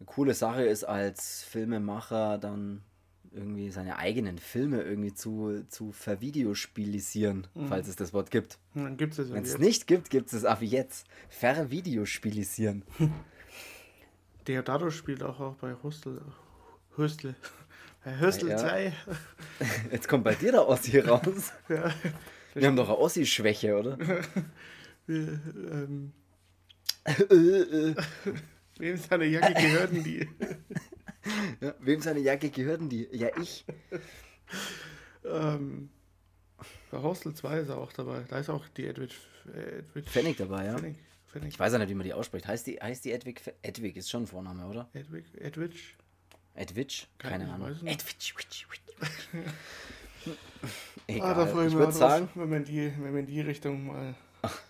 eine 0.00 0.06
coole 0.06 0.32
Sache 0.32 0.64
ist, 0.64 0.84
als 0.84 1.42
Filmemacher 1.42 2.38
dann 2.38 2.82
irgendwie 3.32 3.70
seine 3.70 3.96
eigenen 3.96 4.38
Filme 4.38 4.82
irgendwie 4.82 5.14
zu, 5.14 5.64
zu 5.68 5.92
vervideospielisieren, 5.92 7.46
mhm. 7.54 7.68
falls 7.68 7.88
es 7.88 7.96
das 7.96 8.12
Wort 8.12 8.30
gibt. 8.30 8.58
Dann 8.74 8.96
gibt 8.96 9.18
es 9.18 9.32
Wenn 9.32 9.42
es 9.42 9.58
nicht 9.58 9.86
gibt, 9.86 10.10
gibt 10.10 10.32
es 10.32 10.44
ab 10.44 10.62
jetzt. 10.62 11.06
Vervideospielisieren. 11.28 12.84
Deodato 14.46 14.90
spielt 14.90 15.22
auch, 15.22 15.40
auch 15.40 15.54
bei 15.56 15.74
Hostel. 15.82 16.20
Hostel. 16.96 17.34
Bei 18.04 18.18
Hostel 18.20 18.50
ja. 18.50 18.56
2. 18.56 18.92
Jetzt 19.92 20.08
kommt 20.08 20.24
bei 20.24 20.34
dir 20.34 20.52
der 20.52 20.66
Ossi 20.66 20.98
raus. 21.00 21.52
ja. 21.68 21.92
Wir 22.54 22.66
haben 22.66 22.76
doch 22.76 22.88
eine 22.88 22.98
Ossi-Schwäche, 22.98 23.76
oder? 23.76 23.98
Wir, 25.06 25.40
ähm, 25.70 26.12
Wem 28.78 28.96
seine 28.96 29.26
Jacke 29.26 29.54
gehörten 29.54 30.02
die? 30.02 30.28
Ja, 31.60 31.74
wem 31.80 32.00
seine 32.00 32.20
Jacke 32.20 32.50
gehörten 32.50 32.88
die? 32.88 33.08
Ja, 33.12 33.28
ich. 33.40 33.64
ähm, 35.24 35.90
bei 36.90 36.98
Hostel 36.98 37.34
2 37.34 37.58
ist 37.60 37.68
er 37.68 37.78
auch 37.78 37.92
dabei. 37.92 38.24
Da 38.28 38.38
ist 38.38 38.50
auch 38.50 38.66
die 38.68 38.86
Edwidge. 38.86 39.14
Edwidge 39.46 40.10
Pfennig 40.10 40.36
dabei, 40.36 40.66
ja. 40.66 40.76
Pfennig, 40.76 40.96
Pfennig. 41.26 41.48
Ich 41.54 41.58
weiß 41.58 41.72
ja 41.72 41.78
nicht, 41.78 41.88
wie 41.88 41.94
man 41.94 42.04
die 42.04 42.14
ausspricht. 42.14 42.46
Heißt 42.46 42.66
die, 42.66 42.78
heißt 42.80 43.04
die 43.04 43.12
Edwig? 43.12 43.42
Edwig 43.62 43.96
ist 43.96 44.10
schon 44.10 44.24
ein 44.24 44.26
Vorname, 44.26 44.66
oder? 44.66 44.88
Edwig, 44.92 45.26
Edwidge. 45.36 45.78
Edwidge? 46.54 47.04
Keine, 47.18 47.44
Keine 47.44 47.54
Ahnung. 47.54 47.76
Edwidge. 47.84 48.32
Egal. 51.06 51.30
Ah, 51.30 51.34
da 51.34 51.46
freue 51.46 51.66
ich, 51.66 51.72
ich 51.72 51.78
würde 51.78 51.92
sagen, 51.92 52.28
wenn 52.34 52.50
man, 52.50 52.64
die, 52.64 52.92
wenn 52.98 53.12
man 53.12 53.20
in 53.20 53.26
die 53.26 53.40
Richtung 53.40 53.86
mal 53.86 54.14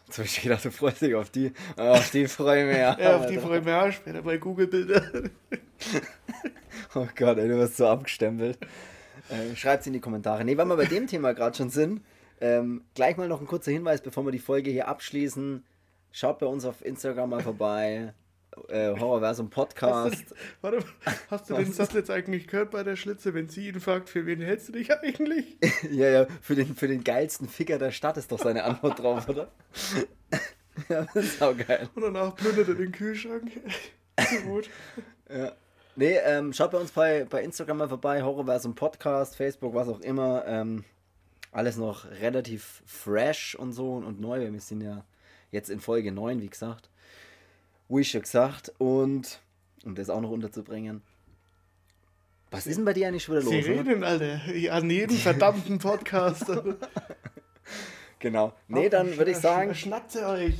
Jetzt 0.06 0.18
habe 0.18 0.26
ich 0.26 0.40
gedacht, 0.40 0.64
du 0.64 0.70
freust 0.70 1.02
dich 1.02 1.14
auf 1.14 1.30
die. 1.30 1.52
Auf 1.76 2.10
die 2.10 2.26
freue 2.26 2.62
ich 2.62 2.68
mich 2.68 2.78
ja. 2.78 2.98
ja, 2.98 3.16
auf 3.16 3.26
die 3.26 3.38
freue 3.38 3.58
ich 3.58 3.64
mich 3.64 3.74
auch 3.74 3.92
später 3.92 4.22
bei 4.22 4.38
Google-Bilder. 4.38 5.02
oh 6.94 7.06
Gott, 7.16 7.38
ey, 7.38 7.48
du 7.48 7.56
wirst 7.56 7.76
so 7.76 7.86
abgestempelt. 7.86 8.58
Äh, 9.30 9.54
Schreibt 9.56 9.82
es 9.82 9.86
in 9.86 9.92
die 9.92 10.00
Kommentare. 10.00 10.44
Ne, 10.44 10.56
weil 10.56 10.66
wir 10.66 10.76
bei 10.76 10.86
dem 10.86 11.06
Thema 11.06 11.34
gerade 11.34 11.56
schon 11.56 11.70
sind, 11.70 12.02
ähm, 12.40 12.82
gleich 12.94 13.16
mal 13.16 13.28
noch 13.28 13.40
ein 13.40 13.46
kurzer 13.46 13.72
Hinweis, 13.72 14.00
bevor 14.00 14.24
wir 14.24 14.32
die 14.32 14.38
Folge 14.38 14.70
hier 14.70 14.88
abschließen. 14.88 15.64
Schaut 16.12 16.38
bei 16.38 16.46
uns 16.46 16.64
auf 16.64 16.84
Instagram 16.84 17.30
mal 17.30 17.40
vorbei 17.40 18.14
äh, 18.68 18.98
Horrorversum 18.98 19.50
Podcast. 19.50 20.12
Hast 20.12 20.30
du, 20.30 20.34
warte, 20.60 20.84
hast 21.30 21.50
du 21.50 21.54
den 21.54 21.72
Satz 21.72 21.92
jetzt 21.94 22.10
eigentlich 22.10 22.46
gehört 22.46 22.70
bei 22.70 22.82
der 22.82 22.96
Schlitze, 22.96 23.34
wenn 23.34 23.48
sie 23.48 23.68
ihn 23.68 23.80
fragt, 23.80 24.08
für 24.08 24.26
wen 24.26 24.40
hältst 24.40 24.68
du 24.68 24.72
dich 24.72 24.92
eigentlich? 24.92 25.58
ja, 25.90 26.08
ja, 26.08 26.26
für 26.40 26.54
den, 26.54 26.74
für 26.74 26.88
den 26.88 27.04
geilsten 27.04 27.48
Ficker 27.48 27.78
der 27.78 27.90
Stadt 27.90 28.16
ist 28.16 28.32
doch 28.32 28.38
seine 28.38 28.64
Antwort 28.64 28.98
drauf, 28.98 29.28
oder? 29.28 29.50
ja, 30.88 31.06
das 31.14 31.24
ist 31.24 31.42
auch 31.42 31.56
geil. 31.56 31.88
Und 31.94 32.02
danach 32.02 32.34
plündert 32.34 32.68
er 32.68 32.74
den 32.74 32.92
Kühlschrank. 32.92 33.50
gut. 34.44 34.68
Ja. 35.30 35.52
Nee, 35.98 36.16
ähm, 36.24 36.52
schaut 36.52 36.70
bei 36.70 36.78
uns 36.78 36.92
bei, 36.92 37.24
bei 37.28 37.42
Instagram 37.42 37.78
mal 37.78 37.88
vorbei, 37.88 38.22
Horrorversum 38.22 38.76
Podcast, 38.76 39.34
Facebook, 39.34 39.74
was 39.74 39.88
auch 39.88 39.98
immer. 39.98 40.44
Ähm, 40.46 40.84
alles 41.50 41.76
noch 41.76 42.08
relativ 42.20 42.84
fresh 42.86 43.56
und 43.56 43.72
so 43.72 43.94
und 43.94 44.20
neu. 44.20 44.52
Wir 44.52 44.60
sind 44.60 44.80
ja 44.80 45.04
jetzt 45.50 45.70
in 45.70 45.80
Folge 45.80 46.12
9, 46.12 46.40
wie 46.40 46.48
gesagt. 46.48 46.88
Wie 47.88 48.04
schon 48.04 48.22
gesagt. 48.22 48.72
Und 48.78 49.40
um 49.84 49.96
das 49.96 50.08
auch 50.08 50.20
noch 50.20 50.30
unterzubringen. 50.30 51.02
Was 52.52 52.68
ist 52.68 52.76
denn 52.76 52.84
bei 52.84 52.92
dir 52.92 53.08
eigentlich 53.08 53.24
schon 53.24 53.34
wieder 53.34 53.46
los? 53.46 53.64
Sie 53.64 53.68
reden, 53.68 54.04
Alter. 54.04 54.40
An 54.70 54.88
jedem 54.88 55.16
verdammten 55.16 55.78
Podcast. 55.80 56.46
genau. 58.20 58.52
Nee, 58.68 58.88
dann 58.88 59.16
würde 59.16 59.32
ich 59.32 59.38
sagen. 59.38 59.74
Schnappt 59.74 60.14
ihr 60.14 60.28
euch. 60.28 60.54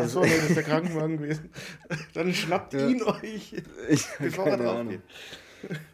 Achso, 0.00 0.20
nee, 0.20 0.30
das 0.34 0.44
ist 0.48 0.56
der 0.56 0.62
Krankenwagen 0.64 1.18
gewesen. 1.18 1.50
Dann 2.14 2.32
schnappt 2.32 2.74
ja. 2.74 2.86
ihn 2.86 3.02
euch. 3.02 3.54
Ich, 3.88 4.06
bevor 4.18 4.46
er 4.46 4.56
drauf 4.56 4.88
geht. 4.88 5.00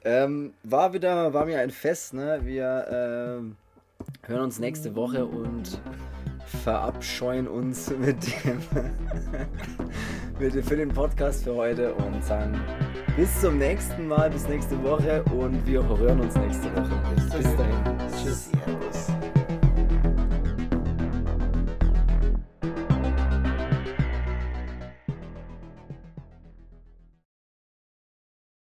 Ähm, 0.05 0.55
war 0.63 0.93
wieder, 0.93 1.33
war 1.33 1.47
mir 1.47 1.61
ein 1.61 1.71
Fest, 1.71 2.15
ne? 2.15 2.41
Wir 2.43 2.87
ähm, 2.91 3.57
hören 4.23 4.43
uns 4.43 4.59
nächste 4.59 4.95
Woche 4.95 5.25
und 5.25 5.81
verabscheuen 6.65 7.49
uns 7.49 7.91
mit 7.99 8.17
dem, 8.45 8.61
mit 10.39 10.55
dem 10.55 10.63
für 10.63 10.77
den 10.77 10.91
Podcast 10.91 11.45
für 11.45 11.55
heute 11.55 11.95
und 11.95 12.25
sagen 12.25 12.61
bis 13.17 13.41
zum 13.41 13.59
nächsten 13.59 14.09
Mal, 14.09 14.31
bis 14.31 14.49
nächste 14.49 14.83
Woche 14.83 15.23
und 15.25 15.67
wir 15.67 15.87
hören 15.87 16.21
uns 16.21 16.35
nächste 16.37 16.75
Woche. 16.75 17.01
Bis, 17.15 17.31
bis 17.31 17.57
dahin. 17.57 17.99
Tschüss. 18.23 18.51